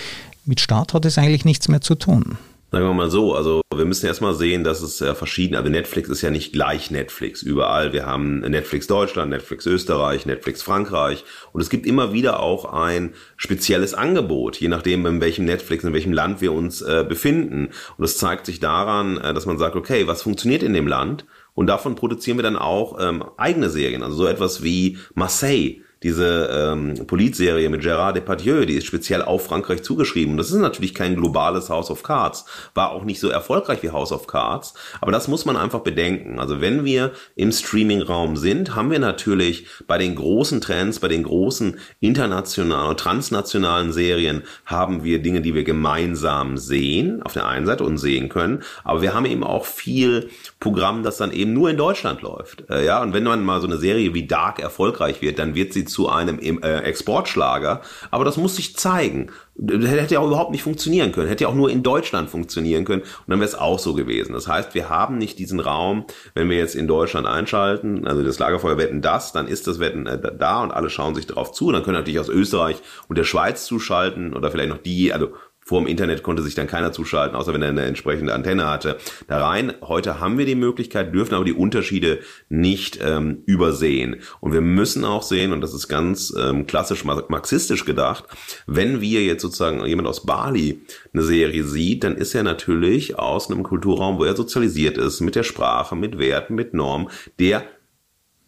mit 0.45 0.61
Start 0.61 0.95
hat 0.95 1.05
es 1.05 1.19
eigentlich 1.19 1.45
nichts 1.45 1.69
mehr 1.69 1.81
zu 1.81 1.95
tun. 1.95 2.37
Sagen 2.75 2.87
wir 2.87 2.93
mal 2.93 3.09
so, 3.09 3.37
also 3.37 3.63
wir 3.73 3.85
müssen 3.85 4.07
erstmal 4.07 4.35
sehen, 4.35 4.65
dass 4.65 4.83
es 4.83 4.99
ja 4.99 5.15
verschieden, 5.15 5.55
also 5.55 5.71
Netflix 5.71 6.09
ist 6.09 6.23
ja 6.23 6.31
nicht 6.31 6.53
gleich 6.53 6.91
Netflix 6.91 7.41
überall. 7.41 7.93
Wir 7.93 8.05
haben 8.05 8.41
Netflix 8.41 8.89
Deutschland, 8.89 9.31
Netflix 9.31 9.65
Österreich, 9.65 10.27
Netflix 10.27 10.61
Frankreich 10.61 11.25
und 11.53 11.61
es 11.61 11.71
gibt 11.71 11.87
immer 11.87 12.13
wieder 12.13 12.41
auch 12.41 12.65
ein 12.65 13.15
spezielles 13.37 13.95
Angebot, 13.95 14.57
je 14.57 14.67
nachdem, 14.67 15.07
in 15.07 15.21
welchem 15.21 15.45
Netflix, 15.45 15.85
in 15.85 15.93
welchem 15.93 16.13
Land 16.13 16.41
wir 16.41 16.53
uns 16.53 16.83
äh, 16.83 17.07
befinden. 17.09 17.69
Und 17.97 18.05
es 18.05 18.19
zeigt 18.19 18.45
sich 18.45 18.59
daran, 18.59 19.19
äh, 19.19 19.33
dass 19.33 19.47
man 19.47 19.57
sagt, 19.57 19.77
okay, 19.77 20.09
was 20.09 20.23
funktioniert 20.23 20.65
in 20.65 20.75
dem 20.75 20.89
Land? 20.89 21.27
Und 21.55 21.69
davon 21.69 21.95
produzieren 21.95 22.39
wir 22.39 22.43
dann 22.43 22.57
auch 22.57 22.99
ähm, 23.01 23.25
eigene 23.37 23.71
Serien, 23.71 24.03
also 24.03 24.17
so 24.17 24.27
etwas 24.27 24.65
wie 24.65 24.99
Marseille 25.15 25.84
diese 26.05 26.51
ähm, 26.53 27.07
Politserie 27.07 27.71
mit 27.71 27.83
Gérard 27.83 28.13
Depardieu, 28.13 28.67
die 28.67 28.75
ist 28.75 28.85
speziell 28.85 29.23
auf 29.23 29.47
Frankreich 29.47 29.83
zugeschrieben. 29.83 30.37
Das 30.37 30.51
ist 30.51 30.59
natürlich 30.59 30.95
kein 30.95 31.17
globales 31.17 31.71
House 31.71 31.91
of 31.91 32.03
Cards, 32.03 32.45
war 32.75 32.93
auch 32.93 33.05
nicht 33.05 33.21
so 33.21 33.31
erfolgreich 33.31 33.83
wie 33.83 33.91
House 33.91 34.13
of 34.13 34.27
Cards, 34.27 34.75
aber 35.01 35.13
das 35.13 35.29
muss 35.29 35.47
man 35.47 35.57
einfach 35.57 35.81
bedenken. 35.81 36.39
Also 36.39 36.61
wenn 36.61 36.85
wir 36.85 37.13
im 37.37 37.51
Streaming-Raum 37.51 38.37
sind, 38.37 38.77
haben 38.77 38.91
wir 38.91 38.99
natürlich 38.99 39.67
bei 39.87 39.97
den 39.97 40.15
großen 40.15 40.61
Trends, 40.61 41.01
bei 41.01 41.09
den 41.09 41.23
großen 41.23 41.79
internationalen, 42.01 42.97
transnationalen 42.99 43.93
Serien, 43.93 44.43
haben 44.67 45.05
wir 45.05 45.23
Dinge, 45.23 45.41
die 45.41 45.55
wir 45.55 45.65
gemeinsam 45.65 46.59
sehen, 46.59 47.23
auf 47.23 47.33
der 47.33 47.47
einen 47.47 47.65
Seite 47.65 47.83
und 47.83 47.97
sehen 47.97 48.29
können, 48.29 48.63
aber 48.85 49.01
wir 49.01 49.15
haben 49.15 49.25
eben 49.25 49.43
auch 49.43 49.65
viel 49.65 50.29
Programm, 50.61 51.03
das 51.03 51.17
dann 51.17 51.33
eben 51.33 51.55
nur 51.55 51.71
in 51.71 51.79
Deutschland 51.79 52.21
läuft. 52.21 52.69
Äh, 52.69 52.85
ja, 52.85 53.03
und 53.03 53.15
wenn 53.15 53.25
man 53.25 53.43
mal 53.43 53.63
so 53.63 53.67
eine 53.67 53.79
Serie 53.79 54.13
wie 54.13 54.27
Dark 54.27 54.59
erfolgreich 54.59 55.23
wird, 55.23 55.39
dann 55.39 55.55
wird 55.55 55.73
sie 55.73 55.87
zu 55.95 56.09
einem 56.09 56.39
äh, 56.41 56.81
Exportschlager, 56.81 57.81
aber 58.11 58.25
das 58.25 58.37
muss 58.37 58.57
sich 58.57 58.77
zeigen. 58.77 59.31
Das 59.57 59.89
hätte 59.89 60.15
ja 60.15 60.21
auch 60.21 60.27
überhaupt 60.27 60.51
nicht 60.51 60.65
funktionieren 60.65 61.13
können, 61.13 61.29
hätte 61.29 61.45
ja 61.45 61.49
auch 61.49 61.55
nur 61.55 61.71
in 61.71 61.85
Deutschland 61.85 62.29
funktionieren 62.29 62.85
können 62.85 63.03
und 63.03 63.29
dann 63.29 63.39
wäre 63.39 63.49
es 63.49 63.55
auch 63.55 63.79
so 63.79 63.95
gewesen. 63.95 64.33
Das 64.33 64.49
heißt, 64.49 64.75
wir 64.75 64.89
haben 64.89 65.17
nicht 65.17 65.39
diesen 65.39 65.61
Raum, 65.61 66.07
wenn 66.35 66.51
wir 66.51 66.59
jetzt 66.59 66.75
in 66.75 66.89
Deutschland 66.89 67.29
einschalten, 67.29 68.07
also 68.07 68.25
das 68.25 68.41
Lagerfeuer 68.41 68.77
wetten 68.77 69.01
das, 69.01 69.33
dann 69.33 69.47
ist 69.47 69.69
das 69.69 69.79
Wetten 69.79 70.07
äh, 70.07 70.19
da 70.37 70.63
und 70.63 70.73
alle 70.73 70.91
schauen 70.91 71.15
sich 71.15 71.27
darauf 71.27 71.53
zu. 71.53 71.71
Dann 71.71 71.85
können 71.85 71.97
natürlich 71.97 72.19
aus 72.19 72.29
Österreich 72.29 72.79
und 73.09 73.17
der 73.17 73.25
Schweiz 73.25 73.65
zuschalten 73.65 74.35
oder 74.35 74.51
vielleicht 74.51 74.71
noch 74.71 74.79
die, 74.79 75.13
also 75.13 75.29
vor 75.65 75.81
dem 75.81 75.87
Internet 75.87 76.23
konnte 76.23 76.43
sich 76.43 76.55
dann 76.55 76.67
keiner 76.67 76.93
zuschalten, 76.93 77.37
außer 77.37 77.55
wenn 77.55 77.63
er 77.63 77.71
eine 77.71 77.85
entsprechende 77.85 78.35
Antenne 78.35 78.67
hatte. 78.69 78.99
Da 79.29 79.47
rein. 79.47 79.73
Heute 79.81 80.21
haben 80.21 80.37
wir 80.37 80.45
die 80.45 80.55
Möglichkeit, 80.55 81.15
dürfen 81.15 81.35
aber 81.35 81.45
die 81.45 81.55
Unterschiede 81.55 82.21
nicht 82.51 82.99
ähm, 83.03 83.43
übersehen. 83.47 84.17
Und 84.41 84.53
wir 84.53 84.61
müssen 84.61 85.05
auch 85.05 85.23
sehen, 85.23 85.53
und 85.53 85.63
das 85.63 85.73
ist 85.73 85.89
ganz 85.89 86.35
ähm, 86.39 86.67
klassisch 86.67 87.05
marxistisch 87.05 87.85
gedacht, 87.85 88.25
wenn 88.67 89.01
wir 89.01 89.25
jetzt 89.25 89.43
sozusagen 89.43 89.85
jemand 89.87 90.07
aus 90.07 90.27
Bali 90.27 90.83
eine 91.13 91.23
Serie 91.23 91.65
sieht, 91.65 92.05
dann 92.05 92.17
ist 92.17 92.35
er 92.35 92.43
natürlich 92.43 93.19
aus 93.19 93.51
einem 93.51 93.63
Kulturraum, 93.63 94.19
wo 94.19 94.25
er 94.25 94.37
sozialisiert 94.37 94.99
ist, 94.99 95.21
mit 95.21 95.35
der 95.35 95.45
Sprache, 95.45 95.97
mit 95.97 96.19
Werten, 96.19 96.55
mit 96.55 96.75
Normen, 96.75 97.09
der 97.39 97.65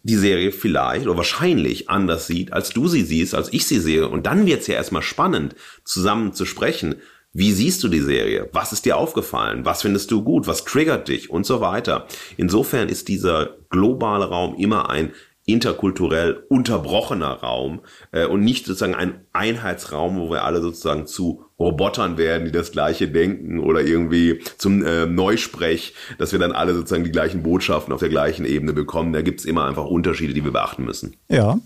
die 0.07 0.15
Serie 0.15 0.53
vielleicht 0.53 1.05
oder 1.05 1.17
wahrscheinlich 1.17 1.89
anders 1.89 2.27
sieht, 2.27 2.53
als 2.53 2.69
du 2.69 2.87
sie 2.87 3.03
siehst, 3.03 3.35
als 3.35 3.51
ich 3.51 3.67
sie 3.67 3.79
sehe. 3.79 4.07
Und 4.07 4.25
dann 4.25 4.45
wird's 4.45 4.67
ja 4.67 4.75
erstmal 4.75 5.01
spannend, 5.01 5.55
zusammen 5.83 6.33
zu 6.33 6.45
sprechen. 6.45 6.95
Wie 7.33 7.51
siehst 7.51 7.83
du 7.83 7.89
die 7.89 7.99
Serie? 7.99 8.49
Was 8.53 8.71
ist 8.71 8.85
dir 8.85 8.95
aufgefallen? 8.95 9.65
Was 9.65 9.81
findest 9.81 10.09
du 10.11 10.23
gut? 10.23 10.47
Was 10.47 10.63
triggert 10.63 11.09
dich? 11.09 11.29
Und 11.29 11.45
so 11.45 11.59
weiter. 11.59 12.07
Insofern 12.37 12.87
ist 12.87 13.09
dieser 13.09 13.57
globale 13.69 14.25
Raum 14.25 14.55
immer 14.55 14.89
ein 14.89 15.11
interkulturell 15.47 16.43
unterbrochener 16.49 17.31
Raum 17.31 17.79
äh, 18.11 18.25
und 18.25 18.41
nicht 18.41 18.65
sozusagen 18.65 18.93
ein 18.93 19.21
Einheitsraum, 19.33 20.19
wo 20.19 20.29
wir 20.29 20.43
alle 20.43 20.61
sozusagen 20.61 21.07
zu 21.07 21.45
Robotern 21.57 22.17
werden, 22.17 22.45
die 22.45 22.51
das 22.51 22.71
gleiche 22.71 23.07
denken 23.07 23.59
oder 23.59 23.81
irgendwie 23.81 24.41
zum 24.57 24.85
äh, 24.85 25.07
Neusprech, 25.07 25.95
dass 26.19 26.33
wir 26.33 26.39
dann 26.39 26.51
alle 26.51 26.75
sozusagen 26.75 27.05
die 27.05 27.11
gleichen 27.11 27.43
Botschaften 27.43 27.93
auf 27.93 28.01
der 28.01 28.09
gleichen 28.09 28.45
Ebene 28.45 28.73
bekommen. 28.73 29.13
Da 29.13 29.21
gibt's 29.21 29.45
immer 29.45 29.65
einfach 29.65 29.85
Unterschiede, 29.85 30.33
die 30.33 30.43
wir 30.43 30.51
beachten 30.51 30.83
müssen. 30.83 31.15
Ja, 31.29 31.57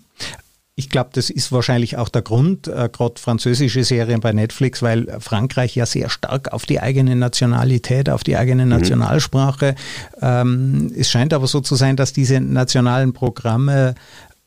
ich 0.82 0.90
glaube, 0.90 1.12
das 1.14 1.30
ist 1.30 1.52
wahrscheinlich 1.52 1.98
auch 1.98 2.10
der 2.10 2.24
Grund, 2.24 2.68
äh, 2.68 2.90
gerade 2.92 3.22
französische 3.22 3.84
Serien 3.84 4.20
bei 4.20 4.34
Netflix, 4.34 4.82
weil 4.82 5.16
Frankreich 5.20 5.76
ja 5.76 5.86
sehr 5.86 6.10
stark 6.10 6.52
auf 6.54 6.66
die 6.66 6.80
eigene 6.80 7.16
Nationalität, 7.16 8.10
auf 8.10 8.24
die 8.24 8.36
eigene 8.36 8.64
mhm. 8.64 8.72
Nationalsprache. 8.72 9.76
Mhm. 10.16 10.22
Ähm, 10.24 10.92
es 10.98 11.12
scheint 11.12 11.36
aber 11.36 11.46
so 11.46 11.62
zu 11.62 11.76
sein, 11.76 11.98
dass 11.98 12.14
diese 12.14 12.42
nationalen 12.42 13.14
Programme 13.14 13.94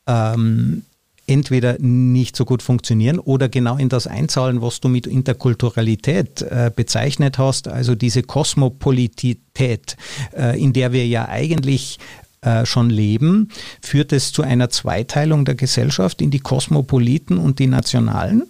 ähm, 0.09 0.83
entweder 1.29 1.77
nicht 1.79 2.35
so 2.35 2.44
gut 2.44 2.64
funktionieren 2.64 3.20
oder 3.20 3.49
genau 3.49 3.77
in 3.77 3.88
das 3.88 4.09
einzahlen, 4.09 4.61
was 4.61 4.81
du 4.81 4.88
mit 4.88 5.07
Interkulturalität 5.07 6.42
äh, 6.42 6.73
bezeichnet 6.75 7.38
hast, 7.38 7.68
also 7.68 7.94
diese 7.94 8.25
Kosmopolitität, 8.25 9.97
äh, 10.37 10.61
in 10.61 10.73
der 10.73 10.92
wir 10.92 11.07
ja 11.07 11.29
eigentlich 11.29 12.01
äh, 12.44 12.66
schon 12.66 12.90
leben, 12.90 13.48
führt 13.83 14.12
es 14.12 14.33
zu 14.33 14.42
einer 14.42 14.70
Zweiteilung 14.70 15.44
der 15.44 15.54
Gesellschaft 15.54 16.22
in 16.22 16.30
die 16.30 16.40
Kosmopoliten 16.40 17.38
und 17.38 17.59
die 17.59 17.66
Nationalen? 17.66 18.44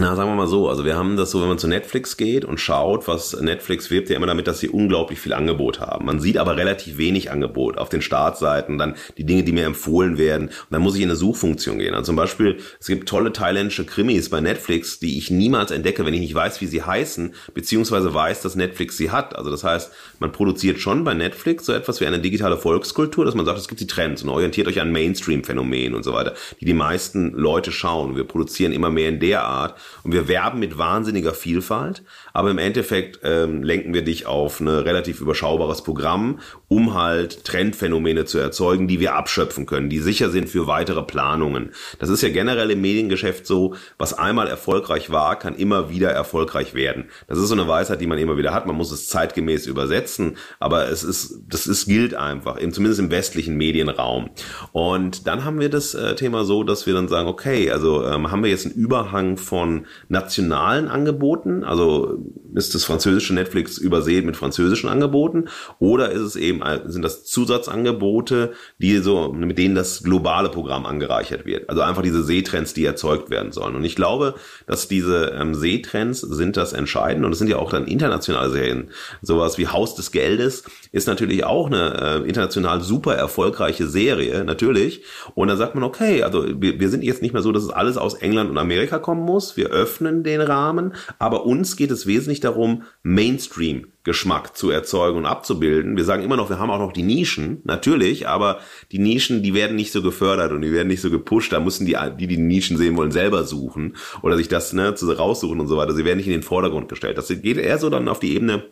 Na, 0.00 0.14
sagen 0.14 0.30
wir 0.30 0.36
mal 0.36 0.46
so, 0.46 0.68
also 0.68 0.84
wir 0.84 0.94
haben 0.94 1.16
das 1.16 1.32
so, 1.32 1.40
wenn 1.40 1.48
man 1.48 1.58
zu 1.58 1.66
Netflix 1.66 2.16
geht 2.16 2.44
und 2.44 2.60
schaut, 2.60 3.08
was 3.08 3.32
Netflix 3.40 3.90
wirbt 3.90 4.08
ja 4.08 4.14
immer 4.14 4.28
damit, 4.28 4.46
dass 4.46 4.60
sie 4.60 4.68
unglaublich 4.68 5.18
viel 5.18 5.32
Angebot 5.32 5.80
haben. 5.80 6.06
Man 6.06 6.20
sieht 6.20 6.38
aber 6.38 6.56
relativ 6.56 6.98
wenig 6.98 7.32
Angebot 7.32 7.78
auf 7.78 7.88
den 7.88 8.00
Startseiten, 8.00 8.78
dann 8.78 8.94
die 9.16 9.24
Dinge, 9.24 9.42
die 9.42 9.50
mir 9.50 9.66
empfohlen 9.66 10.16
werden. 10.16 10.50
Und 10.50 10.70
dann 10.70 10.82
muss 10.82 10.94
ich 10.94 11.02
in 11.02 11.08
eine 11.08 11.16
Suchfunktion 11.16 11.80
gehen. 11.80 11.94
Also 11.94 12.10
zum 12.10 12.16
Beispiel, 12.16 12.58
es 12.78 12.86
gibt 12.86 13.08
tolle 13.08 13.32
thailändische 13.32 13.86
Krimis 13.86 14.30
bei 14.30 14.40
Netflix, 14.40 15.00
die 15.00 15.18
ich 15.18 15.32
niemals 15.32 15.72
entdecke, 15.72 16.06
wenn 16.06 16.14
ich 16.14 16.20
nicht 16.20 16.34
weiß, 16.34 16.60
wie 16.60 16.66
sie 16.66 16.84
heißen, 16.84 17.34
beziehungsweise 17.52 18.14
weiß, 18.14 18.42
dass 18.42 18.54
Netflix 18.54 18.98
sie 18.98 19.10
hat. 19.10 19.34
Also 19.34 19.50
das 19.50 19.64
heißt, 19.64 19.90
man 20.20 20.30
produziert 20.30 20.78
schon 20.78 21.02
bei 21.02 21.14
Netflix 21.14 21.66
so 21.66 21.72
etwas 21.72 22.00
wie 22.00 22.06
eine 22.06 22.20
digitale 22.20 22.56
Volkskultur, 22.56 23.24
dass 23.24 23.34
man 23.34 23.46
sagt, 23.46 23.58
es 23.58 23.66
gibt 23.66 23.80
die 23.80 23.88
Trends 23.88 24.22
und 24.22 24.28
orientiert 24.28 24.68
euch 24.68 24.80
an 24.80 24.92
Mainstream-Phänomenen 24.92 25.96
und 25.96 26.04
so 26.04 26.12
weiter, 26.12 26.34
die 26.60 26.66
die 26.66 26.72
meisten 26.72 27.32
Leute 27.32 27.72
schauen. 27.72 28.14
Wir 28.14 28.22
produzieren 28.22 28.70
immer 28.70 28.90
mehr 28.90 29.08
in 29.08 29.18
der 29.18 29.42
Art, 29.42 29.74
und 30.04 30.12
wir 30.12 30.28
werben 30.28 30.58
mit 30.58 30.78
wahnsinniger 30.78 31.34
Vielfalt, 31.34 32.02
aber 32.32 32.50
im 32.50 32.58
Endeffekt 32.58 33.20
ähm, 33.24 33.62
lenken 33.62 33.94
wir 33.94 34.02
dich 34.02 34.26
auf 34.26 34.60
ein 34.60 34.68
relativ 34.68 35.20
überschaubares 35.20 35.82
Programm, 35.82 36.40
um 36.68 36.94
halt 36.94 37.44
Trendphänomene 37.44 38.24
zu 38.24 38.38
erzeugen, 38.38 38.88
die 38.88 39.00
wir 39.00 39.14
abschöpfen 39.14 39.66
können, 39.66 39.90
die 39.90 39.98
sicher 39.98 40.30
sind 40.30 40.48
für 40.48 40.66
weitere 40.66 41.02
Planungen. 41.02 41.72
Das 41.98 42.08
ist 42.08 42.22
ja 42.22 42.28
generell 42.28 42.70
im 42.70 42.80
Mediengeschäft 42.80 43.46
so, 43.46 43.74
was 43.98 44.14
einmal 44.14 44.48
erfolgreich 44.48 45.10
war, 45.10 45.38
kann 45.38 45.54
immer 45.54 45.90
wieder 45.90 46.10
erfolgreich 46.10 46.74
werden. 46.74 47.06
Das 47.26 47.38
ist 47.38 47.48
so 47.48 47.54
eine 47.54 47.68
Weisheit, 47.68 48.00
die 48.00 48.06
man 48.06 48.18
immer 48.18 48.36
wieder 48.36 48.54
hat. 48.54 48.66
Man 48.66 48.76
muss 48.76 48.92
es 48.92 49.08
zeitgemäß 49.08 49.66
übersetzen, 49.66 50.36
aber 50.58 50.88
es 50.88 51.04
ist, 51.04 51.40
das 51.48 51.66
ist, 51.66 51.86
gilt 51.86 52.14
einfach, 52.14 52.60
eben 52.60 52.72
zumindest 52.72 53.00
im 53.00 53.10
westlichen 53.10 53.56
Medienraum. 53.56 54.30
Und 54.72 55.26
dann 55.26 55.44
haben 55.44 55.60
wir 55.60 55.70
das 55.70 55.94
äh, 55.94 56.14
Thema 56.14 56.44
so, 56.44 56.64
dass 56.64 56.86
wir 56.86 56.94
dann 56.94 57.08
sagen, 57.08 57.28
okay, 57.28 57.70
also 57.70 58.04
ähm, 58.04 58.30
haben 58.30 58.42
wir 58.42 58.50
jetzt 58.50 58.66
einen 58.66 58.74
Überhang 58.74 59.36
von 59.36 59.77
nationalen 60.08 60.88
Angeboten, 60.88 61.64
also 61.64 62.18
ist 62.54 62.74
das 62.74 62.84
französische 62.84 63.34
Netflix 63.34 63.78
übersehen 63.78 64.26
mit 64.26 64.36
französischen 64.36 64.88
Angeboten 64.88 65.46
oder 65.78 66.10
ist 66.10 66.22
es 66.22 66.36
eben 66.36 66.62
sind 66.86 67.02
das 67.02 67.24
Zusatzangebote, 67.24 68.52
die 68.78 68.98
so 68.98 69.32
mit 69.32 69.58
denen 69.58 69.74
das 69.74 70.02
globale 70.02 70.48
Programm 70.48 70.86
angereichert 70.86 71.44
wird. 71.46 71.68
Also 71.68 71.82
einfach 71.82 72.02
diese 72.02 72.22
Seetrends, 72.22 72.74
die 72.74 72.84
erzeugt 72.84 73.30
werden 73.30 73.52
sollen. 73.52 73.76
Und 73.76 73.84
ich 73.84 73.96
glaube, 73.96 74.34
dass 74.66 74.88
diese 74.88 75.36
ähm, 75.38 75.54
Seetrends 75.54 76.20
sind 76.20 76.56
das 76.56 76.72
entscheidend 76.72 77.24
und 77.24 77.32
es 77.32 77.38
sind 77.38 77.48
ja 77.48 77.56
auch 77.56 77.70
dann 77.70 77.86
internationale 77.86 78.50
Serien. 78.50 78.90
Sowas 79.22 79.58
wie 79.58 79.68
Haus 79.68 79.94
des 79.94 80.10
Geldes 80.10 80.64
ist 80.92 81.06
natürlich 81.06 81.44
auch 81.44 81.66
eine 81.66 82.22
äh, 82.24 82.28
international 82.28 82.80
super 82.80 83.14
erfolgreiche 83.14 83.86
Serie, 83.86 84.44
natürlich. 84.44 85.02
Und 85.34 85.48
dann 85.48 85.58
sagt 85.58 85.74
man, 85.74 85.84
okay, 85.84 86.22
also 86.22 86.46
wir, 86.60 86.80
wir 86.80 86.88
sind 86.88 87.04
jetzt 87.04 87.22
nicht 87.22 87.32
mehr 87.32 87.42
so, 87.42 87.52
dass 87.52 87.62
es 87.62 87.70
alles 87.70 87.96
aus 87.96 88.14
England 88.14 88.50
und 88.50 88.58
Amerika 88.58 88.98
kommen 88.98 89.22
muss. 89.22 89.56
Wir 89.58 89.70
öffnen 89.70 90.22
den 90.22 90.40
Rahmen, 90.40 90.94
aber 91.18 91.44
uns 91.44 91.74
geht 91.74 91.90
es 91.90 92.06
wesentlich 92.06 92.38
darum, 92.38 92.84
Mainstream 93.02 93.88
Geschmack 94.04 94.56
zu 94.56 94.70
erzeugen 94.70 95.18
und 95.18 95.26
abzubilden. 95.26 95.96
Wir 95.96 96.04
sagen 96.04 96.22
immer 96.22 96.36
noch, 96.36 96.48
wir 96.48 96.60
haben 96.60 96.70
auch 96.70 96.78
noch 96.78 96.92
die 96.92 97.02
Nischen, 97.02 97.60
natürlich, 97.64 98.28
aber 98.28 98.60
die 98.92 99.00
Nischen, 99.00 99.42
die 99.42 99.54
werden 99.54 99.74
nicht 99.74 99.90
so 99.90 100.00
gefördert 100.00 100.52
und 100.52 100.62
die 100.62 100.72
werden 100.72 100.86
nicht 100.86 101.00
so 101.00 101.10
gepusht. 101.10 101.52
Da 101.52 101.58
müssen 101.58 101.86
die, 101.86 101.96
die 102.18 102.28
die 102.28 102.38
Nischen 102.38 102.76
sehen 102.76 102.96
wollen, 102.96 103.10
selber 103.10 103.42
suchen 103.42 103.96
oder 104.22 104.36
sich 104.36 104.46
das 104.46 104.72
ne, 104.72 104.94
raussuchen 104.96 105.58
und 105.58 105.66
so 105.66 105.76
weiter. 105.76 105.92
Sie 105.92 106.04
werden 106.04 106.18
nicht 106.18 106.28
in 106.28 106.32
den 106.32 106.42
Vordergrund 106.44 106.88
gestellt. 106.88 107.18
Das 107.18 107.26
geht 107.26 107.58
eher 107.58 107.78
so 107.78 107.90
dann 107.90 108.08
auf 108.08 108.20
die 108.20 108.34
Ebene 108.34 108.62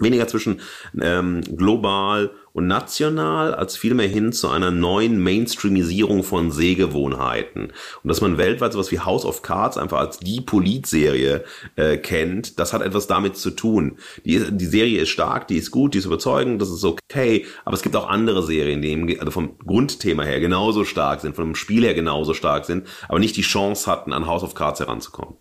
weniger 0.00 0.28
zwischen 0.28 0.60
ähm, 1.00 1.42
global 1.56 2.30
und 2.52 2.66
national 2.66 3.54
als 3.54 3.76
vielmehr 3.76 4.08
hin 4.08 4.32
zu 4.32 4.48
einer 4.48 4.70
neuen 4.70 5.22
Mainstreamisierung 5.22 6.24
von 6.24 6.50
Sehgewohnheiten. 6.50 7.72
Und 8.02 8.08
dass 8.08 8.20
man 8.20 8.36
weltweit 8.36 8.72
sowas 8.72 8.90
wie 8.90 8.98
House 8.98 9.24
of 9.24 9.42
Cards 9.42 9.78
einfach 9.78 9.98
als 9.98 10.18
die 10.18 10.40
Politserie 10.40 11.44
äh, 11.76 11.98
kennt, 11.98 12.58
das 12.58 12.72
hat 12.72 12.82
etwas 12.82 13.06
damit 13.06 13.36
zu 13.36 13.50
tun. 13.50 13.98
Die, 14.24 14.44
die 14.50 14.66
Serie 14.66 15.02
ist 15.02 15.10
stark, 15.10 15.46
die 15.48 15.56
ist 15.56 15.70
gut, 15.70 15.94
die 15.94 15.98
ist 15.98 16.06
überzeugend, 16.06 16.60
das 16.60 16.70
ist 16.70 16.84
okay, 16.84 17.46
aber 17.64 17.74
es 17.74 17.82
gibt 17.82 17.94
auch 17.96 18.08
andere 18.08 18.42
Serien, 18.42 18.82
die 18.82 19.20
also 19.20 19.30
vom 19.30 19.58
Grundthema 19.58 20.24
her 20.24 20.40
genauso 20.40 20.84
stark 20.84 21.20
sind, 21.20 21.36
vom 21.36 21.54
Spiel 21.54 21.84
her 21.84 21.94
genauso 21.94 22.34
stark 22.34 22.64
sind, 22.64 22.86
aber 23.08 23.18
nicht 23.18 23.36
die 23.36 23.42
Chance 23.42 23.88
hatten, 23.90 24.12
an 24.12 24.26
House 24.26 24.42
of 24.42 24.54
Cards 24.54 24.80
heranzukommen. 24.80 25.36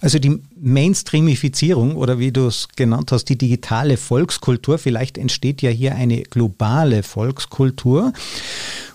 Also 0.00 0.18
die 0.18 0.40
Mainstreamifizierung 0.60 1.96
oder 1.96 2.18
wie 2.18 2.32
du 2.32 2.46
es 2.46 2.68
genannt 2.76 3.12
hast, 3.12 3.26
die 3.26 3.38
digitale 3.38 3.96
Volkskultur, 3.96 4.78
vielleicht 4.78 5.18
entsteht 5.18 5.62
ja 5.62 5.70
hier 5.70 5.94
eine 5.94 6.22
globale 6.22 7.02
Volkskultur. 7.02 8.12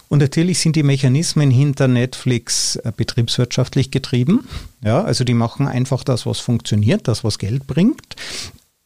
Und 0.07 0.19
natürlich 0.19 0.59
sind 0.59 0.75
die 0.75 0.83
Mechanismen 0.83 1.49
hinter 1.49 1.87
Netflix 1.87 2.75
äh, 2.77 2.91
betriebswirtschaftlich 2.95 3.89
getrieben. 3.89 4.47
Ja, 4.83 5.03
also 5.03 5.23
die 5.23 5.33
machen 5.33 5.67
einfach 5.67 6.03
das, 6.03 6.25
was 6.25 6.39
funktioniert, 6.39 7.07
das, 7.07 7.23
was 7.23 7.39
Geld 7.39 7.65
bringt. 7.65 8.15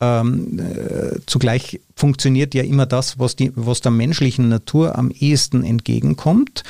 Ähm, 0.02 0.60
äh, 0.60 1.20
zugleich 1.26 1.82
funktioniert 1.96 2.54
ja 2.54 2.64
immer 2.64 2.86
das, 2.86 3.20
was, 3.20 3.36
die, 3.36 3.52
was 3.56 3.82
der 3.82 3.92
menschlichen 3.92 4.48
Natur 4.48 4.98
am 4.98 5.12
ehesten 5.12 5.64
entgegenkommt. 5.64 6.64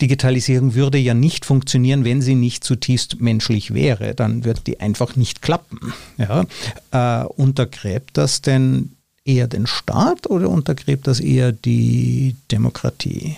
Digitalisierung 0.00 0.74
würde 0.74 0.98
ja 0.98 1.14
nicht 1.14 1.44
funktionieren, 1.44 2.04
wenn 2.04 2.22
sie 2.22 2.34
nicht 2.34 2.62
zutiefst 2.62 3.20
menschlich 3.20 3.74
wäre. 3.74 4.14
Dann 4.14 4.44
wird 4.44 4.66
die 4.66 4.80
einfach 4.80 5.16
nicht 5.16 5.42
klappen. 5.42 5.92
Ja? 6.18 6.44
Äh, 6.92 7.26
untergräbt 7.26 8.16
das 8.16 8.42
denn 8.42 8.92
eher 9.24 9.48
den 9.48 9.66
Staat 9.66 10.28
oder 10.28 10.48
untergräbt 10.48 11.06
das 11.06 11.20
eher 11.20 11.52
die 11.52 12.36
Demokratie? 12.50 13.36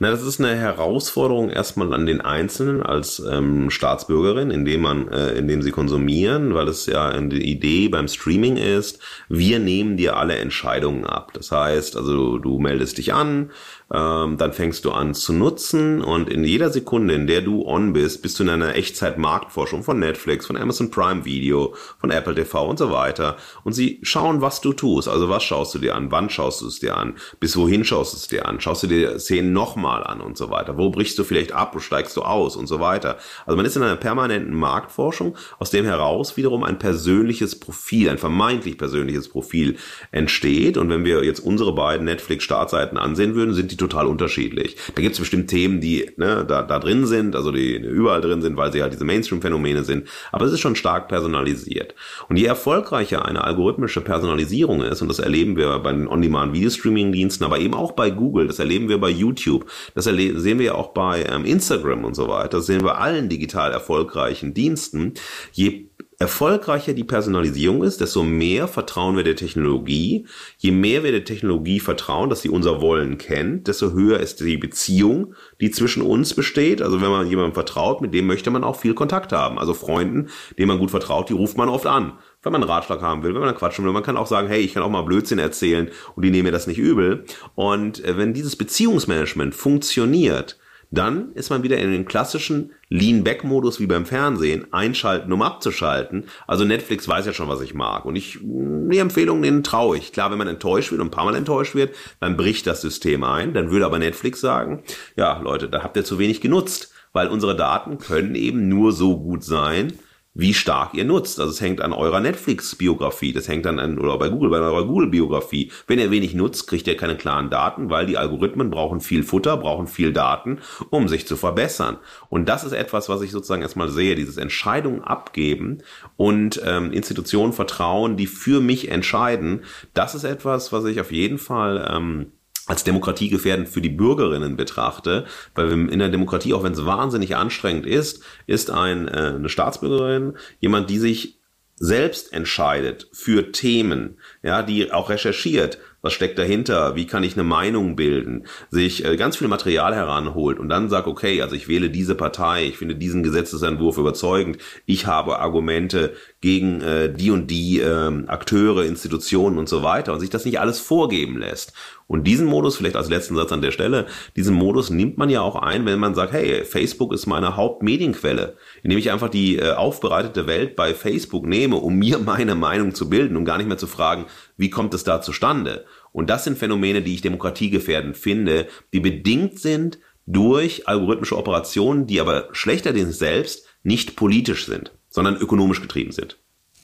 Na, 0.00 0.12
das 0.12 0.22
ist 0.22 0.38
eine 0.40 0.54
Herausforderung 0.54 1.50
erstmal 1.50 1.92
an 1.92 2.06
den 2.06 2.20
Einzelnen 2.20 2.84
als 2.84 3.18
ähm, 3.18 3.68
Staatsbürgerin, 3.68 4.52
indem 4.52 4.82
man, 4.82 5.08
äh, 5.08 5.32
indem 5.32 5.60
sie 5.60 5.72
konsumieren, 5.72 6.54
weil 6.54 6.68
es 6.68 6.86
ja 6.86 7.08
eine 7.08 7.34
Idee 7.34 7.88
beim 7.88 8.06
Streaming 8.06 8.58
ist, 8.58 9.00
wir 9.28 9.58
nehmen 9.58 9.96
dir 9.96 10.16
alle 10.16 10.36
Entscheidungen 10.36 11.04
ab. 11.04 11.32
Das 11.34 11.50
heißt, 11.50 11.96
also 11.96 12.38
du 12.38 12.60
meldest 12.60 12.98
dich 12.98 13.12
an, 13.12 13.50
ähm, 13.92 14.36
dann 14.36 14.52
fängst 14.52 14.84
du 14.84 14.92
an 14.92 15.14
zu 15.14 15.32
nutzen 15.32 16.00
und 16.00 16.30
in 16.30 16.44
jeder 16.44 16.70
Sekunde, 16.70 17.14
in 17.14 17.26
der 17.26 17.40
du 17.40 17.66
on 17.66 17.92
bist, 17.92 18.22
bist 18.22 18.38
du 18.38 18.44
in 18.44 18.50
einer 18.50 18.76
Echtzeit-Marktforschung 18.76 19.82
von 19.82 19.98
Netflix, 19.98 20.46
von 20.46 20.56
Amazon 20.56 20.92
Prime 20.92 21.24
Video, 21.24 21.74
von 21.98 22.12
Apple 22.12 22.36
TV 22.36 22.68
und 22.68 22.78
so 22.78 22.92
weiter. 22.92 23.36
Und 23.64 23.72
sie 23.72 23.98
schauen, 24.02 24.42
was 24.42 24.60
du 24.60 24.74
tust. 24.74 25.08
Also 25.08 25.28
was 25.28 25.42
schaust 25.42 25.74
du 25.74 25.80
dir 25.80 25.96
an, 25.96 26.12
wann 26.12 26.30
schaust 26.30 26.60
du 26.60 26.68
es 26.68 26.78
dir 26.78 26.96
an, 26.96 27.16
bis 27.40 27.56
wohin 27.56 27.84
schaust 27.84 28.12
du 28.12 28.16
es 28.18 28.28
dir 28.28 28.46
an, 28.46 28.60
schaust 28.60 28.84
du 28.84 28.86
dir 28.86 29.18
Szenen 29.18 29.52
nochmal 29.52 29.87
an 29.88 30.20
und 30.20 30.36
so 30.36 30.50
weiter, 30.50 30.76
wo 30.76 30.90
brichst 30.90 31.18
du 31.18 31.24
vielleicht 31.24 31.52
ab, 31.52 31.74
wo 31.74 31.78
steigst 31.78 32.16
du 32.16 32.22
aus 32.22 32.56
und 32.56 32.66
so 32.66 32.80
weiter. 32.80 33.18
Also 33.46 33.56
man 33.56 33.66
ist 33.66 33.76
in 33.76 33.82
einer 33.82 33.96
permanenten 33.96 34.54
Marktforschung, 34.54 35.36
aus 35.58 35.70
dem 35.70 35.84
heraus 35.84 36.36
wiederum 36.36 36.64
ein 36.64 36.78
persönliches 36.78 37.58
Profil, 37.58 38.08
ein 38.08 38.18
vermeintlich 38.18 38.78
persönliches 38.78 39.28
Profil 39.28 39.76
entsteht 40.10 40.76
und 40.76 40.90
wenn 40.90 41.04
wir 41.04 41.24
jetzt 41.24 41.40
unsere 41.40 41.74
beiden 41.74 42.04
Netflix-Startseiten 42.04 42.98
ansehen 42.98 43.34
würden, 43.34 43.54
sind 43.54 43.72
die 43.72 43.76
total 43.76 44.06
unterschiedlich. 44.06 44.76
Da 44.94 45.02
gibt 45.02 45.14
es 45.14 45.18
bestimmt 45.20 45.48
Themen, 45.50 45.80
die 45.80 46.10
ne, 46.16 46.44
da, 46.46 46.62
da 46.62 46.78
drin 46.78 47.06
sind, 47.06 47.34
also 47.34 47.52
die 47.52 47.76
überall 47.76 48.20
drin 48.20 48.42
sind, 48.42 48.56
weil 48.56 48.72
sie 48.72 48.82
halt 48.82 48.92
diese 48.92 49.04
Mainstream-Phänomene 49.04 49.84
sind. 49.84 50.08
Aber 50.32 50.44
es 50.44 50.52
ist 50.52 50.60
schon 50.60 50.76
stark 50.76 51.08
personalisiert. 51.08 51.94
Und 52.28 52.36
je 52.36 52.44
erfolgreicher 52.44 53.24
eine 53.24 53.44
algorithmische 53.44 54.00
Personalisierung 54.00 54.82
ist, 54.82 55.02
und 55.02 55.08
das 55.08 55.18
erleben 55.18 55.56
wir 55.56 55.78
bei 55.78 55.92
den 55.92 56.08
On-Demand-Video-Streaming-Diensten, 56.08 57.44
aber 57.44 57.58
eben 57.58 57.74
auch 57.74 57.92
bei 57.92 58.10
Google, 58.10 58.46
das 58.46 58.58
erleben 58.58 58.88
wir 58.88 58.98
bei 58.98 59.10
YouTube, 59.10 59.70
das 59.94 60.04
sehen 60.04 60.58
wir 60.58 60.66
ja 60.66 60.74
auch 60.74 60.88
bei 60.88 61.24
ähm, 61.24 61.44
Instagram 61.44 62.04
und 62.04 62.14
so 62.14 62.28
weiter, 62.28 62.58
das 62.58 62.66
sehen 62.66 62.82
wir 62.82 62.98
allen 62.98 63.28
digital 63.28 63.72
erfolgreichen 63.72 64.54
Diensten. 64.54 65.14
Je 65.52 65.88
erfolgreicher 66.20 66.94
die 66.94 67.04
Personalisierung 67.04 67.84
ist, 67.84 68.00
desto 68.00 68.24
mehr 68.24 68.66
vertrauen 68.66 69.16
wir 69.16 69.22
der 69.22 69.36
Technologie. 69.36 70.26
Je 70.56 70.72
mehr 70.72 71.04
wir 71.04 71.12
der 71.12 71.24
Technologie 71.24 71.78
vertrauen, 71.78 72.28
dass 72.28 72.42
sie 72.42 72.48
unser 72.48 72.80
Wollen 72.80 73.18
kennt, 73.18 73.68
desto 73.68 73.92
höher 73.92 74.18
ist 74.18 74.40
die 74.40 74.56
Beziehung, 74.56 75.34
die 75.60 75.70
zwischen 75.70 76.02
uns 76.02 76.34
besteht. 76.34 76.82
Also 76.82 77.00
wenn 77.00 77.10
man 77.10 77.28
jemandem 77.28 77.54
vertraut, 77.54 78.00
mit 78.00 78.14
dem 78.14 78.26
möchte 78.26 78.50
man 78.50 78.64
auch 78.64 78.76
viel 78.76 78.94
Kontakt 78.94 79.32
haben. 79.32 79.58
Also 79.60 79.74
Freunden, 79.74 80.28
denen 80.58 80.68
man 80.68 80.78
gut 80.78 80.90
vertraut, 80.90 81.28
die 81.28 81.34
ruft 81.34 81.56
man 81.56 81.68
oft 81.68 81.86
an. 81.86 82.14
Wenn 82.42 82.52
man 82.52 82.62
einen 82.62 82.70
Ratschlag 82.70 83.02
haben 83.02 83.22
will, 83.22 83.34
wenn 83.34 83.40
man 83.42 83.54
quatschen 83.54 83.84
will, 83.84 83.92
man 83.92 84.04
kann 84.04 84.16
auch 84.16 84.28
sagen, 84.28 84.48
hey, 84.48 84.60
ich 84.60 84.74
kann 84.74 84.82
auch 84.82 84.90
mal 84.90 85.02
Blödsinn 85.02 85.38
erzählen 85.40 85.90
und 86.14 86.24
die 86.24 86.30
nehmen 86.30 86.44
mir 86.44 86.52
das 86.52 86.68
nicht 86.68 86.78
übel. 86.78 87.24
Und 87.54 88.04
äh, 88.04 88.16
wenn 88.16 88.32
dieses 88.32 88.54
Beziehungsmanagement 88.54 89.54
funktioniert, 89.54 90.58
dann 90.90 91.32
ist 91.32 91.50
man 91.50 91.62
wieder 91.62 91.76
in 91.78 91.92
den 91.92 92.06
klassischen 92.06 92.72
Lean-Back-Modus 92.88 93.78
wie 93.78 93.86
beim 93.86 94.06
Fernsehen, 94.06 94.72
einschalten, 94.72 95.32
um 95.32 95.42
abzuschalten. 95.42 96.24
Also 96.46 96.64
Netflix 96.64 97.06
weiß 97.06 97.26
ja 97.26 97.32
schon, 97.32 97.48
was 97.48 97.60
ich 97.60 97.74
mag. 97.74 98.04
Und 98.06 98.16
ich, 98.16 98.38
die 98.40 98.98
Empfehlungen, 98.98 99.42
denen 99.42 99.62
traue 99.62 99.98
ich. 99.98 100.12
Klar, 100.12 100.30
wenn 100.30 100.38
man 100.38 100.48
enttäuscht 100.48 100.90
wird 100.90 101.00
und 101.00 101.08
ein 101.08 101.10
paar 101.10 101.26
Mal 101.26 101.34
enttäuscht 101.34 101.74
wird, 101.74 101.94
dann 102.20 102.36
bricht 102.36 102.66
das 102.66 102.80
System 102.80 103.22
ein. 103.22 103.52
Dann 103.52 103.70
würde 103.70 103.84
aber 103.84 103.98
Netflix 103.98 104.40
sagen, 104.40 104.82
ja, 105.16 105.38
Leute, 105.40 105.68
da 105.68 105.82
habt 105.82 105.96
ihr 105.96 106.04
zu 106.04 106.18
wenig 106.18 106.40
genutzt. 106.40 106.92
Weil 107.12 107.28
unsere 107.28 107.56
Daten 107.56 107.98
können 107.98 108.34
eben 108.34 108.68
nur 108.68 108.92
so 108.92 109.18
gut 109.18 109.42
sein, 109.42 109.94
wie 110.34 110.54
stark 110.54 110.94
ihr 110.94 111.04
nutzt. 111.04 111.40
Also 111.40 111.52
es 111.52 111.60
hängt 111.60 111.80
an 111.80 111.92
eurer 111.92 112.20
Netflix-Biografie, 112.20 113.32
das 113.32 113.48
hängt 113.48 113.66
dann 113.66 113.78
an, 113.78 113.98
oder 113.98 114.18
bei 114.18 114.28
Google, 114.28 114.50
bei 114.50 114.58
eurer 114.58 114.86
Google-Biografie. 114.86 115.72
Wenn 115.86 115.98
ihr 115.98 116.10
wenig 116.10 116.34
nutzt, 116.34 116.68
kriegt 116.68 116.86
ihr 116.86 116.96
keine 116.96 117.16
klaren 117.16 117.50
Daten, 117.50 117.90
weil 117.90 118.06
die 118.06 118.16
Algorithmen 118.16 118.70
brauchen 118.70 119.00
viel 119.00 119.24
Futter, 119.24 119.56
brauchen 119.56 119.88
viel 119.88 120.12
Daten, 120.12 120.60
um 120.90 121.08
sich 121.08 121.26
zu 121.26 121.36
verbessern. 121.36 121.98
Und 122.28 122.48
das 122.48 122.64
ist 122.64 122.72
etwas, 122.72 123.08
was 123.08 123.22
ich 123.22 123.32
sozusagen 123.32 123.62
erstmal 123.62 123.88
sehe, 123.88 124.14
dieses 124.14 124.36
Entscheidungen 124.36 125.02
abgeben 125.02 125.78
und 126.16 126.62
ähm, 126.64 126.92
Institutionen 126.92 127.52
vertrauen, 127.52 128.16
die 128.16 128.26
für 128.26 128.60
mich 128.60 128.90
entscheiden. 128.90 129.64
Das 129.92 130.14
ist 130.14 130.24
etwas, 130.24 130.72
was 130.72 130.84
ich 130.84 131.00
auf 131.00 131.10
jeden 131.10 131.38
Fall 131.38 131.88
ähm, 131.90 132.32
als 132.68 132.84
demokratiegefährdend 132.84 133.68
für 133.68 133.80
die 133.80 133.88
Bürgerinnen 133.88 134.56
betrachte, 134.56 135.24
weil 135.54 135.70
in 135.70 135.98
der 135.98 136.10
Demokratie, 136.10 136.54
auch 136.54 136.62
wenn 136.62 136.74
es 136.74 136.86
wahnsinnig 136.86 137.34
anstrengend 137.34 137.86
ist, 137.86 138.22
ist 138.46 138.70
ein, 138.70 139.08
äh, 139.08 139.32
eine 139.34 139.48
Staatsbürgerin 139.48 140.36
jemand, 140.60 140.88
die 140.90 140.98
sich 140.98 141.38
selbst 141.80 142.32
entscheidet 142.32 143.08
für 143.12 143.52
Themen, 143.52 144.18
ja, 144.42 144.62
die 144.62 144.92
auch 144.92 145.10
recherchiert, 145.10 145.78
was 146.08 146.14
steckt 146.14 146.38
dahinter, 146.38 146.96
wie 146.96 147.06
kann 147.06 147.22
ich 147.22 147.34
eine 147.34 147.44
Meinung 147.44 147.94
bilden, 147.94 148.46
sich 148.70 149.04
äh, 149.04 149.18
ganz 149.18 149.36
viel 149.36 149.46
Material 149.46 149.94
heranholt 149.94 150.58
und 150.58 150.70
dann 150.70 150.88
sagt, 150.88 151.06
okay, 151.06 151.42
also 151.42 151.54
ich 151.54 151.68
wähle 151.68 151.90
diese 151.90 152.14
Partei, 152.14 152.64
ich 152.64 152.78
finde 152.78 152.94
diesen 152.94 153.22
Gesetzesentwurf 153.22 153.98
überzeugend, 153.98 154.56
ich 154.86 155.06
habe 155.06 155.38
Argumente 155.38 156.14
gegen 156.40 156.80
äh, 156.80 157.12
die 157.12 157.30
und 157.30 157.50
die 157.50 157.80
äh, 157.80 158.24
Akteure, 158.26 158.86
Institutionen 158.86 159.58
und 159.58 159.68
so 159.68 159.82
weiter 159.82 160.14
und 160.14 160.20
sich 160.20 160.30
das 160.30 160.46
nicht 160.46 160.60
alles 160.60 160.80
vorgeben 160.80 161.36
lässt. 161.36 161.74
Und 162.08 162.24
diesen 162.24 162.46
Modus, 162.46 162.78
vielleicht 162.78 162.96
als 162.96 163.10
letzten 163.10 163.36
Satz 163.36 163.52
an 163.52 163.60
der 163.60 163.70
Stelle, 163.70 164.06
diesen 164.34 164.54
Modus 164.54 164.88
nimmt 164.88 165.18
man 165.18 165.28
ja 165.28 165.42
auch 165.42 165.56
ein, 165.56 165.84
wenn 165.84 165.98
man 165.98 166.14
sagt, 166.14 166.32
hey, 166.32 166.64
Facebook 166.64 167.12
ist 167.12 167.26
meine 167.26 167.54
Hauptmedienquelle, 167.54 168.56
indem 168.82 168.98
ich 168.98 169.10
einfach 169.10 169.28
die 169.28 169.58
äh, 169.58 169.72
aufbereitete 169.72 170.46
Welt 170.46 170.74
bei 170.74 170.94
Facebook 170.94 171.44
nehme, 171.44 171.76
um 171.76 171.96
mir 171.96 172.18
meine 172.24 172.54
Meinung 172.54 172.94
zu 172.94 173.10
bilden 173.10 173.36
und 173.36 173.44
gar 173.44 173.58
nicht 173.58 173.68
mehr 173.68 173.76
zu 173.76 173.86
fragen, 173.86 174.24
wie 174.56 174.70
kommt 174.70 174.94
es 174.94 175.04
da 175.04 175.20
zustande? 175.20 175.84
Und 176.12 176.30
das 176.30 176.44
sind 176.44 176.58
Phänomene, 176.58 177.02
die 177.02 177.14
ich 177.14 177.20
demokratiegefährdend 177.20 178.16
finde, 178.16 178.68
die 178.92 179.00
bedingt 179.00 179.58
sind 179.58 179.98
durch 180.26 180.86
algorithmische 180.86 181.36
Operationen, 181.36 182.06
die 182.06 182.20
aber 182.20 182.48
schlechterdings 182.52 183.18
selbst 183.18 183.66
nicht 183.82 184.16
politisch 184.16 184.66
sind, 184.66 184.92
sondern 185.08 185.36
ökonomisch 185.36 185.80
getrieben 185.80 186.12
sind. 186.12 186.38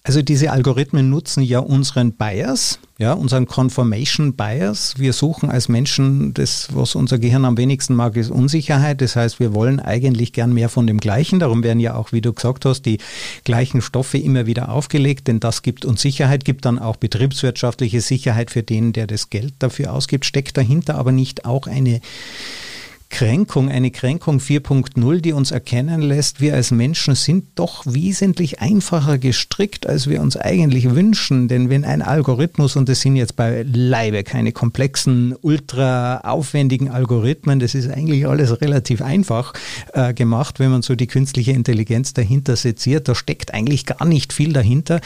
Also 0.06 0.20
diese 0.20 0.52
Algorithmen 0.52 1.08
nutzen 1.08 1.42
ja 1.42 1.60
unseren 1.60 2.12
Bias, 2.12 2.78
ja, 2.98 3.14
unseren 3.14 3.46
Confirmation 3.46 4.34
Bias. 4.34 4.96
Wir 4.98 5.14
suchen 5.14 5.48
als 5.48 5.70
Menschen 5.70 6.34
das, 6.34 6.68
was 6.74 6.94
unser 6.94 7.18
Gehirn 7.18 7.46
am 7.46 7.56
wenigsten 7.56 7.94
mag, 7.94 8.14
ist 8.16 8.30
Unsicherheit. 8.30 9.00
Das 9.00 9.16
heißt, 9.16 9.40
wir 9.40 9.54
wollen 9.54 9.80
eigentlich 9.80 10.34
gern 10.34 10.52
mehr 10.52 10.68
von 10.68 10.86
dem 10.86 10.98
Gleichen. 10.98 11.38
Darum 11.38 11.62
werden 11.62 11.80
ja 11.80 11.94
auch, 11.94 12.12
wie 12.12 12.20
du 12.20 12.34
gesagt 12.34 12.66
hast, 12.66 12.82
die 12.82 12.98
gleichen 13.44 13.80
Stoffe 13.80 14.18
immer 14.18 14.44
wieder 14.44 14.68
aufgelegt, 14.68 15.26
denn 15.26 15.40
das 15.40 15.62
gibt 15.62 15.86
uns 15.86 16.02
Sicherheit, 16.02 16.44
gibt 16.44 16.66
dann 16.66 16.78
auch 16.78 16.96
betriebswirtschaftliche 16.96 18.02
Sicherheit 18.02 18.50
für 18.50 18.62
den, 18.62 18.92
der 18.92 19.06
das 19.06 19.30
Geld 19.30 19.54
dafür 19.60 19.94
ausgibt. 19.94 20.26
Steckt 20.26 20.58
dahinter 20.58 20.96
aber 20.96 21.12
nicht 21.12 21.46
auch 21.46 21.66
eine 21.66 22.02
Kränkung, 23.14 23.68
eine 23.68 23.92
Kränkung 23.92 24.40
4.0, 24.40 25.20
die 25.20 25.32
uns 25.32 25.52
erkennen 25.52 26.02
lässt, 26.02 26.40
wir 26.40 26.54
als 26.54 26.72
Menschen 26.72 27.14
sind 27.14 27.46
doch 27.54 27.84
wesentlich 27.86 28.60
einfacher 28.60 29.18
gestrickt, 29.18 29.86
als 29.86 30.08
wir 30.08 30.20
uns 30.20 30.36
eigentlich 30.36 30.96
wünschen. 30.96 31.46
Denn 31.46 31.70
wenn 31.70 31.84
ein 31.84 32.02
Algorithmus, 32.02 32.74
und 32.74 32.88
das 32.88 33.02
sind 33.02 33.14
jetzt 33.14 33.36
bei 33.36 33.64
Leibe 33.72 34.24
keine 34.24 34.50
komplexen, 34.50 35.36
ultra 35.42 36.22
aufwendigen 36.24 36.90
Algorithmen, 36.90 37.60
das 37.60 37.76
ist 37.76 37.88
eigentlich 37.88 38.26
alles 38.26 38.60
relativ 38.60 39.00
einfach 39.00 39.52
äh, 39.92 40.12
gemacht, 40.12 40.58
wenn 40.58 40.72
man 40.72 40.82
so 40.82 40.96
die 40.96 41.06
künstliche 41.06 41.52
Intelligenz 41.52 42.14
dahinter 42.14 42.56
seziert, 42.56 43.06
da 43.06 43.14
steckt 43.14 43.54
eigentlich 43.54 43.86
gar 43.86 44.04
nicht 44.04 44.32
viel 44.32 44.52
dahinter, 44.52 45.00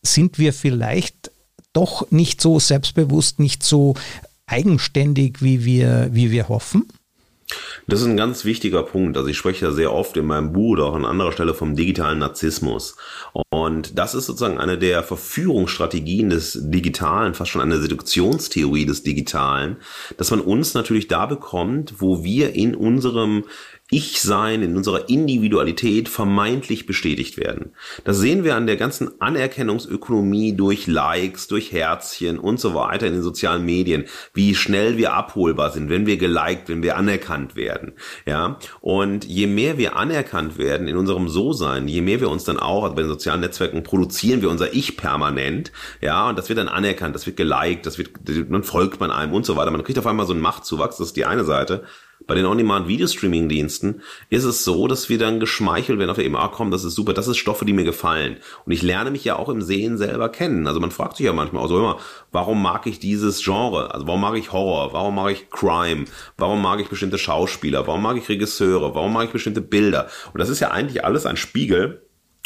sind 0.00 0.38
wir 0.38 0.54
vielleicht 0.54 1.30
doch 1.74 2.10
nicht 2.10 2.40
so 2.40 2.58
selbstbewusst, 2.58 3.40
nicht 3.40 3.62
so 3.62 3.92
eigenständig, 4.46 5.42
wie 5.42 5.66
wir, 5.66 6.08
wie 6.12 6.30
wir 6.30 6.48
hoffen? 6.48 6.86
Das 7.86 8.00
ist 8.00 8.06
ein 8.06 8.16
ganz 8.16 8.44
wichtiger 8.44 8.82
Punkt. 8.82 9.16
Also 9.16 9.28
ich 9.28 9.36
spreche 9.36 9.66
ja 9.66 9.72
sehr 9.72 9.92
oft 9.92 10.16
in 10.16 10.26
meinem 10.26 10.52
Buch 10.52 10.72
oder 10.72 10.84
auch 10.84 10.94
an 10.94 11.04
anderer 11.04 11.32
Stelle 11.32 11.54
vom 11.54 11.74
digitalen 11.74 12.20
Narzissmus. 12.20 12.96
Und 13.50 13.98
das 13.98 14.14
ist 14.14 14.26
sozusagen 14.26 14.58
eine 14.58 14.78
der 14.78 15.02
Verführungsstrategien 15.02 16.30
des 16.30 16.58
Digitalen, 16.62 17.34
fast 17.34 17.50
schon 17.50 17.60
eine 17.60 17.78
Seduktionstheorie 17.78 18.86
des 18.86 19.02
Digitalen, 19.02 19.76
dass 20.16 20.30
man 20.30 20.40
uns 20.40 20.74
natürlich 20.74 21.08
da 21.08 21.26
bekommt, 21.26 21.94
wo 21.98 22.22
wir 22.22 22.54
in 22.54 22.74
unserem 22.74 23.44
ich-Sein, 23.92 24.62
in 24.62 24.74
unserer 24.74 25.10
Individualität 25.10 26.08
vermeintlich 26.08 26.86
bestätigt 26.86 27.36
werden. 27.36 27.74
Das 28.04 28.18
sehen 28.18 28.42
wir 28.42 28.56
an 28.56 28.66
der 28.66 28.76
ganzen 28.76 29.20
Anerkennungsökonomie 29.20 30.56
durch 30.56 30.86
Likes, 30.86 31.46
durch 31.46 31.72
Herzchen 31.72 32.38
und 32.38 32.58
so 32.58 32.74
weiter 32.74 33.06
in 33.06 33.12
den 33.12 33.22
sozialen 33.22 33.66
Medien, 33.66 34.06
wie 34.32 34.54
schnell 34.54 34.96
wir 34.96 35.12
abholbar 35.12 35.70
sind, 35.70 35.90
wenn 35.90 36.06
wir 36.06 36.16
geliked, 36.16 36.70
wenn 36.70 36.82
wir 36.82 36.96
anerkannt 36.96 37.54
werden. 37.54 37.92
Ja, 38.24 38.58
und 38.80 39.26
je 39.26 39.46
mehr 39.46 39.76
wir 39.76 39.94
anerkannt 39.94 40.56
werden 40.56 40.88
in 40.88 40.96
unserem 40.96 41.28
So-Sein, 41.28 41.86
je 41.86 42.00
mehr 42.00 42.20
wir 42.20 42.30
uns 42.30 42.44
dann 42.44 42.58
auch, 42.58 42.84
also 42.84 42.96
bei 42.96 43.02
den 43.02 43.10
sozialen 43.10 43.42
Netzwerken 43.42 43.82
produzieren 43.82 44.40
wir 44.40 44.48
unser 44.48 44.72
Ich 44.72 44.96
permanent, 44.96 45.70
ja, 46.00 46.30
und 46.30 46.38
das 46.38 46.48
wird 46.48 46.58
dann 46.58 46.68
anerkannt, 46.68 47.14
das 47.14 47.26
wird 47.26 47.36
geliked, 47.36 47.84
das 47.84 47.98
wird, 47.98 48.10
dann 48.24 48.64
folgt 48.64 49.00
man 49.00 49.10
einem 49.10 49.34
und 49.34 49.44
so 49.44 49.54
weiter. 49.56 49.70
Man 49.70 49.84
kriegt 49.84 49.98
auf 49.98 50.06
einmal 50.06 50.26
so 50.26 50.32
einen 50.32 50.40
Machtzuwachs, 50.40 50.96
das 50.96 51.08
ist 51.08 51.16
die 51.16 51.26
eine 51.26 51.44
Seite. 51.44 51.84
Bei 52.26 52.34
den 52.34 52.46
On-Demand-Videostreaming-Diensten 52.46 54.02
ist 54.30 54.44
es 54.44 54.64
so, 54.64 54.86
dass 54.86 55.08
wir 55.08 55.18
dann 55.18 55.40
geschmeichelt 55.40 55.98
werden 55.98 56.10
auf 56.10 56.16
der 56.16 56.24
eben, 56.24 56.36
ah 56.36 56.48
komm, 56.48 56.70
das 56.70 56.84
ist 56.84 56.94
super, 56.94 57.12
das 57.12 57.28
ist 57.28 57.38
Stoffe, 57.38 57.64
die 57.64 57.72
mir 57.72 57.84
gefallen. 57.84 58.36
Und 58.64 58.72
ich 58.72 58.82
lerne 58.82 59.10
mich 59.10 59.24
ja 59.24 59.36
auch 59.36 59.48
im 59.48 59.62
Sehen 59.62 59.98
selber 59.98 60.28
kennen. 60.28 60.66
Also 60.66 60.80
man 60.80 60.90
fragt 60.90 61.16
sich 61.16 61.26
ja 61.26 61.32
manchmal 61.32 61.64
auch 61.64 61.68
so 61.68 61.78
immer, 61.78 61.98
warum 62.30 62.62
mag 62.62 62.86
ich 62.86 62.98
dieses 62.98 63.42
Genre? 63.42 63.92
Also 63.94 64.06
warum 64.06 64.20
mag 64.20 64.36
ich 64.36 64.52
Horror? 64.52 64.92
Warum 64.92 65.14
mag 65.14 65.32
ich 65.32 65.50
Crime? 65.50 66.04
Warum 66.36 66.62
mag 66.62 66.80
ich 66.80 66.88
bestimmte 66.88 67.18
Schauspieler? 67.18 67.86
Warum 67.86 68.02
mag 68.02 68.16
ich 68.16 68.28
Regisseure? 68.28 68.94
Warum 68.94 69.12
mag 69.12 69.26
ich 69.26 69.32
bestimmte 69.32 69.60
Bilder? 69.60 70.08
Und 70.32 70.40
das 70.40 70.48
ist 70.48 70.60
ja 70.60 70.70
eigentlich 70.70 71.04
alles 71.04 71.26
ein 71.26 71.36
Spiegel 71.36 72.02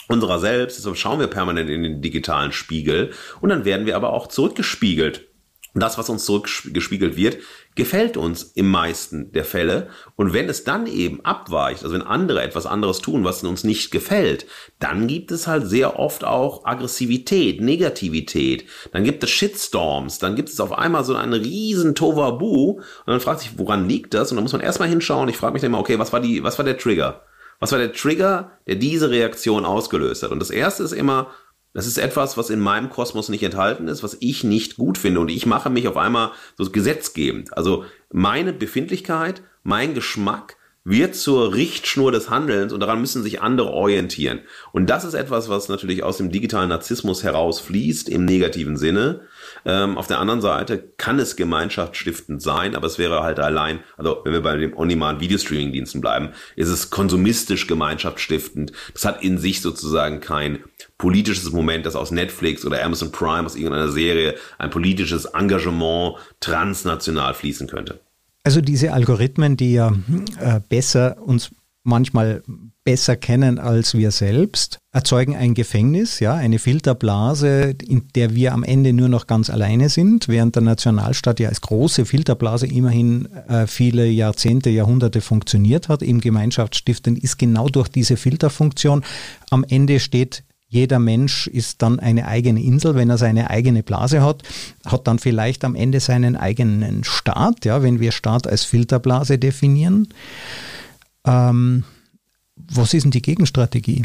unserer 0.09 0.39
selbst. 0.39 0.79
Deshalb 0.79 0.97
schauen 0.97 1.21
wir 1.21 1.27
permanent 1.27 1.71
in 1.71 1.83
den 1.83 2.03
digitalen 2.03 2.53
Spiegel 2.53 3.13
und 3.41 3.49
dann 3.49 3.65
werden 3.65 3.87
wir 3.87 3.97
aber 3.97 4.13
auch 4.13 4.29
zurückgespiegelt. 4.29 5.29
Das, 5.75 5.99
was 5.99 6.09
uns 6.09 6.25
zurückgespiegelt 6.25 7.17
wird, 7.17 7.39
gefällt 7.77 8.17
uns 8.17 8.43
im 8.43 8.71
meisten 8.71 9.31
der 9.33 9.45
Fälle. 9.45 9.89
Und 10.17 10.33
wenn 10.33 10.49
es 10.49 10.65
dann 10.65 10.87
eben 10.87 11.25
abweicht, 11.25 11.85
also 11.85 11.95
wenn 11.95 12.03
andere 12.03 12.43
etwas 12.43 12.67
anderes 12.67 12.99
tun, 12.99 13.23
was 13.23 13.45
uns 13.45 13.63
nicht 13.63 13.91
gefällt, 13.91 14.47
dann 14.81 15.07
gibt 15.07 15.31
es 15.31 15.47
halt 15.47 15.69
sehr 15.69 15.99
oft 15.99 16.25
auch 16.25 16.65
Aggressivität, 16.65 17.61
Negativität. 17.61 18.65
Dann 18.93 19.05
gibt 19.05 19.23
es 19.23 19.31
Shitstorms. 19.31 20.19
Dann 20.19 20.35
gibt 20.35 20.49
es 20.49 20.59
auf 20.59 20.73
einmal 20.73 21.05
so 21.05 21.15
einen 21.15 21.35
riesen 21.35 21.95
Tovabu. 21.95 22.79
Und 22.79 22.83
dann 23.07 23.21
fragt 23.21 23.41
sich, 23.41 23.59
woran 23.59 23.89
liegt 23.89 24.15
das? 24.15 24.33
Und 24.33 24.37
dann 24.37 24.45
muss 24.45 24.53
man 24.53 24.63
erstmal 24.63 24.89
hinschauen. 24.89 25.29
Ich 25.29 25.37
frage 25.37 25.53
mich 25.53 25.63
dann 25.63 25.71
immer, 25.71 25.81
okay, 25.81 25.99
was 25.99 26.13
war 26.13 26.21
die, 26.21 26.43
was 26.43 26.59
war 26.59 26.65
der 26.65 26.79
Trigger? 26.79 27.23
Was 27.61 27.73
war 27.73 27.79
der 27.79 27.93
Trigger, 27.93 28.53
der 28.67 28.75
diese 28.77 29.11
Reaktion 29.11 29.65
ausgelöst 29.65 30.23
hat? 30.23 30.31
Und 30.31 30.41
das 30.41 30.51
erste 30.51 30.83
ist 30.83 30.93
immer, 30.93 31.29
das 31.73 31.87
ist 31.87 31.99
etwas, 31.99 32.37
was 32.37 32.51
in 32.51 32.61
meinem 32.61 32.89
Kosmos 32.89 33.29
nicht 33.29 33.43
enthalten 33.43 33.89
ist, 33.89 34.03
was 34.03 34.17
ich 34.21 34.45
nicht 34.45 34.77
gut 34.77 34.97
finde. 34.97 35.21
Und 35.21 35.29
ich 35.29 35.45
mache 35.45 35.69
mich 35.71 35.89
auf 35.89 35.97
einmal 35.97 36.31
so 36.57 36.71
gesetzgebend. 36.71 37.57
Also 37.57 37.85
meine 38.11 38.53
Befindlichkeit, 38.53 39.43
mein 39.63 39.95
Geschmack 39.95 40.57
wird 40.87 41.17
zur 41.17 41.53
Richtschnur 41.53 42.13
des 42.13 42.31
Handelns 42.31 42.73
und 42.73 42.79
daran 42.79 43.01
müssen 43.01 43.25
sich 43.25 43.43
andere 43.43 43.71
orientieren. 43.71 44.43
Und 44.71 44.89
das 44.89 45.05
ist 45.05 45.15
etwas, 45.15 45.49
was 45.49 45.69
natürlich 45.69 46.05
aus 46.05 46.19
dem 46.19 46.31
digitalen 46.31 46.69
Narzissmus 46.69 47.25
herausfließt 47.25 48.09
im 48.09 48.25
negativen 48.25 48.77
Sinne. 48.77 49.23
Ähm, 49.65 49.99
auf 49.99 50.07
der 50.07 50.21
anderen 50.21 50.41
Seite 50.41 50.93
kann 50.97 51.19
es 51.19 51.35
gemeinschaftsstiftend 51.35 52.41
sein, 52.41 52.77
aber 52.77 52.87
es 52.87 52.99
wäre 52.99 53.25
halt 53.25 53.41
allein, 53.41 53.81
also 53.97 54.19
wenn 54.23 54.33
wir 54.33 54.43
bei 54.43 54.57
dem 54.57 54.77
On-Demand-Video-Streaming-Diensten 54.77 56.01
bleiben, 56.01 56.31
ist 56.55 56.69
es 56.69 56.91
konsumistisch 56.91 57.67
gemeinschaftsstiftend. 57.67 58.71
Das 58.93 59.05
hat 59.05 59.25
in 59.25 59.39
sich 59.39 59.63
sozusagen 59.63 60.21
kein 60.21 60.63
politisches 60.99 61.53
Moment, 61.53 61.87
das 61.87 61.97
aus 61.97 62.11
Netflix 62.11 62.65
oder 62.65 62.83
Amazon 62.83 63.13
Prime, 63.13 63.45
aus 63.45 63.57
irgendeiner 63.57 63.91
Serie, 63.91 64.35
ein 64.59 64.71
politisches 64.71 65.27
Engagement 65.27 66.17
transnational 66.41 67.35
fließen 67.35 67.69
könnte. 67.69 68.01
Also 68.45 68.61
diese 68.61 68.93
Algorithmen, 68.93 69.57
die 69.57 69.75
ja 69.75 69.93
äh, 70.39 70.61
besser 70.69 71.17
uns 71.21 71.51
manchmal 71.83 72.43
besser 72.85 73.17
kennen 73.17 73.59
als 73.59 73.95
wir 73.95 74.11
selbst, 74.11 74.79
erzeugen 74.93 75.35
ein 75.35 75.55
Gefängnis, 75.55 76.21
ja, 76.21 76.35
eine 76.35 76.59
Filterblase, 76.59 77.75
in 77.85 78.09
der 78.15 78.35
wir 78.35 78.53
am 78.53 78.63
Ende 78.63 78.93
nur 78.93 79.09
noch 79.09 79.27
ganz 79.27 79.51
alleine 79.51 79.89
sind, 79.89 80.29
während 80.29 80.55
der 80.55 80.63
Nationalstaat 80.63 81.41
ja 81.41 81.49
als 81.49 81.61
große 81.61 82.05
Filterblase 82.05 82.67
immerhin 82.67 83.27
äh, 83.49 83.67
viele 83.67 84.07
Jahrzehnte, 84.07 84.71
Jahrhunderte 84.71 85.21
funktioniert 85.21 85.89
hat, 85.89 86.03
im 86.03 86.21
Gemeinschaftsstiften 86.21 87.17
ist 87.17 87.39
genau 87.39 87.69
durch 87.69 87.89
diese 87.89 88.17
Filterfunktion 88.17 89.05
am 89.51 89.65
Ende 89.69 89.99
steht 89.99 90.45
jeder 90.77 90.99
Mensch 90.99 91.47
ist 91.47 91.81
dann 91.81 91.99
eine 91.99 92.29
eigene 92.29 92.63
Insel, 92.63 92.95
wenn 92.95 93.09
er 93.09 93.17
seine 93.17 93.49
eigene 93.49 93.83
Blase 93.83 94.23
hat, 94.23 94.43
hat 94.85 95.07
dann 95.07 95.19
vielleicht 95.19 95.65
am 95.65 95.75
Ende 95.75 96.01
seinen 96.01 96.37
eigenen 96.37 97.03
Staat, 97.03 97.65
ja, 97.65 97.83
wenn 97.83 97.99
wir 97.99 98.13
Staat 98.13 98.47
als 98.47 98.65
Filterblase 98.65 99.39
definieren. 99.39 100.09
Ähm, 101.25 101.85
was 102.57 102.93
ist 102.93 103.05
denn 103.05 103.11
die 103.11 103.23
Gegenstrategie? 103.23 104.05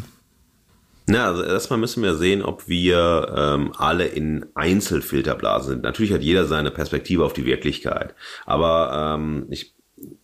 Na, 1.07 1.25
also 1.27 1.43
erstmal 1.43 1.79
müssen 1.79 2.03
wir 2.03 2.15
sehen, 2.15 2.41
ob 2.41 2.69
wir 2.69 3.33
ähm, 3.35 3.73
alle 3.77 4.05
in 4.05 4.45
Einzelfilterblasen 4.55 5.69
sind. 5.69 5.83
Natürlich 5.83 6.13
hat 6.13 6.21
jeder 6.21 6.45
seine 6.45 6.71
Perspektive 6.71 7.25
auf 7.25 7.33
die 7.33 7.45
Wirklichkeit. 7.45 8.15
Aber 8.45 9.17
ähm, 9.17 9.45
ich 9.49 9.73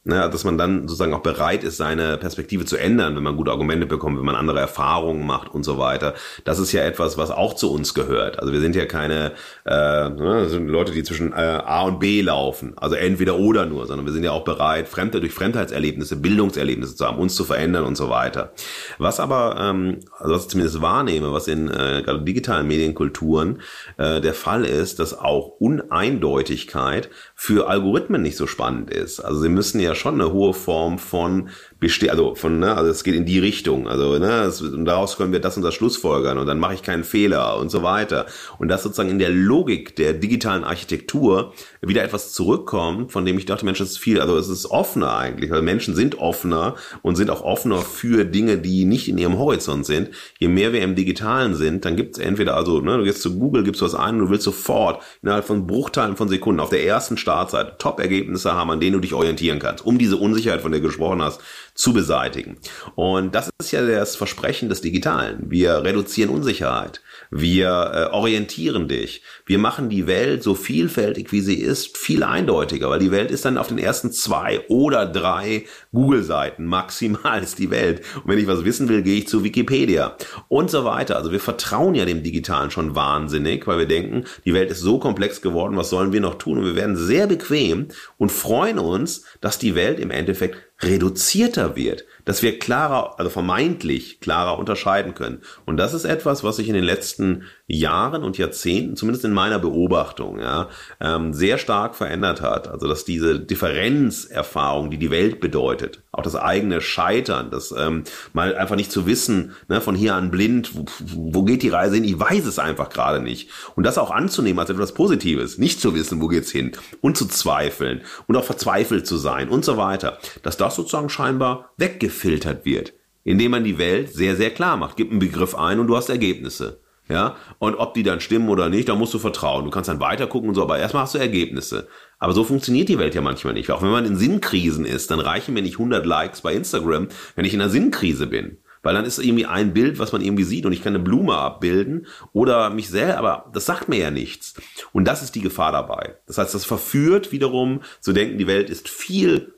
ne, 0.03 0.29
dass 0.29 0.43
man 0.43 0.57
dann 0.57 0.87
sozusagen 0.87 1.13
auch 1.13 1.21
bereit 1.21 1.63
ist, 1.63 1.77
seine 1.77 2.17
Perspektive 2.17 2.65
zu 2.65 2.77
ändern, 2.77 3.15
wenn 3.15 3.23
man 3.23 3.35
gute 3.35 3.51
Argumente 3.51 3.85
bekommt, 3.85 4.17
wenn 4.17 4.25
man 4.25 4.35
andere 4.35 4.59
Erfahrungen 4.59 5.25
macht 5.25 5.53
und 5.53 5.63
so 5.63 5.77
weiter. 5.77 6.13
Das 6.45 6.59
ist 6.59 6.71
ja 6.71 6.83
etwas, 6.83 7.17
was 7.17 7.29
auch 7.29 7.53
zu 7.53 7.71
uns 7.71 7.93
gehört. 7.93 8.39
Also 8.39 8.53
wir 8.53 8.61
sind 8.61 8.75
ja 8.75 8.85
keine 8.85 9.33
äh, 9.65 10.09
ne, 10.09 10.47
sind 10.49 10.67
Leute, 10.67 10.91
die 10.91 11.03
zwischen 11.03 11.33
äh, 11.33 11.35
A 11.35 11.83
und 11.83 11.99
B 11.99 12.21
laufen, 12.21 12.73
also 12.77 12.95
entweder 12.95 13.37
oder 13.37 13.65
nur, 13.65 13.85
sondern 13.85 14.05
wir 14.05 14.13
sind 14.13 14.23
ja 14.23 14.31
auch 14.31 14.43
bereit, 14.43 14.87
Fremde 14.87 15.19
durch 15.19 15.33
Fremdheitserlebnisse, 15.33 16.15
Bildungserlebnisse 16.15 16.95
zu 16.95 17.05
haben, 17.05 17.19
uns 17.19 17.35
zu 17.35 17.43
verändern 17.43 17.83
und 17.83 17.95
so 17.97 18.09
weiter. 18.09 18.53
Was 18.97 19.19
aber, 19.19 19.57
ähm, 19.59 19.99
also 20.17 20.33
was 20.33 20.43
ich 20.43 20.49
zumindest 20.49 20.81
wahrnehme, 20.81 21.33
was 21.33 21.47
in 21.47 21.67
äh, 21.67 22.01
gerade 22.03 22.23
digitalen 22.23 22.67
Medienkulturen 22.67 23.61
äh, 23.97 24.21
der 24.21 24.33
Fall 24.33 24.65
ist, 24.65 24.99
dass 24.99 25.17
auch 25.17 25.47
Uneindeutigkeit 25.59 27.09
für 27.35 27.67
Algorithmen 27.67 28.21
nicht 28.21 28.37
so 28.37 28.47
spannend 28.47 28.89
ist. 28.89 29.19
Also 29.19 29.41
sie 29.41 29.49
müssen 29.49 29.66
ja 29.73 29.95
schon 29.95 30.15
eine 30.15 30.31
hohe 30.31 30.53
Form 30.53 30.99
von 30.99 31.49
besteht, 31.79 32.09
also 32.09 32.33
von, 32.33 32.59
ne, 32.59 32.75
also 32.75 32.89
es 32.89 33.03
geht 33.03 33.13
in 33.13 33.25
die 33.25 33.37
Richtung, 33.37 33.87
also 33.87 34.17
ne, 34.17 34.43
es, 34.43 34.61
und 34.61 34.85
daraus 34.85 35.17
können 35.17 35.31
wir 35.31 35.39
das 35.39 35.57
und 35.57 35.63
das 35.63 35.75
schlussfolgern 35.75 36.39
und 36.39 36.47
dann 36.47 36.59
mache 36.59 36.73
ich 36.73 36.81
keinen 36.81 37.03
Fehler 37.03 37.57
und 37.57 37.69
so 37.69 37.83
weiter. 37.83 38.25
Und 38.57 38.67
das 38.69 38.83
sozusagen 38.83 39.09
in 39.09 39.19
der 39.19 39.29
Logik 39.29 39.95
der 39.95 40.13
digitalen 40.13 40.63
Architektur 40.63 41.53
wieder 41.81 42.03
etwas 42.03 42.33
zurückkommt, 42.33 43.11
von 43.11 43.25
dem 43.25 43.37
ich 43.37 43.45
dachte, 43.45 43.63
Mensch, 43.63 43.77
das 43.77 43.91
ist 43.91 43.99
viel, 43.99 44.19
also 44.19 44.37
es 44.37 44.49
ist 44.49 44.65
offener 44.65 45.15
eigentlich, 45.15 45.51
weil 45.51 45.61
Menschen 45.61 45.95
sind 45.95 46.17
offener 46.17 46.75
und 47.03 47.15
sind 47.15 47.29
auch 47.29 47.41
offener 47.41 47.77
für 47.77 48.25
Dinge, 48.25 48.57
die 48.57 48.85
nicht 48.85 49.07
in 49.07 49.19
ihrem 49.19 49.37
Horizont 49.37 49.85
sind. 49.85 50.09
Je 50.39 50.47
mehr 50.47 50.73
wir 50.73 50.81
im 50.81 50.95
Digitalen 50.95 51.53
sind, 51.53 51.85
dann 51.85 51.95
gibt 51.95 52.17
es 52.17 52.23
entweder, 52.23 52.55
also 52.55 52.81
ne, 52.81 52.97
du 52.97 53.03
gehst 53.03 53.21
zu 53.21 53.37
Google, 53.37 53.63
gibst 53.63 53.83
was 53.83 53.93
ein 53.93 54.15
und 54.15 54.25
du 54.25 54.29
willst 54.31 54.45
sofort 54.45 55.03
innerhalb 55.21 55.45
von 55.45 55.67
Bruchteilen 55.67 56.15
von 56.15 56.27
Sekunden 56.27 56.59
auf 56.59 56.69
der 56.69 56.83
ersten 56.83 57.17
Startseite 57.17 57.75
Top-Ergebnisse 57.77 58.53
haben, 58.53 58.71
an 58.71 58.79
denen 58.79 58.93
du 58.93 58.99
dich 58.99 59.13
orientieren 59.13 59.59
kannst, 59.59 59.85
um 59.85 59.99
diese 59.99 60.17
Unsicherheit, 60.17 60.61
von 60.61 60.71
der 60.71 60.81
du 60.81 60.87
gesprochen 60.87 61.21
hast, 61.21 61.41
zu 61.77 61.93
beseitigen. 61.93 62.57
Und 62.95 63.35
das 63.35 63.51
ist 63.61 63.71
ja 63.71 63.85
das 63.85 64.15
Versprechen 64.15 64.67
des 64.67 64.81
Digitalen. 64.81 65.51
Wir 65.51 65.83
reduzieren 65.83 66.31
Unsicherheit. 66.31 67.01
Wir 67.29 67.69
äh, 67.93 68.13
orientieren 68.13 68.87
dich. 68.87 69.21
Wir 69.45 69.59
machen 69.59 69.87
die 69.87 70.07
Welt 70.07 70.41
so 70.41 70.55
vielfältig, 70.55 71.31
wie 71.31 71.41
sie 71.41 71.55
ist, 71.55 71.95
viel 71.95 72.23
eindeutiger, 72.23 72.89
weil 72.89 72.99
die 72.99 73.11
Welt 73.11 73.29
ist 73.29 73.45
dann 73.45 73.59
auf 73.59 73.67
den 73.67 73.77
ersten 73.77 74.11
zwei 74.11 74.65
oder 74.69 75.05
drei 75.05 75.65
Google-Seiten. 75.93 76.65
Maximal 76.65 77.43
ist 77.43 77.59
die 77.59 77.69
Welt. 77.69 78.01
Und 78.15 78.27
wenn 78.27 78.39
ich 78.39 78.47
was 78.47 78.65
wissen 78.65 78.89
will, 78.89 79.03
gehe 79.03 79.19
ich 79.19 79.27
zu 79.27 79.43
Wikipedia 79.43 80.17
und 80.47 80.71
so 80.71 80.83
weiter. 80.83 81.15
Also 81.15 81.31
wir 81.31 81.39
vertrauen 81.39 81.93
ja 81.93 82.05
dem 82.05 82.23
Digitalen 82.23 82.71
schon 82.71 82.95
wahnsinnig, 82.95 83.67
weil 83.67 83.77
wir 83.77 83.87
denken, 83.87 84.23
die 84.45 84.55
Welt 84.55 84.71
ist 84.71 84.81
so 84.81 84.97
komplex 84.97 85.41
geworden, 85.41 85.77
was 85.77 85.91
sollen 85.91 86.11
wir 86.11 86.21
noch 86.21 86.39
tun? 86.39 86.57
Und 86.57 86.65
wir 86.65 86.75
werden 86.75 86.95
sehr 86.95 87.27
bequem 87.27 87.89
und 88.17 88.31
freuen 88.31 88.79
uns, 88.79 89.25
dass 89.41 89.59
die 89.59 89.75
Welt 89.75 89.99
im 89.99 90.09
Endeffekt 90.09 90.66
reduzierter 90.81 91.75
wird, 91.75 92.05
dass 92.27 92.43
wir 92.43 92.59
klarer, 92.59 93.17
also 93.17 93.29
vermeintlich 93.29 94.19
klarer 94.19 94.59
unterscheiden 94.59 95.15
können. 95.15 95.39
Und 95.65 95.77
das 95.77 95.93
ist 95.93 96.03
etwas, 96.03 96.43
was 96.43 96.57
sich 96.57 96.67
in 96.67 96.73
den 96.73 96.83
letzten 96.83 97.43
Jahren 97.67 98.23
und 98.23 98.37
Jahrzehnten, 98.37 98.97
zumindest 98.97 99.23
in 99.23 99.31
meiner 99.31 99.59
Beobachtung, 99.59 100.39
ja, 100.39 100.67
ähm, 100.99 101.33
sehr 101.33 101.57
stark 101.57 101.95
verändert 101.95 102.41
hat. 102.41 102.67
Also 102.67 102.87
dass 102.87 103.05
diese 103.05 103.39
Differenzerfahrung, 103.39 104.91
die 104.91 104.97
die 104.97 105.09
Welt 105.09 105.39
bedeutet, 105.39 106.03
auch 106.11 106.21
das 106.21 106.35
eigene 106.35 106.81
Scheitern, 106.81 107.49
das 107.49 107.73
ähm, 107.77 108.03
mal 108.33 108.55
einfach 108.55 108.75
nicht 108.75 108.91
zu 108.91 109.05
wissen, 109.05 109.53
ne, 109.69 109.79
von 109.79 109.95
hier 109.95 110.15
an 110.15 110.29
blind, 110.29 110.75
wo, 110.75 110.85
wo 110.99 111.43
geht 111.43 111.63
die 111.63 111.69
Reise 111.69 111.95
hin? 111.95 112.03
Ich 112.03 112.19
weiß 112.19 112.45
es 112.45 112.59
einfach 112.59 112.89
gerade 112.89 113.21
nicht. 113.21 113.49
Und 113.75 113.85
das 113.85 113.97
auch 113.97 114.11
anzunehmen 114.11 114.59
als 114.59 114.69
etwas 114.69 114.93
Positives, 114.93 115.57
nicht 115.57 115.79
zu 115.79 115.95
wissen, 115.95 116.21
wo 116.21 116.27
geht's 116.27 116.51
hin 116.51 116.73
und 116.99 117.15
zu 117.15 117.25
zweifeln 117.25 118.01
und 118.27 118.35
auch 118.35 118.43
verzweifelt 118.43 119.07
zu 119.07 119.15
sein 119.15 119.47
und 119.47 119.63
so 119.63 119.77
weiter, 119.77 120.17
dass 120.43 120.57
das 120.57 120.75
sozusagen 120.75 121.09
scheinbar 121.09 121.71
weggefiltert 122.17 122.65
wird, 122.65 122.93
indem 123.23 123.51
man 123.51 123.63
die 123.63 123.77
Welt 123.77 124.13
sehr, 124.13 124.35
sehr 124.35 124.51
klar 124.51 124.77
macht. 124.77 124.97
Gib 124.97 125.11
einen 125.11 125.19
Begriff 125.19 125.55
ein 125.55 125.79
und 125.79 125.87
du 125.87 125.95
hast 125.95 126.09
Ergebnisse. 126.09 126.81
Ja, 127.09 127.37
und 127.59 127.75
ob 127.75 127.93
die 127.93 128.03
dann 128.03 128.19
stimmen 128.19 128.49
oder 128.49 128.67
nicht, 128.67 128.89
da 128.89 128.95
musst 128.95 129.13
du 129.13 129.19
vertrauen. 129.19 129.63
Du 129.63 129.71
kannst 129.71 129.87
dann 129.87 130.01
weiter 130.01 130.27
gucken 130.27 130.49
und 130.49 130.55
so, 130.55 130.61
aber 130.61 130.77
erstmal 130.77 131.03
hast 131.03 131.15
du 131.15 131.19
Ergebnisse. 131.19 131.87
Aber 132.19 132.33
so 132.33 132.43
funktioniert 132.43 132.89
die 132.89 132.99
Welt 132.99 133.15
ja 133.15 133.21
manchmal 133.21 133.53
nicht. 133.53 133.71
Auch 133.71 133.81
wenn 133.81 133.91
man 133.91 134.05
in 134.05 134.17
Sinnkrisen 134.17 134.83
ist, 134.83 135.09
dann 135.09 135.21
reichen 135.21 135.53
mir 135.53 135.61
nicht 135.61 135.75
100 135.75 136.05
Likes 136.05 136.41
bei 136.41 136.53
Instagram, 136.53 137.07
wenn 137.37 137.45
ich 137.45 137.53
in 137.53 137.61
einer 137.61 137.69
Sinnkrise 137.69 138.27
bin. 138.27 138.57
Weil 138.83 138.93
dann 138.93 139.05
ist 139.05 139.19
irgendwie 139.19 139.45
ein 139.45 139.73
Bild, 139.73 139.99
was 139.99 140.11
man 140.11 140.21
irgendwie 140.21 140.43
sieht 140.43 140.65
und 140.65 140.73
ich 140.73 140.83
kann 140.83 140.95
eine 140.95 141.03
Blume 141.03 141.37
abbilden 141.37 142.07
oder 142.33 142.69
mich 142.71 142.89
selber, 142.89 143.17
aber 143.19 143.51
das 143.53 143.65
sagt 143.65 143.87
mir 143.87 143.99
ja 143.99 144.11
nichts. 144.11 144.55
Und 144.91 145.05
das 145.07 145.23
ist 145.23 145.33
die 145.35 145.41
Gefahr 145.41 145.71
dabei. 145.71 146.17
Das 146.27 146.37
heißt, 146.37 146.53
das 146.53 146.65
verführt 146.65 147.31
wiederum 147.31 147.83
zu 148.01 148.11
denken, 148.11 148.37
die 148.37 148.47
Welt 148.47 148.69
ist 148.69 148.89
viel 148.89 149.53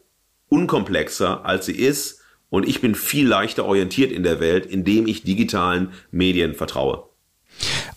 unkomplexer, 0.49 1.43
als 1.45 1.65
sie 1.65 1.75
ist 1.75 2.18
und 2.49 2.67
ich 2.67 2.81
bin 2.81 2.95
viel 2.95 3.27
leichter 3.27 3.65
orientiert 3.65 4.11
in 4.11 4.23
der 4.23 4.39
Welt, 4.39 4.65
indem 4.65 5.07
ich 5.07 5.23
digitalen 5.23 5.89
Medien 6.11 6.53
vertraue. 6.55 7.03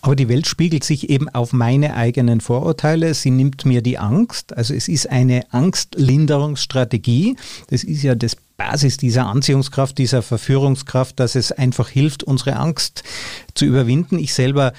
Aber 0.00 0.16
die 0.16 0.28
Welt 0.28 0.48
spiegelt 0.48 0.82
sich 0.82 1.10
eben 1.10 1.28
auf 1.28 1.52
meine 1.52 1.94
eigenen 1.94 2.40
Vorurteile. 2.40 3.14
Sie 3.14 3.30
nimmt 3.30 3.64
mir 3.64 3.82
die 3.82 3.98
Angst. 3.98 4.56
Also 4.56 4.74
es 4.74 4.88
ist 4.88 5.08
eine 5.08 5.44
Angstlinderungsstrategie. 5.52 7.36
Das 7.68 7.84
ist 7.84 8.02
ja 8.02 8.16
das 8.16 8.36
Basis 8.56 8.96
dieser 8.96 9.26
Anziehungskraft, 9.26 9.98
dieser 9.98 10.22
Verführungskraft, 10.22 11.20
dass 11.20 11.36
es 11.36 11.52
einfach 11.52 11.88
hilft, 11.88 12.24
unsere 12.24 12.56
Angst 12.56 13.04
zu 13.54 13.64
überwinden. 13.64 14.18
Ich 14.18 14.34
selber 14.34 14.72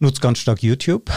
nutze 0.00 0.20
ganz 0.20 0.38
stark 0.38 0.62
YouTube 0.62 1.10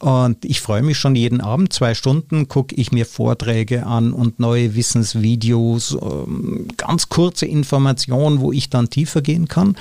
und 0.00 0.44
ich 0.44 0.60
freue 0.60 0.82
mich 0.82 0.98
schon 0.98 1.16
jeden 1.16 1.40
Abend, 1.40 1.72
zwei 1.72 1.94
Stunden 1.94 2.48
gucke 2.48 2.74
ich 2.74 2.92
mir 2.92 3.06
Vorträge 3.06 3.86
an 3.86 4.12
und 4.12 4.38
neue 4.38 4.74
Wissensvideos, 4.74 5.96
ähm, 6.00 6.68
ganz 6.76 7.08
kurze 7.08 7.46
Informationen, 7.46 8.40
wo 8.40 8.52
ich 8.52 8.70
dann 8.70 8.90
tiefer 8.90 9.22
gehen 9.22 9.48
kann. 9.48 9.76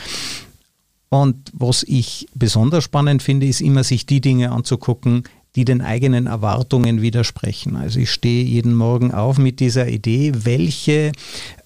Und 1.09 1.51
was 1.53 1.83
ich 1.83 2.27
besonders 2.35 2.83
spannend 2.83 3.23
finde, 3.23 3.47
ist 3.47 3.61
immer 3.61 3.83
sich 3.83 4.05
die 4.05 4.19
Dinge 4.19 4.51
anzugucken, 4.51 5.23
die 5.55 5.65
den 5.65 5.81
eigenen 5.81 6.27
Erwartungen 6.27 7.01
widersprechen. 7.01 7.75
Also 7.75 7.99
ich 7.99 8.11
stehe 8.11 8.43
jeden 8.43 8.75
Morgen 8.75 9.11
auf 9.11 9.37
mit 9.37 9.59
dieser 9.59 9.87
Idee, 9.87 10.31
welche, 10.43 11.13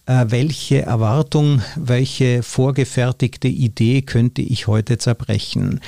welche 0.05 0.81
Erwartung, 0.81 1.61
welche 1.75 2.43
vorgefertigte 2.43 3.47
Idee 3.47 4.01
könnte 4.01 4.41
ich 4.41 4.67
heute 4.67 4.97
zerbrechen. 4.97 5.79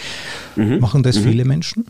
Mhm. 0.56 0.80
Machen 0.80 1.04
das 1.04 1.20
mhm. 1.20 1.24
viele 1.24 1.46
Menschen? 1.46 1.86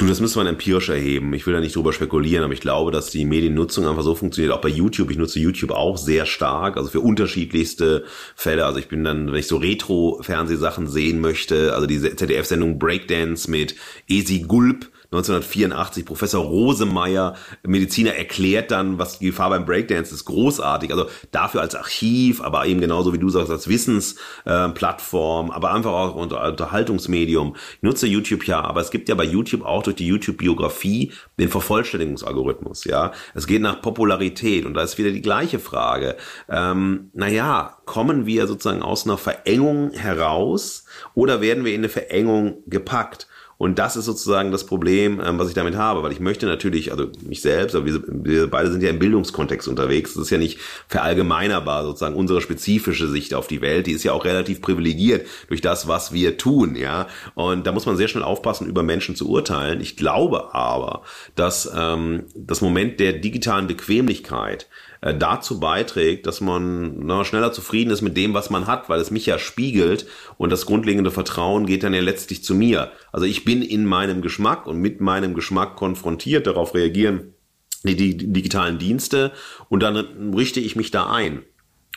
Du, 0.00 0.06
das 0.06 0.18
müsste 0.20 0.38
man 0.38 0.46
empirisch 0.46 0.88
erheben. 0.88 1.34
Ich 1.34 1.46
will 1.46 1.52
da 1.52 1.60
nicht 1.60 1.76
drüber 1.76 1.92
spekulieren, 1.92 2.42
aber 2.42 2.54
ich 2.54 2.62
glaube, 2.62 2.90
dass 2.90 3.10
die 3.10 3.26
Mediennutzung 3.26 3.86
einfach 3.86 4.02
so 4.02 4.14
funktioniert. 4.14 4.54
Auch 4.54 4.62
bei 4.62 4.70
YouTube. 4.70 5.10
Ich 5.10 5.18
nutze 5.18 5.38
YouTube 5.38 5.72
auch 5.72 5.98
sehr 5.98 6.24
stark, 6.24 6.78
also 6.78 6.88
für 6.88 7.00
unterschiedlichste 7.00 8.04
Fälle. 8.34 8.64
Also 8.64 8.78
ich 8.78 8.88
bin 8.88 9.04
dann, 9.04 9.26
wenn 9.26 9.38
ich 9.38 9.46
so 9.46 9.58
Retro-Fernsehsachen 9.58 10.86
sehen 10.86 11.20
möchte, 11.20 11.74
also 11.74 11.86
diese 11.86 12.16
ZDF-Sendung 12.16 12.78
Breakdance 12.78 13.50
mit 13.50 13.74
Esi 14.08 14.40
Gulp, 14.48 14.90
1984, 15.12 16.04
Professor 16.04 16.44
Rosemeyer, 16.44 17.34
Mediziner, 17.66 18.14
erklärt 18.14 18.70
dann, 18.70 18.96
was 19.00 19.18
die 19.18 19.26
Gefahr 19.26 19.50
beim 19.50 19.64
Breakdance 19.64 20.14
ist, 20.14 20.24
großartig. 20.24 20.92
Also 20.92 21.06
dafür 21.32 21.62
als 21.62 21.74
Archiv, 21.74 22.40
aber 22.40 22.64
eben 22.66 22.80
genauso 22.80 23.12
wie 23.12 23.18
du 23.18 23.28
sagst, 23.28 23.50
als 23.50 23.66
Wissensplattform, 23.66 25.50
äh, 25.50 25.52
aber 25.52 25.74
einfach 25.74 25.90
auch 25.90 26.14
unter 26.14 26.44
Unterhaltungsmedium. 26.44 27.56
Ich 27.76 27.82
nutze 27.82 28.06
YouTube 28.06 28.46
ja, 28.46 28.60
aber 28.60 28.82
es 28.82 28.92
gibt 28.92 29.08
ja 29.08 29.16
bei 29.16 29.24
YouTube 29.24 29.64
auch 29.64 29.82
durch 29.82 29.96
die 29.96 30.06
YouTube-Biografie 30.06 31.12
den 31.40 31.48
Vervollständigungsalgorithmus, 31.48 32.84
ja. 32.84 33.10
Es 33.34 33.48
geht 33.48 33.62
nach 33.62 33.82
Popularität 33.82 34.64
und 34.64 34.74
da 34.74 34.82
ist 34.82 34.96
wieder 34.96 35.10
die 35.10 35.22
gleiche 35.22 35.58
Frage. 35.58 36.16
Ähm, 36.48 37.10
naja, 37.14 37.78
kommen 37.84 38.26
wir 38.26 38.46
sozusagen 38.46 38.82
aus 38.82 39.06
einer 39.06 39.18
Verengung 39.18 39.90
heraus 39.90 40.84
oder 41.14 41.40
werden 41.40 41.64
wir 41.64 41.74
in 41.74 41.80
eine 41.80 41.88
Verengung 41.88 42.62
gepackt? 42.68 43.26
Und 43.60 43.78
das 43.78 43.94
ist 43.94 44.06
sozusagen 44.06 44.52
das 44.52 44.64
Problem, 44.64 45.20
ähm, 45.22 45.38
was 45.38 45.48
ich 45.48 45.54
damit 45.54 45.76
habe, 45.76 46.02
weil 46.02 46.12
ich 46.12 46.20
möchte 46.20 46.46
natürlich, 46.46 46.92
also 46.92 47.08
mich 47.20 47.42
selbst, 47.42 47.76
aber 47.76 47.84
wir, 47.84 48.02
wir 48.06 48.46
beide 48.50 48.72
sind 48.72 48.82
ja 48.82 48.88
im 48.88 48.98
Bildungskontext 48.98 49.68
unterwegs. 49.68 50.14
Das 50.14 50.22
ist 50.22 50.30
ja 50.30 50.38
nicht 50.38 50.58
verallgemeinerbar 50.88 51.84
sozusagen 51.84 52.14
unsere 52.14 52.40
spezifische 52.40 53.06
Sicht 53.06 53.34
auf 53.34 53.48
die 53.48 53.60
Welt. 53.60 53.86
Die 53.86 53.92
ist 53.92 54.02
ja 54.02 54.12
auch 54.12 54.24
relativ 54.24 54.62
privilegiert 54.62 55.26
durch 55.48 55.60
das, 55.60 55.86
was 55.86 56.10
wir 56.10 56.38
tun, 56.38 56.74
ja. 56.74 57.06
Und 57.34 57.66
da 57.66 57.72
muss 57.72 57.84
man 57.84 57.98
sehr 57.98 58.08
schnell 58.08 58.24
aufpassen, 58.24 58.66
über 58.66 58.82
Menschen 58.82 59.14
zu 59.14 59.28
urteilen. 59.28 59.82
Ich 59.82 59.94
glaube 59.94 60.54
aber, 60.54 61.02
dass 61.34 61.70
ähm, 61.76 62.24
das 62.34 62.62
Moment 62.62 62.98
der 62.98 63.12
digitalen 63.12 63.66
Bequemlichkeit 63.66 64.68
äh, 65.00 65.14
dazu 65.14 65.60
beiträgt, 65.60 66.26
dass 66.26 66.40
man 66.40 67.06
na, 67.06 67.24
schneller 67.24 67.52
zufrieden 67.52 67.90
ist 67.90 68.02
mit 68.02 68.16
dem, 68.16 68.34
was 68.34 68.50
man 68.50 68.66
hat, 68.66 68.88
weil 68.88 69.00
es 69.00 69.10
mich 69.10 69.26
ja 69.26 69.38
spiegelt 69.38 70.06
und 70.36 70.50
das 70.50 70.66
grundlegende 70.66 71.10
Vertrauen 71.10 71.66
geht 71.66 71.82
dann 71.82 71.94
ja 71.94 72.00
letztlich 72.00 72.44
zu 72.44 72.54
mir. 72.54 72.92
Also 73.12 73.26
ich 73.26 73.44
bin 73.44 73.62
in 73.62 73.84
meinem 73.84 74.22
Geschmack 74.22 74.66
und 74.66 74.78
mit 74.78 75.00
meinem 75.00 75.34
Geschmack 75.34 75.76
konfrontiert, 75.76 76.46
darauf 76.46 76.74
reagieren 76.74 77.34
die, 77.82 77.96
die 77.96 78.16
digitalen 78.16 78.78
Dienste 78.78 79.32
und 79.68 79.82
dann 79.82 80.34
richte 80.34 80.60
ich 80.60 80.76
mich 80.76 80.90
da 80.90 81.10
ein. 81.10 81.44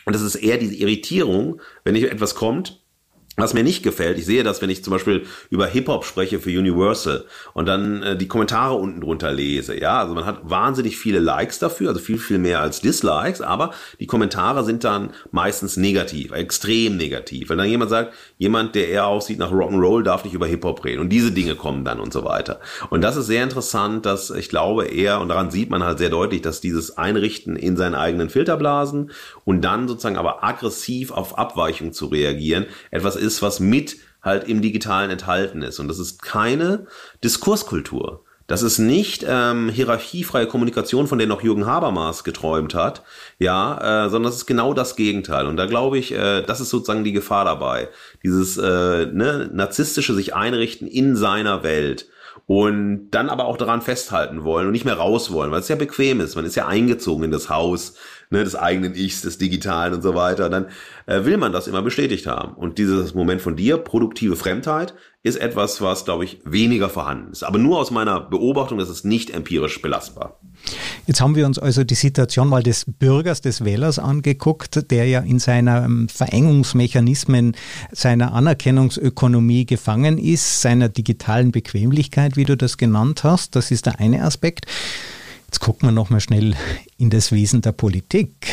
Und 0.06 0.14
das 0.14 0.22
ist 0.22 0.36
eher 0.36 0.58
diese 0.58 0.74
Irritierung, 0.74 1.60
wenn 1.84 1.96
etwas 1.96 2.34
kommt, 2.34 2.83
Was 3.36 3.52
mir 3.52 3.64
nicht 3.64 3.82
gefällt, 3.82 4.16
ich 4.16 4.26
sehe 4.26 4.44
das, 4.44 4.62
wenn 4.62 4.70
ich 4.70 4.84
zum 4.84 4.92
Beispiel 4.92 5.26
über 5.50 5.66
Hip-Hop 5.66 6.04
spreche 6.04 6.38
für 6.38 6.56
Universal 6.56 7.24
und 7.52 7.66
dann 7.66 8.02
äh, 8.02 8.16
die 8.16 8.28
Kommentare 8.28 8.74
unten 8.74 9.00
drunter 9.00 9.32
lese. 9.32 9.78
Ja, 9.78 9.98
also 9.98 10.14
man 10.14 10.24
hat 10.24 10.48
wahnsinnig 10.48 10.96
viele 10.96 11.18
Likes 11.18 11.58
dafür, 11.58 11.88
also 11.88 12.00
viel, 12.00 12.18
viel 12.18 12.38
mehr 12.38 12.60
als 12.60 12.80
Dislikes, 12.80 13.40
aber 13.40 13.72
die 13.98 14.06
Kommentare 14.06 14.62
sind 14.62 14.84
dann 14.84 15.10
meistens 15.32 15.76
negativ, 15.76 16.30
extrem 16.30 16.96
negativ. 16.96 17.48
Wenn 17.48 17.58
dann 17.58 17.68
jemand 17.68 17.90
sagt, 17.90 18.14
jemand, 18.38 18.76
der 18.76 18.88
eher 18.88 19.08
aussieht 19.08 19.40
nach 19.40 19.50
Rock'n'Roll, 19.50 20.04
darf 20.04 20.22
nicht 20.22 20.34
über 20.34 20.46
Hip-Hop 20.46 20.84
reden 20.84 21.00
und 21.00 21.08
diese 21.08 21.32
Dinge 21.32 21.56
kommen 21.56 21.84
dann 21.84 21.98
und 21.98 22.12
so 22.12 22.24
weiter. 22.24 22.60
Und 22.90 23.00
das 23.00 23.16
ist 23.16 23.26
sehr 23.26 23.42
interessant, 23.42 24.06
dass 24.06 24.30
ich 24.30 24.48
glaube 24.48 24.84
eher, 24.84 25.20
und 25.20 25.28
daran 25.28 25.50
sieht 25.50 25.70
man 25.70 25.82
halt 25.82 25.98
sehr 25.98 26.10
deutlich, 26.10 26.42
dass 26.42 26.60
dieses 26.60 26.98
Einrichten 26.98 27.56
in 27.56 27.76
seinen 27.76 27.96
eigenen 27.96 28.30
Filterblasen 28.30 29.10
und 29.44 29.62
dann 29.62 29.88
sozusagen 29.88 30.18
aber 30.18 30.44
aggressiv 30.44 31.10
auf 31.10 31.36
Abweichung 31.36 31.92
zu 31.92 32.06
reagieren, 32.06 32.66
etwas 32.92 33.23
ist, 33.24 33.42
was 33.42 33.60
mit 33.60 33.96
halt 34.22 34.48
im 34.48 34.62
Digitalen 34.62 35.10
enthalten 35.10 35.62
ist. 35.62 35.80
Und 35.80 35.88
das 35.88 35.98
ist 35.98 36.22
keine 36.22 36.86
Diskurskultur. 37.22 38.24
Das 38.46 38.62
ist 38.62 38.78
nicht 38.78 39.24
ähm, 39.26 39.70
hierarchiefreie 39.70 40.46
Kommunikation, 40.46 41.06
von 41.06 41.16
der 41.16 41.26
noch 41.26 41.42
Jürgen 41.42 41.64
Habermas 41.64 42.24
geträumt 42.24 42.74
hat, 42.74 43.02
ja, 43.38 44.04
äh, 44.04 44.10
sondern 44.10 44.30
das 44.30 44.36
ist 44.36 44.46
genau 44.46 44.74
das 44.74 44.96
Gegenteil. 44.96 45.46
Und 45.46 45.56
da 45.56 45.64
glaube 45.64 45.96
ich, 45.96 46.12
äh, 46.12 46.42
das 46.42 46.60
ist 46.60 46.68
sozusagen 46.68 47.04
die 47.04 47.12
Gefahr 47.12 47.46
dabei. 47.46 47.88
Dieses 48.22 48.58
äh, 48.58 49.06
ne, 49.06 49.48
narzisstische 49.50 50.12
sich 50.14 50.34
einrichten 50.34 50.86
in 50.86 51.16
seiner 51.16 51.62
Welt 51.62 52.06
und 52.46 53.10
dann 53.10 53.30
aber 53.30 53.46
auch 53.46 53.56
daran 53.56 53.80
festhalten 53.80 54.44
wollen 54.44 54.66
und 54.66 54.72
nicht 54.72 54.84
mehr 54.84 54.98
raus 54.98 55.32
wollen, 55.32 55.50
weil 55.50 55.60
es 55.60 55.68
ja 55.68 55.76
bequem 55.76 56.20
ist. 56.20 56.36
Man 56.36 56.44
ist 56.44 56.56
ja 56.56 56.66
eingezogen 56.66 57.24
in 57.24 57.30
das 57.30 57.48
Haus 57.48 57.94
ne, 58.30 58.44
des 58.44 58.54
eigenen 58.54 58.94
Ichs, 58.94 59.22
des 59.22 59.38
Digitalen 59.38 59.94
und 59.94 60.02
so 60.02 60.14
weiter. 60.14 60.50
Dann 60.50 60.66
äh, 61.06 61.24
will 61.24 61.38
man 61.38 61.52
das 61.52 61.68
immer 61.68 61.80
bestätigt 61.80 62.26
haben. 62.26 62.54
Und 62.54 62.76
dieses 62.76 63.14
Moment 63.14 63.40
von 63.40 63.56
dir, 63.56 63.78
produktive 63.78 64.36
Fremdheit, 64.36 64.94
ist 65.24 65.36
etwas, 65.36 65.80
was, 65.80 66.04
glaube 66.04 66.24
ich, 66.24 66.38
weniger 66.44 66.90
vorhanden 66.90 67.32
ist. 67.32 67.44
Aber 67.44 67.58
nur 67.58 67.78
aus 67.78 67.90
meiner 67.90 68.20
Beobachtung, 68.20 68.76
das 68.76 68.90
ist 68.90 69.06
nicht 69.06 69.30
empirisch 69.30 69.80
belastbar. 69.80 70.38
Jetzt 71.06 71.22
haben 71.22 71.34
wir 71.34 71.46
uns 71.46 71.58
also 71.58 71.82
die 71.82 71.94
Situation 71.94 72.46
mal 72.46 72.62
des 72.62 72.84
Bürgers, 72.86 73.40
des 73.40 73.64
Wählers 73.64 73.98
angeguckt, 73.98 74.90
der 74.90 75.06
ja 75.06 75.20
in 75.20 75.38
seiner 75.38 75.84
ähm, 75.84 76.08
Verengungsmechanismen 76.10 77.56
seiner 77.90 78.34
Anerkennungsökonomie 78.34 79.64
gefangen 79.64 80.18
ist, 80.18 80.60
seiner 80.60 80.90
digitalen 80.90 81.52
Bequemlichkeit, 81.52 82.36
wie 82.36 82.44
du 82.44 82.54
das 82.54 82.76
genannt 82.76 83.24
hast. 83.24 83.56
Das 83.56 83.70
ist 83.70 83.86
der 83.86 84.00
eine 84.00 84.24
Aspekt. 84.24 84.66
Jetzt 85.54 85.60
gucken 85.60 85.86
wir 85.86 85.92
nochmal 85.92 86.18
schnell 86.18 86.56
in 86.98 87.10
das 87.10 87.30
Wesen 87.30 87.62
der 87.62 87.70
Politik. 87.70 88.48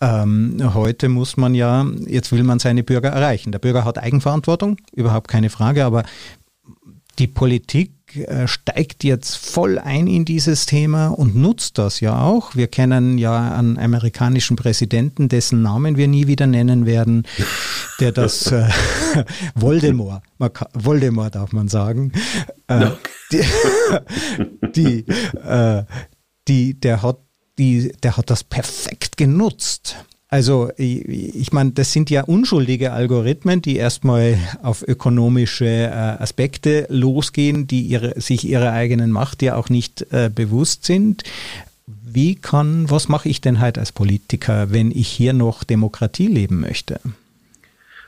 Ähm, 0.00 0.58
heute 0.72 1.10
muss 1.10 1.36
man 1.36 1.54
ja, 1.54 1.84
jetzt 2.06 2.32
will 2.32 2.44
man 2.44 2.60
seine 2.60 2.82
Bürger 2.82 3.10
erreichen. 3.10 3.52
Der 3.52 3.58
Bürger 3.58 3.84
hat 3.84 3.98
Eigenverantwortung, 3.98 4.78
überhaupt 4.92 5.28
keine 5.28 5.50
Frage, 5.50 5.84
aber 5.84 6.04
die 7.18 7.26
Politik 7.26 7.92
äh, 8.16 8.48
steigt 8.48 9.04
jetzt 9.04 9.36
voll 9.36 9.78
ein 9.78 10.06
in 10.06 10.24
dieses 10.24 10.64
Thema 10.64 11.08
und 11.08 11.36
nutzt 11.36 11.76
das 11.76 12.00
ja 12.00 12.22
auch. 12.22 12.56
Wir 12.56 12.68
kennen 12.68 13.18
ja 13.18 13.54
einen 13.54 13.76
amerikanischen 13.76 14.56
Präsidenten, 14.56 15.28
dessen 15.28 15.60
Namen 15.60 15.98
wir 15.98 16.08
nie 16.08 16.26
wieder 16.26 16.46
nennen 16.46 16.86
werden, 16.86 17.26
der 18.00 18.12
das 18.12 18.50
äh, 18.50 18.66
Voldemort, 19.54 20.22
kann, 20.54 20.68
Voldemort 20.72 21.34
darf 21.34 21.52
man 21.52 21.68
sagen, 21.68 22.12
äh, 22.68 22.92
die, 23.30 23.44
die, 24.74 25.04
äh, 25.46 25.84
die, 26.48 26.74
der 26.74 27.02
hat 27.02 27.18
die, 27.58 27.92
der 28.02 28.16
hat 28.16 28.30
das 28.30 28.44
perfekt 28.44 29.16
genutzt. 29.16 29.96
Also 30.28 30.70
ich, 30.76 31.06
ich 31.08 31.52
meine, 31.52 31.70
das 31.70 31.92
sind 31.92 32.10
ja 32.10 32.24
unschuldige 32.24 32.92
Algorithmen, 32.92 33.62
die 33.62 33.76
erstmal 33.76 34.38
auf 34.62 34.86
ökonomische 34.86 35.66
äh, 35.66 35.88
Aspekte 35.88 36.86
losgehen, 36.90 37.66
die 37.66 37.82
ihre, 37.82 38.20
sich 38.20 38.44
ihrer 38.44 38.72
eigenen 38.72 39.12
Macht 39.12 39.40
ja 39.42 39.54
auch 39.54 39.68
nicht 39.68 40.06
äh, 40.12 40.30
bewusst 40.34 40.84
sind. 40.84 41.22
Wie 41.86 42.34
kann, 42.34 42.90
was 42.90 43.08
mache 43.08 43.28
ich 43.28 43.40
denn 43.40 43.60
halt 43.60 43.78
als 43.78 43.92
Politiker, 43.92 44.72
wenn 44.72 44.90
ich 44.90 45.08
hier 45.08 45.32
noch 45.32 45.62
Demokratie 45.62 46.26
leben 46.26 46.60
möchte? 46.60 47.00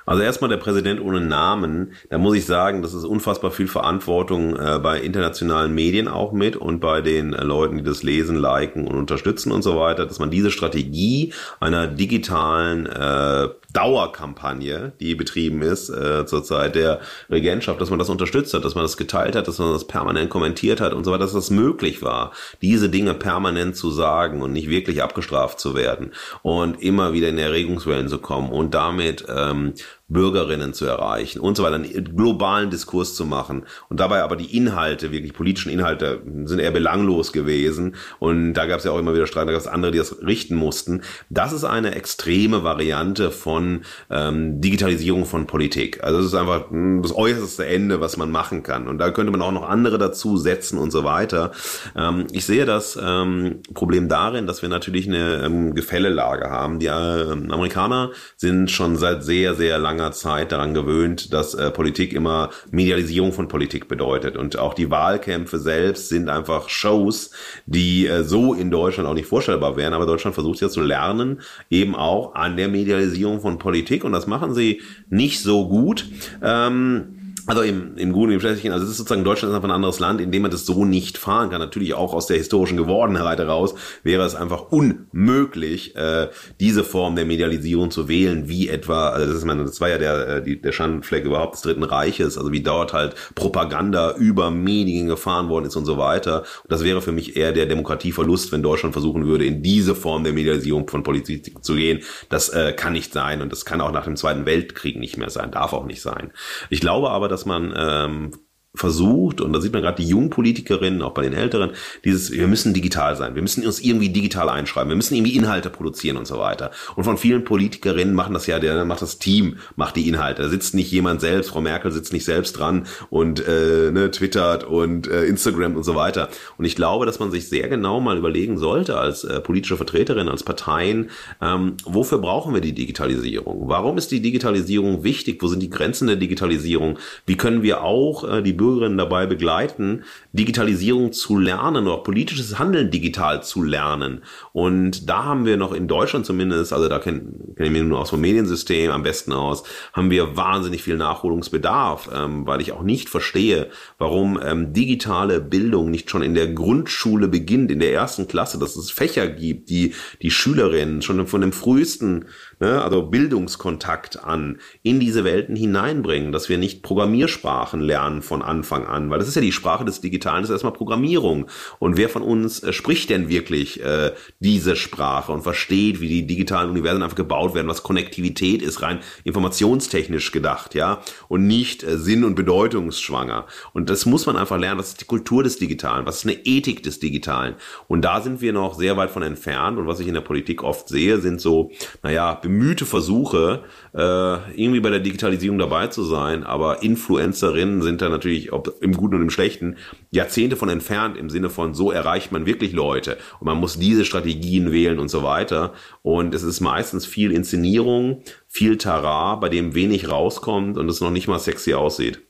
Also 0.09 0.23
erstmal 0.23 0.49
der 0.49 0.57
Präsident 0.57 1.03
ohne 1.03 1.21
Namen. 1.21 1.93
Da 2.09 2.17
muss 2.17 2.35
ich 2.35 2.47
sagen, 2.47 2.81
das 2.81 2.95
ist 2.95 3.05
unfassbar 3.05 3.51
viel 3.51 3.69
Verantwortung 3.69 4.57
äh, 4.57 4.79
bei 4.83 4.99
internationalen 5.01 5.75
Medien 5.75 6.09
auch 6.09 6.33
mit 6.33 6.57
und 6.57 6.81
bei 6.81 7.03
den 7.03 7.35
äh, 7.35 7.45
Leuten, 7.45 7.77
die 7.77 7.83
das 7.83 8.03
lesen, 8.03 8.35
liken 8.35 8.89
und 8.89 8.97
unterstützen 8.97 9.53
und 9.53 9.61
so 9.61 9.79
weiter, 9.79 10.07
dass 10.07 10.19
man 10.19 10.31
diese 10.31 10.51
Strategie 10.51 11.35
einer 11.61 11.87
digitalen 11.89 12.87
äh, 12.87 13.49
Dauerkampagne, 13.75 14.93
die 14.99 15.15
betrieben 15.15 15.61
ist 15.61 15.91
äh, 15.91 16.25
zur 16.25 16.43
Zeit 16.43 16.75
der 16.75 17.01
Regentschaft, 17.31 17.79
dass 17.79 17.91
man 17.91 17.99
das 17.99 18.09
unterstützt 18.09 18.55
hat, 18.55 18.65
dass 18.65 18.75
man 18.75 18.85
das 18.85 18.97
geteilt 18.97 19.37
hat, 19.37 19.47
dass 19.47 19.59
man 19.59 19.73
das 19.73 19.87
permanent 19.87 20.31
kommentiert 20.31 20.81
hat 20.81 20.95
und 20.95 21.05
so 21.05 21.11
weiter, 21.11 21.25
dass 21.25 21.35
das 21.35 21.51
möglich 21.51 22.03
war, 22.03 22.33
diese 22.63 22.89
Dinge 22.89 23.13
permanent 23.13 23.77
zu 23.77 23.91
sagen 23.91 24.41
und 24.41 24.53
nicht 24.53 24.71
wirklich 24.71 25.03
abgestraft 25.03 25.61
zu 25.61 25.75
werden 25.75 26.13
und 26.41 26.83
immer 26.83 27.13
wieder 27.13 27.29
in 27.29 27.37
Erregungswellen 27.37 28.09
zu 28.09 28.19
kommen 28.19 28.51
und 28.51 28.73
damit 28.73 29.27
ähm, 29.29 29.75
Bürgerinnen 30.09 30.73
zu 30.73 30.87
erreichen 30.87 31.39
und 31.41 31.57
so 31.57 31.63
weiter, 31.63 31.75
einen 31.75 32.17
globalen 32.17 32.71
Diskurs 32.71 33.15
zu 33.15 33.27
machen 33.27 33.65
und 33.91 34.01
dabei 34.01 34.23
aber 34.23 34.37
die 34.37 34.57
Inhalte, 34.57 35.13
wirklich 35.13 35.35
politischen 35.35 35.71
Inhalte, 35.71 36.23
sind 36.45 36.61
eher 36.61 36.71
belanglos 36.71 37.33
gewesen 37.33 37.95
und 38.19 38.55
da 38.55 38.65
gab 38.65 38.79
es 38.79 38.85
ja 38.85 38.93
auch 38.93 38.99
immer 38.99 39.15
wieder 39.15 39.27
Streit, 39.27 39.47
da 39.47 39.53
gab 39.53 39.61
es 39.61 39.67
andere, 39.67 39.93
die 39.93 39.99
das 39.99 40.23
richten 40.23 40.57
mussten. 40.57 41.03
Das 41.29 41.53
ist 41.53 41.65
eine 41.65 41.95
extreme 41.95 42.65
Variante 42.65 43.31
von 43.31 43.83
ähm, 44.11 44.63
Digitalisierung 44.63 45.27
von 45.27 45.47
Politik. 45.47 46.03
Also 46.03 46.21
es 46.21 46.27
ist 46.27 46.35
einfach 46.35 46.71
hm, 46.71 47.03
das 47.03 47.15
äußerste 47.15 47.67
Ende, 47.67 48.01
was 48.01 48.17
man 48.17 48.31
machen 48.31 48.63
kann 48.63 48.89
und 48.89 48.97
da 48.97 49.11
könnte 49.11 49.31
man 49.31 49.43
auch 49.43 49.53
noch 49.53 49.69
andere 49.69 49.99
dazu 49.99 50.39
setzen 50.39 50.79
und 50.79 50.91
so 50.91 51.05
weiter. 51.05 51.53
Ähm, 51.95 52.27
ich 52.33 52.47
sehe 52.47 52.65
das 52.65 52.99
ähm, 53.01 53.61
Problem 53.75 54.09
darin, 54.09 54.47
dass 54.47 54.63
wir 54.63 54.71
natürlich 54.71 55.07
eine 55.07 55.43
ähm, 55.45 55.75
Gefällelage 55.75 56.49
haben. 56.49 56.79
Die 56.79 56.87
äh, 56.87 56.91
Amerikaner 56.91 58.13
sind 58.37 58.71
schon 58.71 58.97
seit 58.97 59.23
sehr, 59.23 59.55
sehr 59.55 59.79
lang 59.79 59.98
langer 59.99 60.13
Zeit 60.13 60.53
daran 60.53 60.75
gewöhnt, 60.75 61.33
dass 61.33 61.55
äh, 61.55 61.71
Politik 61.71 62.13
immer 62.13 62.51
Medialisierung 62.71 63.33
von 63.33 63.49
Politik 63.49 63.89
bedeutet. 63.89 64.37
Und 64.37 64.59
auch 64.59 64.75
die 64.75 64.91
Wahlkämpfe 64.91 65.59
selbst 65.59 66.09
sind 66.09 66.29
einfach 66.29 66.69
Shows, 66.69 67.31
die 67.67 68.07
äh, 68.07 68.23
so 68.23 68.55
in 68.55 68.71
Deutschland 68.71 69.09
auch 69.09 69.15
nicht 69.15 69.29
vorstellbar 69.29 69.77
wären. 69.77 69.93
Aber 69.93 70.07
Deutschland 70.07 70.35
versucht 70.35 70.61
ja 70.61 70.69
zu 70.69 70.81
lernen, 70.81 71.41
eben 71.71 71.95
auch 71.95 72.35
an 72.35 72.57
der 72.57 72.69
Medialisierung 72.69 73.41
von 73.41 73.59
Politik. 73.59 74.05
Und 74.05 74.13
das 74.13 74.27
machen 74.27 74.55
sie 74.55 74.83
nicht 75.11 75.43
so 75.43 75.69
gut. 75.69 76.07
Ähm, 76.43 77.18
also 77.49 77.63
im, 77.63 77.97
im 77.97 78.13
Guten, 78.13 78.33
im 78.33 78.41
Schlechtlichen, 78.41 78.73
also 78.73 78.85
es 78.85 78.91
ist 78.91 78.99
sozusagen 78.99 79.25
Deutschland 79.25 79.53
ist 79.53 79.57
einfach 79.57 79.71
ein 79.71 79.75
anderes 79.75 80.01
Land, 80.01 80.21
in 80.21 80.31
dem 80.31 80.43
man 80.43 80.51
das 80.51 80.67
so 80.67 80.85
nicht 80.85 81.17
fahren 81.17 81.49
kann. 81.49 81.61
Natürlich 81.61 81.95
auch 81.95 82.13
aus 82.13 82.27
der 82.27 82.37
historischen 82.37 82.77
Gewordenheit 82.77 83.39
heraus 83.39 83.75
wäre 84.03 84.23
es 84.23 84.35
einfach 84.35 84.71
unmöglich, 84.71 85.97
äh, 85.97 86.29
diese 86.61 86.85
Form 86.85 87.17
der 87.17 87.25
Medialisierung 87.25 87.91
zu 87.91 88.07
wählen, 88.07 88.51
wie 88.51 88.69
etwa, 88.69 89.09
also 89.09 89.27
das, 89.27 89.37
ist, 89.37 89.45
meine, 89.47 89.65
das 89.65 89.81
war 89.81 89.89
ja 89.89 89.97
der, 89.97 90.29
äh, 90.29 90.43
die, 90.43 90.61
der 90.61 90.73
Schandfleck 90.73 91.25
überhaupt 91.25 91.55
des 91.55 91.63
Dritten 91.63 91.85
Reiches, 91.85 92.37
also 92.37 92.53
wie 92.53 92.61
dort 92.61 92.93
halt 92.93 93.15
Propaganda 93.35 94.15
über 94.17 94.51
Medien 94.51 95.09
gefahren 95.09 95.49
worden 95.49 95.65
ist 95.65 95.77
und 95.77 95.87
so 95.87 95.97
weiter. 95.97 96.41
Und 96.41 96.71
das 96.71 96.85
wäre 96.85 97.01
für 97.01 97.13
mich 97.13 97.35
eher 97.35 97.53
der 97.53 97.65
Demokratieverlust, 97.65 98.53
wenn 98.53 98.63
Deutschland 98.63 98.93
versuchen 98.93 99.27
würde, 99.27 99.47
in 99.47 99.63
diese 99.63 99.95
Form 99.95 100.23
der 100.23 100.35
Medialisierung 100.35 100.87
von 100.87 101.03
Politik 101.03 101.65
zu 101.65 101.77
gehen. 101.77 102.01
Das 102.29 102.51
äh, 102.51 102.75
kann 102.75 102.93
nicht 102.93 103.15
sein 103.15 103.41
und 103.41 103.53
das 103.53 103.65
kann 103.65 103.81
auch 103.81 103.91
nach 103.91 104.05
dem 104.05 104.17
Zweiten 104.17 104.45
Weltkrieg 104.45 104.99
nicht 104.99 105.17
mehr 105.17 105.31
sein, 105.31 105.51
darf 105.51 105.73
auch 105.73 105.87
nicht 105.87 106.03
sein. 106.03 106.31
Ich 106.69 106.81
glaube 106.81 107.09
aber, 107.09 107.29
dass 107.29 107.38
dass 107.39 107.47
man 107.47 107.73
ähm, 107.77 108.31
versucht, 108.79 109.41
und 109.41 109.53
da 109.53 109.61
sieht 109.61 109.73
man 109.73 109.83
gerade 109.83 110.03
die 110.03 110.09
jungen 110.09 110.31
Politikerinnen, 110.31 111.03
auch 111.03 111.13
bei 111.13 111.23
den 111.23 111.33
Älteren, 111.33 111.71
dieses, 112.05 112.31
wir 112.31 112.47
müssen 112.47 112.75
digital 112.75 113.17
sein, 113.17 113.35
wir 113.35 113.43
müssen 113.43 113.67
uns 113.67 113.81
irgendwie 113.81 114.09
digital 114.09 114.49
einschreiben, 114.49 114.89
wir 114.89 114.97
müssen 114.97 115.15
irgendwie 115.15 115.37
Inhalte 115.37 115.71
produzieren 115.71 116.17
und 116.17 116.27
so 116.27 116.39
weiter. 116.39 116.71
Und 116.97 117.05
von 117.05 117.19
vielen 117.19 117.45
Politikerinnen 117.45 118.15
machen 118.15 118.35
das 118.35 118.47
ja, 118.47 118.59
der 118.59 118.85
macht 118.85 119.03
das 119.03 119.19
Team, 119.19 119.57
macht 119.77 119.97
die 119.97 120.09
Inhalte. 120.09 120.43
Da 120.43 120.49
sitzt 120.49 120.75
nicht 120.75 120.91
jemand 120.93 121.21
selbst, 121.21 121.51
Frau 121.51 121.61
Merkel 121.61 121.91
sitzt 121.91 122.13
nicht 122.13 122.25
selbst 122.25 122.59
dran 122.59 122.87
und 123.11 123.47
äh, 123.47 123.91
ne, 123.91 124.11
twittert 124.11 124.65
und 124.65 125.09
äh, 125.09 125.25
Instagram 125.25 125.77
und 125.77 125.85
so 125.85 125.95
weiter. 125.95 126.29
Und 126.57 126.65
ich 126.65 126.77
glaube, 126.77 127.07
dass 127.07 127.19
man 127.19 127.31
sich 127.31 127.49
sehr 127.49 127.69
genau 127.69 128.01
mal 128.01 128.17
überlegen 128.17 128.59
sollte, 128.59 128.99
als 128.99 129.25
äh, 129.25 129.41
politische 129.41 129.77
Vertreterin, 129.77 130.29
als 130.29 130.43
Parteien, 130.43 131.11
ähm, 131.43 131.77
wofür 131.85 132.19
brauchen 132.19 132.55
wir 132.55 132.61
die 132.61 132.75
Digitalisierung? 132.75 133.69
Warum 133.69 133.99
ist 133.99 134.11
die 134.11 134.21
Digitalisierung 134.21 135.05
wichtig? 135.05 135.43
Wo 135.43 135.49
sind 135.49 135.63
die 135.63 135.71
Grenzen 135.71 136.07
der 136.07 136.17
Digitalisierung? 136.17 136.99
Wie 137.27 137.37
können 137.37 137.63
wir 137.63 137.83
auch 137.83 138.29
äh, 138.29 138.43
die 138.43 138.53
Bürger 138.53 138.68
Bürgerinnen 138.69 138.99
dabei 138.99 139.27
begleiten, 139.27 140.05
Digitalisierung 140.35 141.13
zu 141.13 141.39
lernen 141.39 141.87
oder 141.87 142.03
politisches 142.03 142.59
Handeln 142.59 142.91
digital 142.91 143.43
zu 143.43 143.63
lernen. 143.63 144.23
Und 144.53 145.09
da 145.09 145.25
haben 145.25 145.47
wir 145.47 145.57
noch 145.57 145.73
in 145.73 145.89
Deutschland 145.89 146.27
zumindest, 146.27 146.75
also 146.75 146.87
da 146.89 146.99
kenne 146.99 147.23
kenn 147.57 147.67
ich 147.67 147.73
mich 147.73 147.83
nur 147.83 147.99
aus 147.99 148.11
dem 148.11 148.21
Mediensystem 148.21 148.91
am 148.91 149.03
besten 149.03 149.33
aus, 149.33 149.63
haben 149.95 150.11
wir 150.11 150.37
wahnsinnig 150.37 150.83
viel 150.83 150.99
Nachholungsbedarf, 150.99 152.11
ähm, 152.15 152.47
weil 152.47 152.61
ich 152.61 152.73
auch 152.73 152.83
nicht 152.83 153.09
verstehe, 153.09 153.71
warum 153.97 154.39
ähm, 154.43 154.75
digitale 154.75 155.41
Bildung 155.41 155.91
nicht 155.91 156.11
schon 156.11 156.23
in 156.23 156.35
der 156.35 156.49
Grundschule 156.49 157.29
beginnt, 157.29 157.71
in 157.71 157.81
der 157.81 157.95
ersten 157.95 158.29
Klasse, 158.29 158.59
dass 158.59 158.77
es 158.77 158.91
Fächer 158.91 159.29
gibt, 159.29 159.71
die 159.71 159.95
die 160.21 160.31
Schülerinnen 160.31 161.01
schon 161.01 161.27
von 161.27 161.41
dem 161.41 161.53
frühesten 161.53 162.27
ne, 162.61 162.83
also 162.83 163.03
Bildungskontakt 163.03 164.25
an, 164.25 164.59
in 164.83 165.01
diese 165.01 165.25
Welten 165.25 165.57
hineinbringen, 165.57 166.33
dass 166.33 166.49
wir 166.49 166.59
nicht 166.59 166.83
Programmiersprachen 166.83 167.81
lernen 167.81 168.23
von 168.23 168.43
Anfang 168.43 168.87
an, 168.87 169.11
weil 169.11 169.19
das 169.19 169.29
ist 169.29 169.35
ja 169.35 169.43
die 169.43 169.53
Sprache 169.53 169.85
des 169.85 170.01
Digitalen, 170.01 170.43
das 170.43 170.51
ist 170.51 170.55
erstmal 170.55 170.73
Programmierung. 170.73 171.47
Und 171.79 171.97
wer 171.97 172.09
von 172.09 172.23
uns 172.23 172.63
äh, 172.63 172.73
spricht 172.73 173.11
denn 173.11 173.29
wirklich 173.29 173.83
äh, 173.83 174.13
diese 174.41 174.77
Sprache 174.77 175.33
und 175.33 175.43
versteht, 175.43 176.01
wie 176.01 176.09
die 176.09 176.27
digitalen 176.27 176.71
Universen 176.71 177.03
einfach 177.03 177.17
gebaut 177.17 177.55
werden, 177.55 177.69
was 177.69 177.83
Konnektivität 177.83 178.63
ist, 178.63 178.83
rein 178.83 179.01
informationstechnisch 179.25 180.33
gedacht, 180.33 180.75
ja, 180.75 181.03
und 181.29 181.47
nicht 181.47 181.83
äh, 181.83 181.99
sinn- 181.99 182.25
und 182.25 182.35
bedeutungsschwanger. 182.35 183.47
Und 183.73 183.91
das 183.91 184.07
muss 184.07 184.27
man 184.27 184.37
einfach 184.37 184.59
lernen, 184.59 184.79
was 184.79 184.89
ist 184.89 185.01
die 185.01 185.07
Kultur 185.07 185.43
des 185.43 185.59
Digitalen, 185.59 186.07
was 186.07 186.19
ist 186.19 186.27
eine 186.27 186.45
Ethik 186.45 186.83
des 186.83 187.01
Digitalen. 187.01 187.55
Und 187.87 188.03
da 188.03 188.21
sind 188.21 188.41
wir 188.41 188.53
noch 188.53 188.75
sehr 188.75 188.97
weit 188.97 189.11
von 189.11 189.23
entfernt. 189.23 189.79
Und 189.79 189.87
was 189.87 190.01
ich 190.01 190.09
in 190.09 190.15
der 190.15 190.21
Politik 190.21 190.63
oft 190.63 190.89
sehe, 190.89 191.19
sind 191.19 191.41
so, 191.41 191.71
naja, 192.03 192.41
bemühte 192.49 192.87
Versuche, 192.87 193.63
äh, 193.95 193.99
irgendwie 194.01 194.81
bei 194.81 194.89
der 194.89 195.01
Digitalisierung 195.01 195.59
dabei 195.59 195.89
zu 195.89 196.03
sein, 196.03 196.45
aber 196.45 196.83
Influencerinnen 196.83 197.83
sind 197.83 198.01
da 198.01 198.09
natürlich, 198.09 198.53
ob 198.53 198.75
im 198.81 198.97
Guten 198.97 199.17
und 199.17 199.23
im 199.23 199.31
Schlechten, 199.31 199.77
Jahrzehnte 200.11 200.57
von 200.57 200.71
entfernt 200.71 201.19
im 201.19 201.29
Sinne 201.29 201.51
von, 201.51 201.75
so 201.75 201.91
erreicht 201.91 202.33
man 202.33 202.47
wirklich 202.47 202.73
Leute 202.73 203.19
und 203.39 203.45
man 203.45 203.59
muss 203.59 203.79
diese 203.79 204.07
Strategien 204.07 204.73
wählen 204.73 204.99
und 204.99 205.09
so 205.09 205.23
weiter. 205.23 205.75
Und 206.03 206.35
es 206.35 206.43
ist 206.43 206.61
meistens 206.61 207.05
viel 207.05 207.33
Inszenierung, 207.33 208.23
viel 208.47 208.79
Tara, 208.79 209.37
bei 209.37 209.51
dem 209.51 209.75
wenig 209.75 210.11
rauskommt 210.11 210.79
und 210.79 210.89
es 210.89 211.03
noch 211.03 211.11
nicht 211.11 211.29
mal 211.29 211.39
sexy 211.39 211.75
aussieht. 211.75 212.21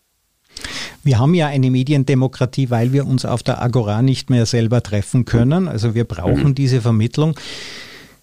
Wir 1.04 1.20
haben 1.20 1.34
ja 1.34 1.46
eine 1.46 1.70
Mediendemokratie, 1.70 2.70
weil 2.70 2.92
wir 2.92 3.06
uns 3.06 3.24
auf 3.24 3.44
der 3.44 3.62
Agora 3.62 4.02
nicht 4.02 4.30
mehr 4.30 4.46
selber 4.46 4.82
treffen 4.82 5.24
können. 5.24 5.68
Also 5.68 5.94
wir 5.94 6.04
brauchen 6.04 6.48
mhm. 6.48 6.54
diese 6.56 6.80
Vermittlung. 6.80 7.38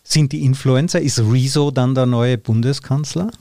Sind 0.08 0.32
die 0.32 0.46
Influencer, 0.46 1.02
ist 1.02 1.20
Rezo 1.20 1.72
dann 1.72 1.96
der 1.96 2.06
neue 2.06 2.38
Bundeskanzler? 2.38 3.32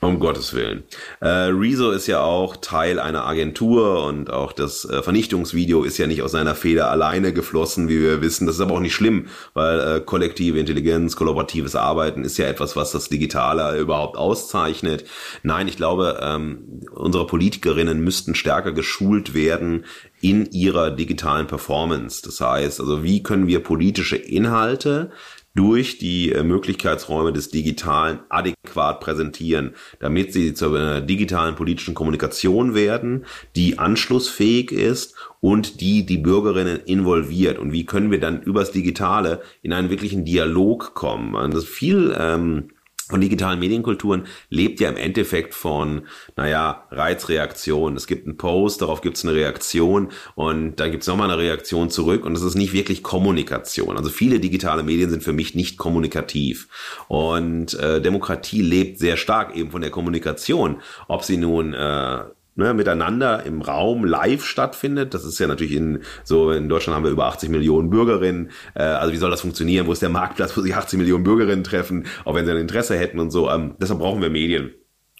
Um 0.00 0.20
Gottes 0.20 0.52
Willen. 0.52 0.84
Äh, 1.20 1.28
Rezo 1.28 1.90
ist 1.90 2.06
ja 2.06 2.20
auch 2.20 2.56
Teil 2.56 3.00
einer 3.00 3.26
Agentur 3.26 4.04
und 4.04 4.30
auch 4.30 4.52
das 4.52 4.84
äh, 4.84 5.02
Vernichtungsvideo 5.02 5.82
ist 5.82 5.98
ja 5.98 6.06
nicht 6.06 6.22
aus 6.22 6.32
seiner 6.32 6.54
Feder 6.54 6.90
alleine 6.90 7.32
geflossen, 7.32 7.88
wie 7.88 8.00
wir 8.00 8.20
wissen. 8.20 8.46
Das 8.46 8.56
ist 8.56 8.60
aber 8.60 8.74
auch 8.74 8.80
nicht 8.80 8.94
schlimm, 8.94 9.26
weil 9.54 9.80
äh, 9.80 10.00
kollektive 10.00 10.60
Intelligenz, 10.60 11.16
kollaboratives 11.16 11.74
Arbeiten 11.74 12.22
ist 12.22 12.36
ja 12.36 12.46
etwas, 12.46 12.76
was 12.76 12.92
das 12.92 13.08
Digitale 13.08 13.78
überhaupt 13.80 14.16
auszeichnet. 14.16 15.04
Nein, 15.42 15.68
ich 15.68 15.76
glaube, 15.76 16.20
ähm, 16.22 16.82
unsere 16.92 17.26
Politikerinnen 17.26 18.04
müssten 18.04 18.34
stärker 18.34 18.72
geschult 18.72 19.34
werden 19.34 19.84
in 20.20 20.46
ihrer 20.52 20.90
digitalen 20.90 21.46
Performance. 21.46 22.22
Das 22.22 22.40
heißt, 22.40 22.80
also 22.80 23.02
wie 23.02 23.22
können 23.22 23.46
wir 23.46 23.62
politische 23.62 24.16
Inhalte 24.16 25.10
durch 25.54 25.98
die 25.98 26.32
äh, 26.32 26.42
Möglichkeitsräume 26.42 27.32
des 27.32 27.48
Digitalen 27.50 28.20
adäquat 28.28 29.00
präsentieren, 29.00 29.74
damit 30.00 30.32
sie 30.32 30.54
zur 30.54 31.00
digitalen 31.00 31.54
politischen 31.54 31.94
Kommunikation 31.94 32.74
werden, 32.74 33.24
die 33.54 33.78
anschlussfähig 33.78 34.72
ist 34.72 35.14
und 35.40 35.80
die 35.80 36.04
die 36.06 36.18
Bürgerinnen 36.18 36.80
involviert. 36.84 37.58
Und 37.58 37.72
wie 37.72 37.86
können 37.86 38.10
wir 38.10 38.20
dann 38.20 38.42
übers 38.42 38.72
Digitale 38.72 39.42
in 39.62 39.72
einen 39.72 39.90
wirklichen 39.90 40.24
Dialog 40.24 40.94
kommen? 40.94 41.36
Also 41.36 41.60
viel 41.60 42.14
ähm, 42.18 42.70
von 43.08 43.20
digitalen 43.20 43.58
Medienkulturen 43.58 44.26
lebt 44.48 44.80
ja 44.80 44.88
im 44.88 44.96
Endeffekt 44.96 45.54
von, 45.54 46.06
naja, 46.36 46.86
Reizreaktion. 46.90 47.96
Es 47.96 48.06
gibt 48.06 48.26
einen 48.26 48.38
Post, 48.38 48.80
darauf 48.80 49.02
gibt 49.02 49.18
es 49.18 49.24
eine 49.24 49.34
Reaktion 49.34 50.08
und 50.34 50.76
dann 50.76 50.90
gibt 50.90 51.02
es 51.02 51.08
nochmal 51.08 51.30
eine 51.30 51.40
Reaktion 51.40 51.90
zurück 51.90 52.24
und 52.24 52.34
es 52.34 52.42
ist 52.42 52.54
nicht 52.54 52.72
wirklich 52.72 53.02
Kommunikation. 53.02 53.98
Also 53.98 54.08
viele 54.08 54.40
digitale 54.40 54.82
Medien 54.82 55.10
sind 55.10 55.22
für 55.22 55.34
mich 55.34 55.54
nicht 55.54 55.76
kommunikativ. 55.76 56.68
Und 57.08 57.74
äh, 57.74 58.00
Demokratie 58.00 58.62
lebt 58.62 58.98
sehr 58.98 59.16
stark 59.16 59.54
eben 59.54 59.70
von 59.70 59.82
der 59.82 59.90
Kommunikation. 59.90 60.80
Ob 61.06 61.24
sie 61.24 61.36
nun 61.36 61.74
äh, 61.74 62.20
ne, 62.56 62.74
miteinander 62.74 63.44
im 63.44 63.62
Raum 63.62 64.04
live 64.04 64.44
stattfindet. 64.44 65.14
Das 65.14 65.24
ist 65.24 65.38
ja 65.38 65.46
natürlich 65.46 65.74
in 65.74 66.02
so 66.22 66.50
in 66.50 66.68
Deutschland 66.68 66.96
haben 66.96 67.04
wir 67.04 67.10
über 67.10 67.26
80 67.26 67.48
Millionen 67.48 67.90
Bürgerinnen. 67.90 68.50
Äh, 68.74 68.82
also 68.82 69.12
wie 69.12 69.16
soll 69.16 69.30
das 69.30 69.40
funktionieren? 69.40 69.86
Wo 69.86 69.92
ist 69.92 70.02
der 70.02 70.08
Marktplatz, 70.08 70.56
wo 70.56 70.60
sich 70.60 70.74
80 70.74 70.98
Millionen 70.98 71.24
Bürgerinnen 71.24 71.64
treffen, 71.64 72.06
auch 72.24 72.34
wenn 72.34 72.46
sie 72.46 72.52
ein 72.52 72.58
Interesse 72.58 72.96
hätten 72.96 73.18
und 73.18 73.30
so. 73.30 73.50
Ähm, 73.50 73.76
deshalb 73.80 74.00
brauchen 74.00 74.22
wir 74.22 74.30
Medien. 74.30 74.72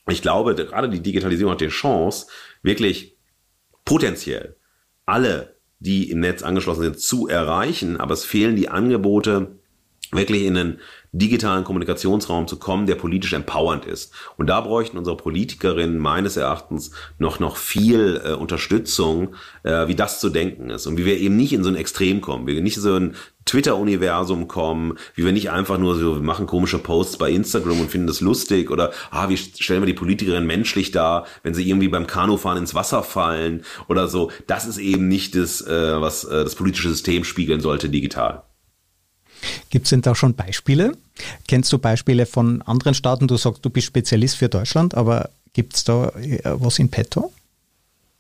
Ich 0.09 0.23
glaube, 0.23 0.55
gerade 0.55 0.89
die 0.89 1.01
Digitalisierung 1.01 1.53
hat 1.53 1.61
die 1.61 1.69
Chance, 1.69 2.27
wirklich 2.63 3.17
potenziell 3.85 4.57
alle, 5.07 5.57
die 5.79 6.11
im 6.11 6.21
Netz 6.21 6.43
angeschlossen 6.43 6.83
sind, 6.83 7.01
zu 7.01 7.27
erreichen. 7.27 7.99
Aber 7.99 8.15
es 8.15 8.25
fehlen 8.25 8.57
die 8.57 8.69
Angebote, 8.69 9.59
wirklich 10.13 10.45
in 10.45 10.57
einen 10.57 10.81
digitalen 11.15 11.65
Kommunikationsraum 11.65 12.49
zu 12.49 12.59
kommen, 12.59 12.87
der 12.87 12.97
politisch 12.97 13.33
empowernd 13.33 13.87
ist. 13.87 14.13
Und 14.37 14.49
da 14.49 14.61
bräuchten 14.61 14.99
unsere 14.99 15.17
Politikerinnen 15.17 15.99
meines 15.99 16.37
Erachtens 16.37 16.91
noch, 17.19 17.39
noch 17.39 17.57
viel 17.57 18.21
äh, 18.25 18.33
Unterstützung, 18.33 19.35
äh, 19.63 19.87
wie 19.87 19.95
das 19.95 20.21
zu 20.21 20.29
denken 20.29 20.71
ist. 20.71 20.87
Und 20.87 20.99
wie 20.99 21.05
wir 21.05 21.17
eben 21.19 21.37
nicht 21.37 21.53
in 21.53 21.63
so 21.63 21.71
ein 21.71 21.77
Extrem 21.77 22.21
kommen, 22.21 22.49
wie 22.49 22.55
wir 22.55 22.63
nicht 22.63 22.77
in 22.77 22.83
so 22.83 22.95
ein 22.97 23.15
Twitter-Universum 23.45 24.49
kommen, 24.49 24.95
wie 25.15 25.25
wir 25.25 25.33
nicht 25.33 25.51
einfach 25.51 25.79
nur 25.79 25.97
so, 25.97 26.17
wir 26.17 26.23
machen 26.23 26.47
komische 26.47 26.79
Posts 26.79 27.19
bei 27.19 27.31
Instagram 27.31 27.81
und 27.81 27.91
finden 27.91 28.07
das 28.07 28.21
lustig 28.21 28.71
oder, 28.71 28.91
ah, 29.11 29.29
wie 29.29 29.37
stellen 29.37 29.83
wir 29.83 29.87
die 29.87 29.95
Politikerinnen 29.95 30.47
menschlich 30.47 30.91
dar, 30.91 31.27
wenn 31.43 31.55
sie 31.55 31.69
irgendwie 31.69 31.89
beim 31.89 32.07
Kanufahren 32.07 32.59
ins 32.59 32.75
Wasser 32.75 33.03
fallen 33.03 33.63
oder 33.87 34.09
so. 34.09 34.33
Das 34.47 34.67
ist 34.67 34.79
eben 34.79 35.09
nicht 35.09 35.37
das, 35.37 35.61
äh, 35.61 36.01
was 36.01 36.25
äh, 36.25 36.43
das 36.43 36.55
politische 36.55 36.89
System 36.89 37.23
spiegeln 37.23 37.61
sollte 37.61 37.89
digital. 37.89 38.45
Gibt 39.71 39.87
es 39.87 39.91
denn 39.91 40.03
da 40.03 40.15
schon 40.15 40.35
Beispiele? 40.35 40.93
Kennst 41.49 41.73
du 41.73 41.79
Beispiele 41.79 42.27
von 42.27 42.63
anderen 42.63 42.95
Staaten? 42.95 43.29
Du 43.29 43.37
sagst, 43.37 43.65
du 43.65 43.71
bist 43.71 43.87
Spezialist 43.87 44.37
für 44.37 44.49
Deutschland, 44.49 44.95
aber 44.95 45.31
gibt 45.53 45.75
es 45.75 45.85
da 45.85 46.09
äh, 46.11 46.41
was 46.45 46.79
in 46.79 46.91
petto? 46.91 47.33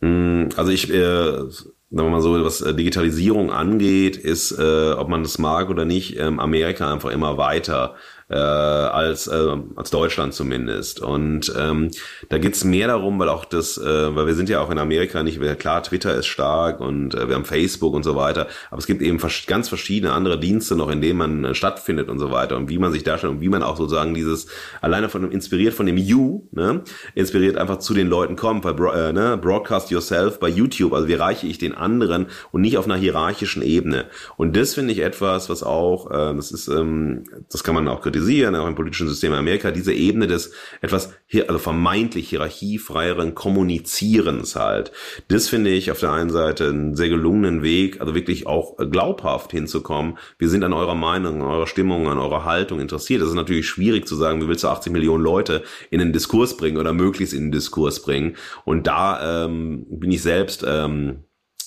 Mm, 0.00 0.48
also 0.56 0.70
ich, 0.70 0.90
äh, 0.90 0.92
sagen 0.94 1.72
wir 1.90 2.10
mal 2.10 2.20
so, 2.20 2.42
was 2.44 2.60
äh, 2.60 2.74
Digitalisierung 2.74 3.50
angeht, 3.50 4.16
ist, 4.16 4.52
äh, 4.52 4.92
ob 4.92 5.08
man 5.08 5.22
das 5.22 5.38
mag 5.38 5.70
oder 5.70 5.84
nicht, 5.84 6.18
ähm, 6.18 6.40
Amerika 6.40 6.92
einfach 6.92 7.10
immer 7.10 7.36
weiter 7.36 7.94
äh, 8.34 8.36
als, 8.36 9.28
äh, 9.28 9.56
als 9.76 9.90
Deutschland 9.90 10.34
zumindest. 10.34 11.00
Und 11.00 11.54
ähm, 11.56 11.90
da 12.28 12.38
geht's 12.38 12.64
mehr 12.64 12.88
darum, 12.88 13.18
weil 13.20 13.28
auch 13.28 13.44
das, 13.44 13.78
äh, 13.78 14.16
weil 14.16 14.26
wir 14.26 14.34
sind 14.34 14.48
ja 14.48 14.60
auch 14.60 14.70
in 14.70 14.78
Amerika 14.78 15.22
nicht, 15.22 15.40
klar, 15.58 15.82
Twitter 15.84 16.14
ist 16.14 16.26
stark 16.26 16.80
und 16.80 17.14
äh, 17.14 17.28
wir 17.28 17.36
haben 17.36 17.44
Facebook 17.44 17.94
und 17.94 18.02
so 18.02 18.16
weiter, 18.16 18.48
aber 18.70 18.78
es 18.78 18.86
gibt 18.86 19.02
eben 19.02 19.20
ganz 19.46 19.68
verschiedene 19.68 20.12
andere 20.12 20.38
Dienste 20.38 20.74
noch, 20.74 20.90
in 20.90 21.00
denen 21.00 21.18
man 21.18 21.44
äh, 21.44 21.54
stattfindet 21.54 22.08
und 22.08 22.18
so 22.18 22.32
weiter 22.32 22.56
und 22.56 22.68
wie 22.68 22.78
man 22.78 22.90
sich 22.90 23.04
darstellt 23.04 23.34
und 23.34 23.40
wie 23.40 23.48
man 23.48 23.62
auch 23.62 23.76
sozusagen 23.76 24.14
dieses, 24.14 24.48
alleine 24.80 25.08
von 25.08 25.22
dem, 25.22 25.30
inspiriert 25.30 25.74
von 25.74 25.86
dem 25.86 25.96
You, 25.96 26.42
ne, 26.50 26.82
inspiriert 27.14 27.56
einfach 27.56 27.78
zu 27.78 27.94
den 27.94 28.08
Leuten 28.08 28.34
kommt, 28.34 28.64
weil 28.64 28.74
äh, 28.94 29.12
ne, 29.12 29.38
Broadcast 29.40 29.92
Yourself 29.92 30.40
bei 30.40 30.48
YouTube, 30.48 30.92
also 30.92 31.06
wie 31.06 31.14
reiche 31.14 31.46
ich 31.46 31.58
den 31.58 31.74
anderen 31.74 32.26
und 32.50 32.62
nicht 32.62 32.78
auf 32.78 32.86
einer 32.86 32.96
hierarchischen 32.96 33.62
Ebene. 33.62 34.06
Und 34.36 34.56
das 34.56 34.74
finde 34.74 34.92
ich 34.92 35.00
etwas, 35.00 35.48
was 35.48 35.62
auch, 35.62 36.10
äh, 36.10 36.34
das 36.34 36.50
ist, 36.50 36.66
ähm, 36.66 37.24
das 37.50 37.62
kann 37.62 37.76
man 37.76 37.86
auch 37.86 38.02
kritisieren, 38.02 38.23
auch 38.24 38.68
im 38.68 38.74
politischen 38.74 39.08
System 39.08 39.32
in 39.32 39.38
Amerika, 39.38 39.70
diese 39.70 39.92
Ebene 39.92 40.26
des 40.26 40.52
etwas, 40.80 41.14
also 41.32 41.58
vermeintlich 41.58 42.28
hierarchiefreieren 42.28 43.34
Kommunizierens 43.34 44.56
halt. 44.56 44.92
Das 45.28 45.48
finde 45.48 45.70
ich 45.70 45.90
auf 45.90 46.00
der 46.00 46.12
einen 46.12 46.30
Seite 46.30 46.68
einen 46.68 46.94
sehr 46.94 47.08
gelungenen 47.08 47.62
Weg, 47.62 48.00
also 48.00 48.14
wirklich 48.14 48.46
auch 48.46 48.76
glaubhaft 48.76 49.50
hinzukommen. 49.52 50.18
Wir 50.38 50.48
sind 50.48 50.64
an 50.64 50.72
eurer 50.72 50.94
Meinung, 50.94 51.42
an 51.42 51.48
eurer 51.48 51.66
Stimmung, 51.66 52.08
an 52.08 52.18
eurer 52.18 52.44
Haltung 52.44 52.80
interessiert. 52.80 53.20
Das 53.20 53.28
ist 53.28 53.34
natürlich 53.34 53.68
schwierig 53.68 54.06
zu 54.06 54.16
sagen, 54.16 54.42
wie 54.42 54.48
willst 54.48 54.64
du 54.64 54.68
80 54.68 54.92
Millionen 54.92 55.22
Leute 55.22 55.62
in 55.90 55.98
den 55.98 56.12
Diskurs 56.12 56.56
bringen 56.56 56.78
oder 56.78 56.92
möglichst 56.92 57.34
in 57.34 57.46
den 57.46 57.52
Diskurs 57.52 58.02
bringen. 58.02 58.36
Und 58.64 58.86
da 58.86 59.44
ähm, 59.44 59.86
bin 59.88 60.10
ich 60.10 60.22
selbst 60.22 60.64
ähm, 60.66 61.24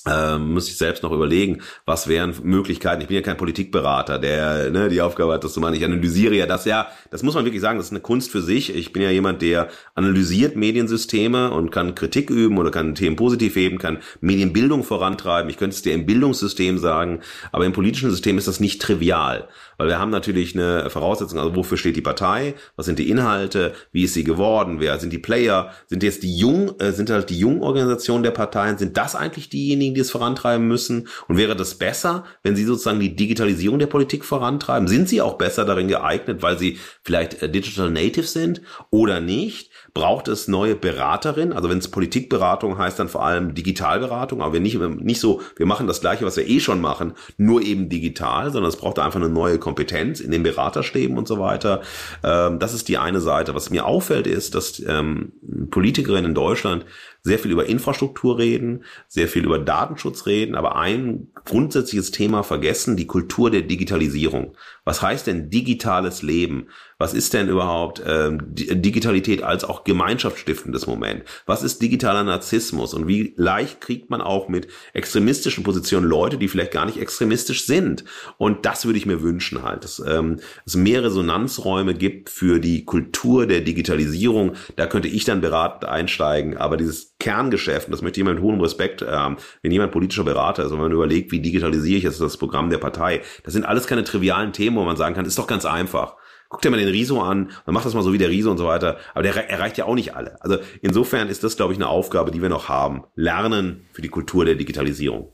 ähm, 0.08 0.54
muss 0.54 0.68
ich 0.70 0.78
selbst 0.78 1.04
noch 1.04 1.12
überlegen, 1.12 1.62
was 1.86 2.08
wären 2.08 2.34
Möglichkeiten. 2.44 3.02
Ich 3.02 3.08
bin 3.08 3.16
ja 3.16 3.22
kein 3.22 3.38
Politikberater, 3.38 4.20
der 4.20 4.70
ne, 4.70 4.90
die 4.90 5.02
Aufgabe 5.02 5.34
hat, 5.34 5.44
das 5.44 5.54
zu 5.54 5.60
machen. 5.60 5.74
Ich 5.76 5.84
analysiere 5.84 6.36
ja 6.36 6.46
das 6.46 6.66
ja, 6.66 6.88
das 7.12 7.24
muss 7.24 7.36
man 7.36 7.46
wirklich 7.46 7.62
sagen, 7.62 7.78
das 7.78 7.88
ist 7.88 7.92
eine 7.92 8.00
Kunst 8.00 8.32
für 8.32 8.42
sich. 8.42 8.74
Ich 8.76 8.94
bin 8.94 9.02
ja 9.02 9.10
jemand, 9.10 9.42
der 9.42 9.70
analysiert 9.96 10.56
Mediensysteme 10.56 11.52
und 11.52 11.72
kann 11.72 11.96
Kritik 11.96 12.30
üben 12.30 12.58
oder 12.58 12.72
kann 12.72 12.96
Themen 12.96 13.16
positiv 13.16 13.56
heben, 13.56 13.78
kann 13.78 14.00
Medienbildung 14.22 14.84
vorantreiben. 14.84 15.50
Ich 15.50 15.58
könnte 15.58 15.76
es 15.76 15.82
dir 15.82 15.94
im 15.94 16.06
Bildungssystem 16.06 16.78
sagen, 16.78 17.22
aber 17.52 17.66
im 17.66 17.74
politischen 17.74 18.10
System 18.10 18.38
ist 18.38 18.48
das 18.48 18.60
nicht 18.60 18.82
trivial. 18.82 19.48
Weil 19.78 19.88
wir 19.88 20.00
haben 20.00 20.10
natürlich 20.10 20.56
eine 20.56 20.90
Voraussetzung, 20.90 21.40
also 21.40 21.56
wofür 21.56 21.78
steht 21.78 21.96
die 21.96 22.02
Partei, 22.02 22.56
was 22.76 22.88
sind 22.88 23.00
die 23.00 23.10
Inhalte, 23.10 23.74
wie 23.92 24.04
ist 24.04 24.14
sie 24.14 24.24
geworden, 24.24 24.80
wer 24.80 25.00
sind 25.00 25.14
die 25.14 25.20
Player, 25.20 25.72
sind 25.88 26.04
jetzt 26.04 26.24
die 26.24 26.36
jung, 26.36 26.80
äh, 26.80 26.92
sind 26.92 27.10
halt 27.10 27.30
die 27.30 27.38
jungen 27.38 27.62
Organisationen 27.62 28.24
der 28.24 28.32
Parteien, 28.32 28.78
sind 28.78 28.98
das 28.98 29.16
eigentlich 29.16 29.50
diejenigen, 29.50 29.94
die 29.94 30.02
es 30.02 30.12
vorantreiben 30.12 30.68
müssen? 30.68 31.08
Und 31.28 31.38
wäre 31.38 31.56
das 31.56 31.76
besser, 31.76 32.26
wenn 32.44 32.56
sie 32.56 32.66
sozusagen 32.66 33.00
die 33.00 33.16
Digitalisierung 33.16 33.80
der 33.80 33.88
Politik 33.88 34.26
vorantreiben? 34.26 34.88
Sind 34.88 35.10
sie 35.10 35.22
auch 35.22 35.38
besser 35.38 35.66
darin 35.66 35.88
geeignet, 35.88 36.42
weil 36.42 36.58
sie 36.58 36.80
vielleicht 37.04 37.42
äh, 37.42 37.50
Digital 37.50 37.92
Native 37.92 38.28
sind 38.28 38.62
oder 38.90 39.20
nicht? 39.20 39.72
Braucht 39.98 40.28
es 40.28 40.48
neue 40.48 40.76
Beraterinnen. 40.76 41.54
Also 41.54 41.72
wenn 41.72 41.80
es 41.80 41.88
Politikberatung 41.88 42.78
heißt, 42.78 43.00
dann 43.00 43.10
vor 43.10 43.26
allem 43.26 43.56
Digitalberatung. 43.56 44.44
Aber 44.44 44.54
wir 44.54 44.60
nicht, 44.60 44.80
nicht 44.80 45.20
so, 45.20 45.42
wir 45.56 45.66
machen 45.66 45.88
das 45.88 46.02
Gleiche, 46.02 46.24
was 46.24 46.38
wir 46.38 46.48
eh 46.48 46.60
schon 46.60 46.82
machen, 46.82 47.14
nur 47.38 47.64
eben 47.64 47.90
digital, 47.90 48.52
sondern 48.52 48.70
es 48.70 48.76
braucht 48.76 49.00
einfach 49.00 49.20
eine 49.20 49.30
neue 49.30 49.58
Kompetenz 49.58 50.20
in 50.20 50.30
den 50.30 50.44
Beraterstäben 50.44 51.18
und 51.18 51.28
so 51.28 51.40
weiter. 51.40 51.82
Ähm, 52.24 52.60
das 52.60 52.76
ist 52.76 52.90
die 52.90 53.00
eine 53.00 53.22
Seite. 53.22 53.56
Was 53.56 53.72
mir 53.72 53.88
auffällt, 53.88 54.28
ist, 54.28 54.54
dass 54.54 54.80
ähm, 54.86 55.32
Politikerinnen 55.72 56.26
in 56.26 56.36
Deutschland 56.36 56.86
sehr 57.24 57.40
viel 57.40 57.52
über 57.52 57.66
Infrastruktur 57.66 58.38
reden, 58.38 58.84
sehr 59.08 59.28
viel 59.28 59.46
über 59.46 59.58
Datenschutz 59.58 60.28
reden, 60.28 60.56
aber 60.56 60.76
ein 60.76 61.28
grundsätzliches 61.44 62.12
Thema 62.12 62.44
vergessen, 62.44 62.98
die 62.98 63.08
Kultur 63.08 63.50
der 63.50 63.64
Digitalisierung. 63.64 64.56
Was 64.88 65.02
heißt 65.02 65.28
denn 65.28 65.50
digitales 65.50 66.22
Leben? 66.22 66.68
Was 66.98 67.14
ist 67.14 67.34
denn 67.34 67.50
überhaupt 67.50 68.02
ähm, 68.08 68.40
Digitalität 68.48 69.44
als 69.44 69.66
auch 69.66 69.84
gemeinschaftsstiftendes 69.84 70.88
Moment? 70.88 71.26
Was 71.46 71.62
ist 71.62 71.82
digitaler 71.82 72.24
Narzissmus? 72.24 72.94
Und 72.94 73.06
wie 73.06 73.34
leicht 73.36 73.82
kriegt 73.82 74.10
man 74.10 74.22
auch 74.22 74.48
mit 74.48 74.70
extremistischen 74.94 75.66
Positionen 75.66 76.08
Leute, 76.08 76.38
die 76.38 76.48
vielleicht 76.48 76.72
gar 76.72 76.86
nicht 76.86 77.02
extremistisch 77.02 77.66
sind? 77.66 78.06
Und 78.38 78.66
das 78.66 78.86
würde 78.86 78.98
ich 78.98 79.06
mir 79.06 79.22
wünschen 79.22 79.62
halt, 79.62 79.84
dass 79.84 80.00
ähm, 80.00 80.38
es 80.66 80.78
mehr 80.78 81.04
Resonanzräume 81.04 81.94
gibt 81.94 82.30
für 82.30 82.62
die 82.62 82.86
Kultur 82.86 83.46
der 83.46 83.60
Digitalisierung. 83.60 84.54
Da 84.78 84.88
könnte 84.88 85.10
ich 85.10 85.26
dann 85.26 85.42
beratend 85.42 85.84
einsteigen, 85.84 86.56
aber 86.56 86.78
dieses 86.78 87.18
Kerngeschäft, 87.20 87.88
und 87.88 87.92
das 87.92 88.02
möchte 88.02 88.22
ich 88.22 88.26
mit 88.26 88.40
hohem 88.40 88.62
Respekt, 88.62 89.06
ähm, 89.06 89.36
wenn 89.62 89.72
jemand 89.72 89.92
politischer 89.92 90.24
Berater 90.24 90.64
ist 90.64 90.72
und 90.72 90.80
man 90.80 90.94
überlegt, 90.94 91.34
wie 91.34 91.42
digitalisiere 91.42 91.98
ich 91.98 92.04
jetzt 92.04 92.22
das 92.22 92.38
Programm 92.38 92.70
der 92.70 92.78
Partei, 92.78 93.22
das 93.44 93.54
sind 93.54 93.66
alles 93.66 93.86
keine 93.86 94.06
trivialen 94.06 94.54
Themen, 94.54 94.77
wo 94.78 94.84
man 94.84 94.98
sagen 94.98 95.16
kann, 95.16 95.26
ist 95.26 95.38
doch 95.38 95.48
ganz 95.48 95.66
einfach. 95.66 96.16
Guck 96.50 96.62
dir 96.62 96.70
mal 96.70 96.78
den 96.78 96.88
Riso 96.88 97.22
an, 97.22 97.52
dann 97.66 97.74
macht 97.74 97.86
das 97.86 97.94
mal 97.94 98.04
so 98.04 98.14
wie 98.14 98.18
der 98.18 98.30
Riso 98.30 98.50
und 98.50 98.58
so 98.58 98.66
weiter. 98.66 98.98
Aber 99.14 99.24
der 99.24 99.50
erreicht 99.50 99.78
ja 99.78 99.86
auch 99.86 99.96
nicht 99.96 100.16
alle. 100.16 100.42
Also 100.42 100.58
insofern 100.82 101.28
ist 101.28 101.44
das, 101.44 101.58
glaube 101.58 101.74
ich, 101.74 101.80
eine 101.80 101.90
Aufgabe, 101.90 102.32
die 102.32 102.42
wir 102.42 102.50
noch 102.50 102.70
haben. 102.70 103.04
Lernen 103.16 103.86
für 103.92 104.02
die 104.02 104.10
Kultur 104.10 104.46
der 104.46 104.56
Digitalisierung. 104.56 105.34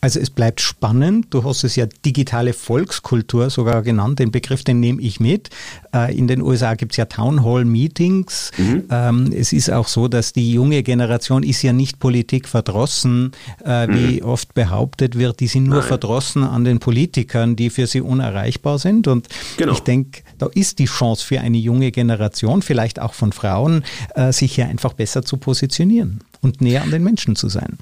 Also 0.00 0.18
es 0.18 0.30
bleibt 0.30 0.60
spannend. 0.60 1.26
Du 1.30 1.44
hast 1.44 1.62
es 1.62 1.76
ja 1.76 1.86
digitale 2.04 2.52
Volkskultur 2.52 3.50
sogar 3.50 3.82
genannt. 3.82 4.18
Den 4.18 4.32
Begriff, 4.32 4.64
den 4.64 4.80
nehme 4.80 5.00
ich 5.00 5.20
mit. 5.20 5.50
Äh, 5.94 6.16
in 6.16 6.26
den 6.26 6.42
USA 6.42 6.74
gibt 6.74 6.92
es 6.92 6.96
ja 6.96 7.04
Town 7.04 7.44
Hall 7.44 7.64
Meetings. 7.64 8.50
Mhm. 8.58 8.84
Ähm, 8.90 9.32
es 9.32 9.52
ist 9.52 9.70
auch 9.70 9.86
so, 9.86 10.08
dass 10.08 10.32
die 10.32 10.52
junge 10.52 10.82
Generation 10.82 11.42
ist 11.42 11.62
ja 11.62 11.72
nicht 11.72 12.00
Politik 12.00 12.48
verdrossen, 12.48 13.32
äh, 13.64 13.86
wie 13.88 14.20
mhm. 14.20 14.28
oft 14.28 14.54
behauptet 14.54 15.16
wird. 15.16 15.40
Die 15.40 15.46
sind 15.46 15.64
nur 15.64 15.78
Nein. 15.78 15.88
verdrossen 15.88 16.42
an 16.42 16.64
den 16.64 16.80
Politikern, 16.80 17.54
die 17.54 17.70
für 17.70 17.86
sie 17.86 18.00
unerreichbar 18.00 18.78
sind. 18.78 19.06
Und 19.06 19.28
genau. 19.56 19.72
ich 19.72 19.80
denke, 19.80 20.22
da 20.38 20.48
ist 20.52 20.80
die 20.80 20.86
Chance 20.86 21.24
für 21.24 21.40
eine 21.40 21.58
junge 21.58 21.92
Generation, 21.92 22.62
vielleicht 22.62 23.00
auch 23.00 23.14
von 23.14 23.32
Frauen, 23.32 23.84
äh, 24.14 24.32
sich 24.32 24.56
hier 24.56 24.66
einfach 24.66 24.94
besser 24.94 25.22
zu 25.22 25.36
positionieren 25.36 26.20
und 26.40 26.60
näher 26.60 26.82
an 26.82 26.90
den 26.90 27.04
Menschen 27.04 27.36
zu 27.36 27.48
sein. 27.48 27.78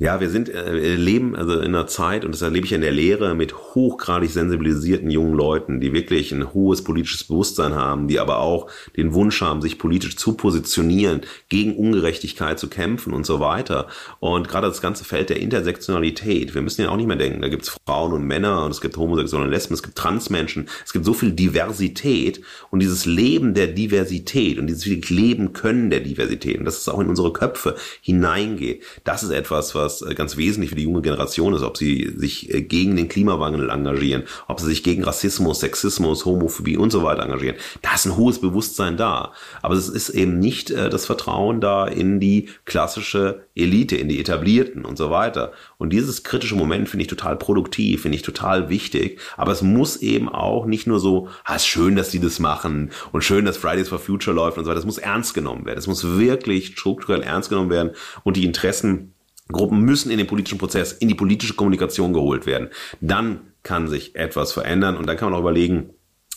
Ja, 0.00 0.20
wir 0.20 0.30
sind, 0.30 0.48
äh, 0.48 0.94
leben 0.94 1.34
also 1.34 1.54
in 1.54 1.74
einer 1.74 1.88
Zeit, 1.88 2.24
und 2.24 2.30
das 2.30 2.40
erlebe 2.40 2.64
ich 2.64 2.72
in 2.72 2.82
der 2.82 2.92
Lehre, 2.92 3.34
mit 3.34 3.52
hochgradig 3.52 4.30
sensibilisierten 4.30 5.10
jungen 5.10 5.34
Leuten, 5.34 5.80
die 5.80 5.92
wirklich 5.92 6.30
ein 6.30 6.54
hohes 6.54 6.84
politisches 6.84 7.24
Bewusstsein 7.24 7.74
haben, 7.74 8.06
die 8.06 8.20
aber 8.20 8.38
auch 8.38 8.70
den 8.96 9.12
Wunsch 9.12 9.40
haben, 9.40 9.60
sich 9.60 9.76
politisch 9.76 10.14
zu 10.14 10.34
positionieren, 10.34 11.22
gegen 11.48 11.74
Ungerechtigkeit 11.74 12.60
zu 12.60 12.68
kämpfen 12.68 13.12
und 13.12 13.26
so 13.26 13.40
weiter. 13.40 13.88
Und 14.20 14.46
gerade 14.46 14.68
das 14.68 14.80
ganze 14.80 15.02
Feld 15.02 15.30
der 15.30 15.40
Intersektionalität, 15.40 16.54
wir 16.54 16.62
müssen 16.62 16.82
ja 16.82 16.90
auch 16.90 16.96
nicht 16.96 17.08
mehr 17.08 17.16
denken, 17.16 17.42
da 17.42 17.48
gibt's 17.48 17.76
Frauen 17.84 18.12
und 18.12 18.24
Männer 18.24 18.64
und 18.66 18.70
es 18.70 18.80
gibt 18.80 18.96
Homosexuelle 18.96 19.46
und 19.46 19.50
Lesben, 19.50 19.74
es 19.74 19.82
gibt 19.82 19.98
Transmenschen, 19.98 20.68
es 20.86 20.92
gibt 20.92 21.06
so 21.06 21.12
viel 21.12 21.32
Diversität 21.32 22.40
und 22.70 22.78
dieses 22.78 23.04
Leben 23.04 23.52
der 23.52 23.66
Diversität 23.66 24.60
und 24.60 24.68
dieses 24.68 24.86
Leben 25.10 25.54
können 25.54 25.90
der 25.90 26.00
Diversität 26.00 26.56
und 26.60 26.66
dass 26.66 26.78
es 26.78 26.88
auch 26.88 27.00
in 27.00 27.08
unsere 27.08 27.32
Köpfe 27.32 27.74
hineingeht, 28.00 28.84
das 29.02 29.24
ist 29.24 29.30
etwas, 29.30 29.74
was 29.74 29.87
was 29.88 30.02
äh, 30.02 30.14
ganz 30.14 30.36
wesentlich 30.36 30.70
für 30.70 30.76
die 30.76 30.84
junge 30.84 31.02
Generation 31.02 31.54
ist, 31.54 31.62
ob 31.62 31.76
sie 31.76 32.12
sich 32.16 32.52
äh, 32.52 32.60
gegen 32.62 32.96
den 32.96 33.08
Klimawandel 33.08 33.70
engagieren, 33.70 34.24
ob 34.46 34.60
sie 34.60 34.66
sich 34.66 34.82
gegen 34.82 35.02
Rassismus, 35.02 35.60
Sexismus, 35.60 36.24
Homophobie 36.24 36.76
und 36.76 36.90
so 36.90 37.02
weiter 37.02 37.22
engagieren. 37.22 37.56
Da 37.82 37.94
ist 37.94 38.04
ein 38.04 38.16
hohes 38.16 38.40
Bewusstsein 38.40 38.96
da. 38.96 39.32
Aber 39.62 39.74
es 39.74 39.88
ist 39.88 40.10
eben 40.10 40.38
nicht 40.38 40.70
äh, 40.70 40.90
das 40.90 41.06
Vertrauen 41.06 41.60
da 41.60 41.86
in 41.86 42.20
die 42.20 42.48
klassische 42.66 43.46
Elite, 43.54 43.96
in 43.96 44.08
die 44.08 44.20
Etablierten 44.20 44.84
und 44.84 44.98
so 44.98 45.10
weiter. 45.10 45.52
Und 45.78 45.92
dieses 45.92 46.22
kritische 46.22 46.54
Moment 46.54 46.88
finde 46.88 47.02
ich 47.02 47.08
total 47.08 47.36
produktiv, 47.36 48.02
finde 48.02 48.16
ich 48.16 48.22
total 48.22 48.68
wichtig. 48.68 49.20
Aber 49.36 49.52
es 49.52 49.62
muss 49.62 49.96
eben 49.96 50.28
auch 50.28 50.66
nicht 50.66 50.86
nur 50.86 51.00
so, 51.00 51.28
ah, 51.44 51.56
ist 51.56 51.66
schön, 51.66 51.96
dass 51.96 52.10
die 52.10 52.20
das 52.20 52.38
machen 52.38 52.90
und 53.12 53.24
schön, 53.24 53.44
dass 53.44 53.56
Fridays 53.56 53.88
for 53.88 53.98
Future 53.98 54.36
läuft 54.36 54.58
und 54.58 54.64
so 54.64 54.68
weiter. 54.68 54.78
Das 54.78 54.86
muss 54.86 54.98
ernst 54.98 55.34
genommen 55.34 55.64
werden. 55.64 55.78
Es 55.78 55.86
muss 55.86 56.04
wirklich 56.04 56.66
strukturell 56.76 57.22
ernst 57.22 57.48
genommen 57.48 57.70
werden 57.70 57.92
und 58.24 58.36
die 58.36 58.44
Interessen 58.44 59.14
Gruppen 59.50 59.80
müssen 59.80 60.10
in 60.10 60.18
den 60.18 60.26
politischen 60.26 60.58
Prozess, 60.58 60.92
in 60.92 61.08
die 61.08 61.14
politische 61.14 61.54
Kommunikation 61.54 62.12
geholt 62.12 62.46
werden. 62.46 62.68
Dann 63.00 63.52
kann 63.62 63.88
sich 63.88 64.14
etwas 64.14 64.52
verändern 64.52 64.96
und 64.96 65.06
dann 65.06 65.16
kann 65.16 65.30
man 65.30 65.38
auch 65.38 65.42
überlegen, 65.42 65.90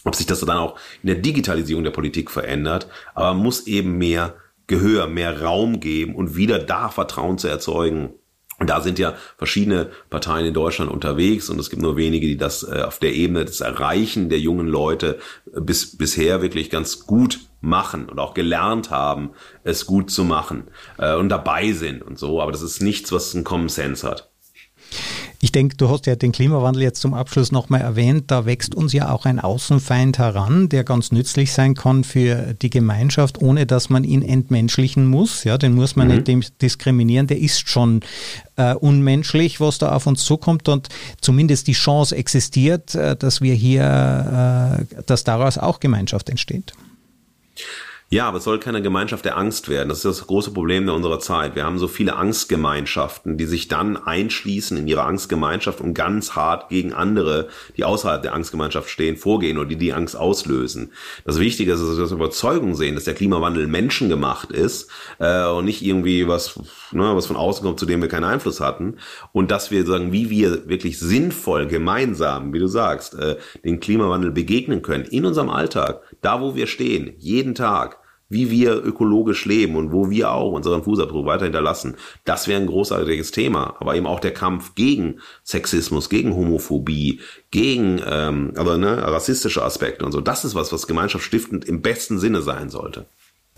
ob 0.03 0.15
sich 0.15 0.25
das 0.25 0.39
dann 0.39 0.57
auch 0.57 0.79
in 1.03 1.07
der 1.07 1.17
Digitalisierung 1.17 1.83
der 1.83 1.91
Politik 1.91 2.31
verändert. 2.31 2.87
Aber 3.13 3.33
man 3.33 3.43
muss 3.43 3.67
eben 3.67 3.97
mehr 3.97 4.35
Gehör, 4.67 5.07
mehr 5.07 5.41
Raum 5.41 5.79
geben 5.79 6.15
und 6.15 6.35
wieder 6.35 6.57
da 6.57 6.89
Vertrauen 6.89 7.37
zu 7.37 7.47
erzeugen. 7.47 8.13
Und 8.61 8.69
da 8.69 8.79
sind 8.79 8.99
ja 8.99 9.15
verschiedene 9.39 9.89
Parteien 10.11 10.45
in 10.45 10.53
Deutschland 10.53 10.91
unterwegs 10.91 11.49
und 11.49 11.59
es 11.59 11.71
gibt 11.71 11.81
nur 11.81 11.97
wenige, 11.97 12.27
die 12.27 12.37
das 12.37 12.61
äh, 12.61 12.83
auf 12.83 12.99
der 12.99 13.11
Ebene 13.11 13.43
des 13.43 13.59
Erreichen 13.59 14.29
der 14.29 14.37
jungen 14.37 14.67
Leute 14.67 15.17
bis, 15.47 15.97
bisher 15.97 16.43
wirklich 16.43 16.69
ganz 16.69 17.07
gut 17.07 17.39
machen 17.59 18.07
und 18.07 18.19
auch 18.19 18.35
gelernt 18.35 18.91
haben, 18.91 19.31
es 19.63 19.87
gut 19.87 20.11
zu 20.11 20.23
machen 20.23 20.65
äh, 20.99 21.15
und 21.15 21.29
dabei 21.29 21.71
sind 21.71 22.03
und 22.03 22.19
so. 22.19 22.39
Aber 22.39 22.51
das 22.51 22.61
ist 22.61 22.83
nichts, 22.83 23.11
was 23.11 23.33
einen 23.33 23.45
Common 23.45 23.67
Sense 23.67 24.07
hat. 24.07 24.29
Ich 25.43 25.51
denke, 25.51 25.75
du 25.75 25.89
hast 25.89 26.05
ja 26.05 26.15
den 26.15 26.31
Klimawandel 26.31 26.83
jetzt 26.83 27.01
zum 27.01 27.15
Abschluss 27.15 27.51
nochmal 27.51 27.81
erwähnt. 27.81 28.29
Da 28.29 28.45
wächst 28.45 28.75
uns 28.75 28.93
ja 28.93 29.11
auch 29.11 29.25
ein 29.25 29.39
Außenfeind 29.39 30.19
heran, 30.19 30.69
der 30.69 30.83
ganz 30.83 31.11
nützlich 31.11 31.51
sein 31.51 31.73
kann 31.73 32.03
für 32.03 32.53
die 32.53 32.69
Gemeinschaft, 32.69 33.41
ohne 33.41 33.65
dass 33.65 33.89
man 33.89 34.03
ihn 34.03 34.21
entmenschlichen 34.21 35.07
muss. 35.07 35.43
Ja, 35.43 35.57
den 35.57 35.73
muss 35.73 35.95
man 35.95 36.09
mhm. 36.09 36.23
nicht 36.27 36.61
diskriminieren. 36.61 37.25
Der 37.25 37.39
ist 37.39 37.67
schon 37.67 38.01
äh, 38.55 38.75
unmenschlich, 38.75 39.59
was 39.59 39.79
da 39.79 39.95
auf 39.95 40.05
uns 40.05 40.23
zukommt 40.23 40.69
und 40.69 40.89
zumindest 41.21 41.65
die 41.65 41.73
Chance 41.73 42.15
existiert, 42.15 42.93
äh, 42.93 43.15
dass 43.15 43.41
wir 43.41 43.55
hier, 43.55 44.85
äh, 44.91 45.01
dass 45.07 45.23
daraus 45.23 45.57
auch 45.57 45.79
Gemeinschaft 45.79 46.29
entsteht. 46.29 46.73
Ja, 48.13 48.27
aber 48.27 48.39
es 48.39 48.43
soll 48.43 48.59
keine 48.59 48.81
Gemeinschaft 48.81 49.23
der 49.23 49.37
Angst 49.37 49.69
werden. 49.69 49.87
Das 49.87 49.99
ist 49.99 50.19
das 50.19 50.27
große 50.27 50.51
Problem 50.51 50.89
unserer 50.89 51.21
Zeit. 51.21 51.55
Wir 51.55 51.63
haben 51.63 51.79
so 51.79 51.87
viele 51.87 52.17
Angstgemeinschaften, 52.17 53.37
die 53.37 53.45
sich 53.45 53.69
dann 53.69 53.95
einschließen 53.95 54.75
in 54.75 54.85
ihre 54.85 55.03
Angstgemeinschaft 55.03 55.79
und 55.79 55.93
ganz 55.93 56.35
hart 56.35 56.67
gegen 56.67 56.91
andere, 56.91 57.47
die 57.77 57.85
außerhalb 57.85 58.21
der 58.21 58.33
Angstgemeinschaft 58.33 58.89
stehen, 58.89 59.15
vorgehen 59.15 59.57
oder 59.57 59.69
die 59.69 59.77
die 59.77 59.93
Angst 59.93 60.17
auslösen. 60.17 60.91
Das 61.23 61.39
Wichtige 61.39 61.71
ist, 61.71 61.79
dass 61.79 61.95
wir 61.95 62.03
das 62.03 62.11
Überzeugung 62.11 62.75
sehen, 62.75 62.95
dass 62.95 63.05
der 63.05 63.13
Klimawandel 63.13 63.67
menschengemacht 63.67 64.51
ist 64.51 64.91
äh, 65.19 65.45
und 65.45 65.63
nicht 65.63 65.81
irgendwie 65.81 66.27
was, 66.27 66.59
ne, 66.91 67.15
was 67.15 67.27
von 67.27 67.37
außen 67.37 67.63
kommt, 67.63 67.79
zu 67.79 67.85
dem 67.85 68.01
wir 68.01 68.09
keinen 68.09 68.25
Einfluss 68.25 68.59
hatten. 68.59 68.97
Und 69.31 69.51
dass 69.51 69.71
wir 69.71 69.85
sagen, 69.85 70.11
wie 70.11 70.29
wir 70.29 70.67
wirklich 70.67 70.99
sinnvoll 70.99 71.65
gemeinsam, 71.65 72.51
wie 72.51 72.59
du 72.59 72.67
sagst, 72.67 73.13
äh, 73.13 73.37
den 73.63 73.79
Klimawandel 73.79 74.31
begegnen 74.31 74.81
können 74.81 75.05
in 75.05 75.25
unserem 75.25 75.49
Alltag, 75.49 76.01
da 76.21 76.41
wo 76.41 76.55
wir 76.55 76.67
stehen, 76.67 77.13
jeden 77.17 77.55
Tag 77.55 78.00
wie 78.31 78.49
wir 78.49 78.83
ökologisch 78.83 79.45
leben 79.45 79.75
und 79.75 79.91
wo 79.91 80.09
wir 80.09 80.31
auch 80.31 80.51
unseren 80.51 80.83
Fußabdruck 80.83 81.25
weiter 81.25 81.45
hinterlassen. 81.45 81.95
Das 82.25 82.47
wäre 82.47 82.61
ein 82.61 82.67
großartiges 82.67 83.31
Thema. 83.31 83.75
Aber 83.79 83.95
eben 83.95 84.07
auch 84.07 84.19
der 84.19 84.33
Kampf 84.33 84.75
gegen 84.75 85.19
Sexismus, 85.43 86.09
gegen 86.09 86.35
Homophobie, 86.35 87.19
gegen 87.51 88.01
ähm, 88.05 88.53
aber 88.55 88.77
ne, 88.77 89.01
rassistische 89.03 89.63
Aspekte 89.63 90.05
und 90.05 90.11
so. 90.11 90.21
Das 90.21 90.45
ist 90.45 90.55
was, 90.55 90.71
was 90.71 90.87
gemeinschaftsstiftend 90.87 91.65
im 91.65 91.81
besten 91.81 92.19
Sinne 92.19 92.41
sein 92.41 92.69
sollte. 92.69 93.05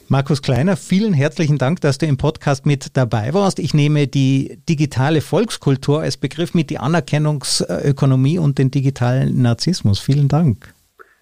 Markus 0.10 0.42
Kleiner, 0.42 0.76
vielen 0.76 1.14
herzlichen 1.14 1.58
Dank, 1.58 1.82
dass 1.82 1.98
du 1.98 2.06
im 2.06 2.18
Podcast 2.18 2.66
mit 2.66 2.98
dabei 2.98 3.34
warst. 3.34 3.58
Ich 3.58 3.74
nehme 3.74 4.08
die 4.08 4.60
digitale 4.68 5.22
Volkskultur 5.22 6.02
als 6.02 6.18
Begriff 6.18 6.54
mit, 6.54 6.70
die 6.70 6.78
Anerkennungsökonomie 6.78 8.38
und 8.38 8.58
den 8.58 8.70
digitalen 8.70 9.42
Narzissmus. 9.42 10.00
Vielen 10.00 10.28
Dank. 10.28 10.74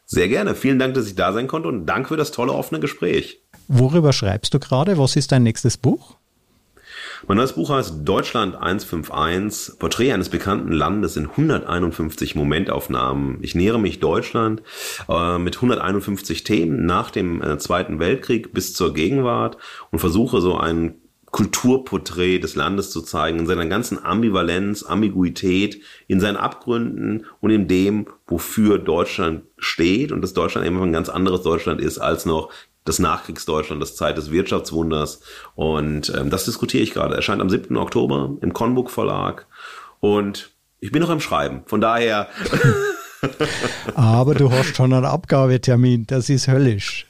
Sehr 0.06 0.28
gerne. 0.28 0.56
Vielen 0.56 0.80
Dank, 0.80 0.96
dass 0.96 1.08
ich 1.08 1.16
da 1.16 1.32
sein 1.32 1.48
konnte 1.48 1.70
und 1.70 1.86
Dank 1.86 2.08
für 2.08 2.18
das 2.18 2.32
tolle 2.32 2.52
offene 2.52 2.82
Gespräch. 2.82 3.41
Worüber 3.74 4.12
schreibst 4.12 4.54
du 4.54 4.60
gerade? 4.60 4.98
Was 4.98 5.16
ist 5.16 5.32
dein 5.32 5.44
nächstes 5.44 5.78
Buch? 5.78 6.18
Mein 7.26 7.38
neues 7.38 7.54
Buch 7.54 7.70
heißt 7.70 8.00
Deutschland 8.04 8.56
151, 8.56 9.80
Porträt 9.80 10.12
eines 10.12 10.28
bekannten 10.28 10.74
Landes 10.74 11.16
in 11.16 11.30
151 11.30 12.36
Momentaufnahmen. 12.36 13.38
Ich 13.42 13.56
nähere 13.56 13.80
mich 13.80 14.02
Deutschland 14.02 14.62
äh, 15.08 15.38
mit 15.38 15.56
151 15.56 16.44
Themen 16.44 16.86
nach 16.86 17.12
dem 17.12 17.42
äh, 17.42 17.60
Zweiten 17.60 18.00
Weltkrieg 18.00 18.52
bis 18.54 18.74
zur 18.74 18.94
Gegenwart 18.94 19.56
und 19.90 20.00
versuche 20.00 20.42
so 20.42 20.58
ein 20.58 20.96
Kulturporträt 21.32 22.40
des 22.40 22.56
Landes 22.56 22.92
zu 22.92 23.02
zeigen, 23.02 23.40
in 23.40 23.48
seiner 23.48 23.66
ganzen 23.66 24.04
Ambivalenz, 24.04 24.84
Ambiguität, 24.84 25.82
in 26.08 26.20
seinen 26.20 26.36
Abgründen 26.36 27.26
und 27.40 27.52
in 27.52 27.70
dem, 27.70 28.08
wofür 28.28 28.80
Deutschland 28.80 29.44
steht 29.58 30.12
und 30.12 30.22
dass 30.22 30.34
Deutschland 30.34 30.68
eben 30.68 30.82
ein 30.82 30.92
ganz 30.92 31.08
anderes 31.08 31.42
Deutschland 31.44 31.80
ist 31.80 32.00
als 32.00 32.26
noch 32.26 32.52
das 32.86 33.00
Nachkriegsdeutschland, 33.00 33.82
das 33.82 33.96
Zeit 33.96 34.18
des 34.18 34.32
Wirtschaftswunders. 34.32 35.22
Und 35.56 36.12
ähm, 36.16 36.30
das 36.30 36.46
diskutiere 36.46 36.84
ich 36.84 36.94
gerade. 36.94 37.16
Erscheint 37.16 37.42
am 37.42 37.50
7. 37.50 37.78
Oktober 37.78 38.38
im 38.42 38.54
Conbook 38.54 38.90
Verlag. 38.90 39.48
Und 40.00 40.52
ich 40.80 40.92
bin 40.92 41.02
noch 41.02 41.10
im 41.10 41.20
Schreiben. 41.20 41.62
Von 41.66 41.82
daher. 41.82 42.28
Aber 43.96 44.34
du 44.34 44.52
hast 44.52 44.76
schon 44.76 44.94
einen 44.94 45.06
Abgabetermin. 45.06 46.08
Das 46.08 46.30
ist 46.30 46.48
höllisch. 46.48 47.06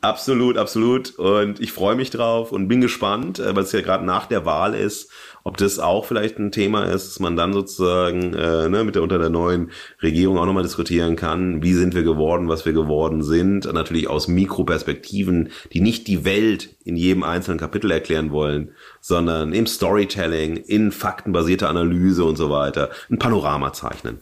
Absolut, 0.00 0.56
absolut. 0.56 1.18
Und 1.18 1.60
ich 1.60 1.72
freue 1.72 1.96
mich 1.96 2.10
drauf 2.10 2.52
und 2.52 2.68
bin 2.68 2.80
gespannt, 2.80 3.38
äh, 3.38 3.54
weil 3.54 3.64
es 3.64 3.72
ja 3.72 3.82
gerade 3.82 4.04
nach 4.04 4.26
der 4.26 4.46
Wahl 4.46 4.74
ist, 4.74 5.10
ob 5.44 5.56
das 5.56 5.78
auch 5.78 6.04
vielleicht 6.04 6.38
ein 6.38 6.52
Thema 6.52 6.84
ist, 6.84 7.08
dass 7.08 7.20
man 7.20 7.36
dann 7.36 7.52
sozusagen 7.52 8.34
äh, 8.34 8.68
ne, 8.68 8.84
mit 8.84 8.94
der 8.94 9.02
unter 9.02 9.18
der 9.18 9.28
neuen 9.28 9.70
Regierung 10.02 10.38
auch 10.38 10.46
nochmal 10.46 10.62
diskutieren 10.62 11.16
kann, 11.16 11.62
wie 11.62 11.74
sind 11.74 11.94
wir 11.94 12.02
geworden, 12.02 12.48
was 12.48 12.64
wir 12.64 12.72
geworden 12.72 13.22
sind. 13.22 13.70
Natürlich 13.72 14.08
aus 14.08 14.28
Mikroperspektiven, 14.28 15.50
die 15.72 15.80
nicht 15.80 16.06
die 16.06 16.24
Welt 16.24 16.76
in 16.84 16.96
jedem 16.96 17.22
einzelnen 17.22 17.58
Kapitel 17.58 17.90
erklären 17.90 18.30
wollen, 18.30 18.72
sondern 19.00 19.52
im 19.52 19.66
Storytelling, 19.66 20.56
in 20.56 20.92
faktenbasierter 20.92 21.68
Analyse 21.68 22.24
und 22.24 22.36
so 22.36 22.50
weiter, 22.50 22.90
ein 23.10 23.18
Panorama 23.18 23.72
zeichnen. 23.72 24.20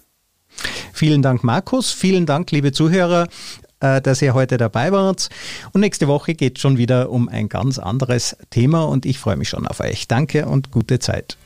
Vielen 0.92 1.22
Dank, 1.22 1.44
Markus. 1.44 1.92
Vielen 1.92 2.24
Dank, 2.24 2.50
liebe 2.50 2.72
Zuhörer. 2.72 3.28
Äh, 3.80 4.00
dass 4.00 4.22
ihr 4.22 4.32
heute 4.32 4.56
dabei 4.56 4.90
wart. 4.90 5.28
Und 5.72 5.82
nächste 5.82 6.08
Woche 6.08 6.32
geht 6.32 6.56
es 6.56 6.62
schon 6.62 6.78
wieder 6.78 7.10
um 7.10 7.28
ein 7.28 7.50
ganz 7.50 7.78
anderes 7.78 8.34
Thema 8.48 8.84
und 8.84 9.04
ich 9.04 9.18
freue 9.18 9.36
mich 9.36 9.50
schon 9.50 9.66
auf 9.66 9.80
euch. 9.80 10.08
Danke 10.08 10.46
und 10.46 10.70
gute 10.70 10.98
Zeit. 10.98 11.36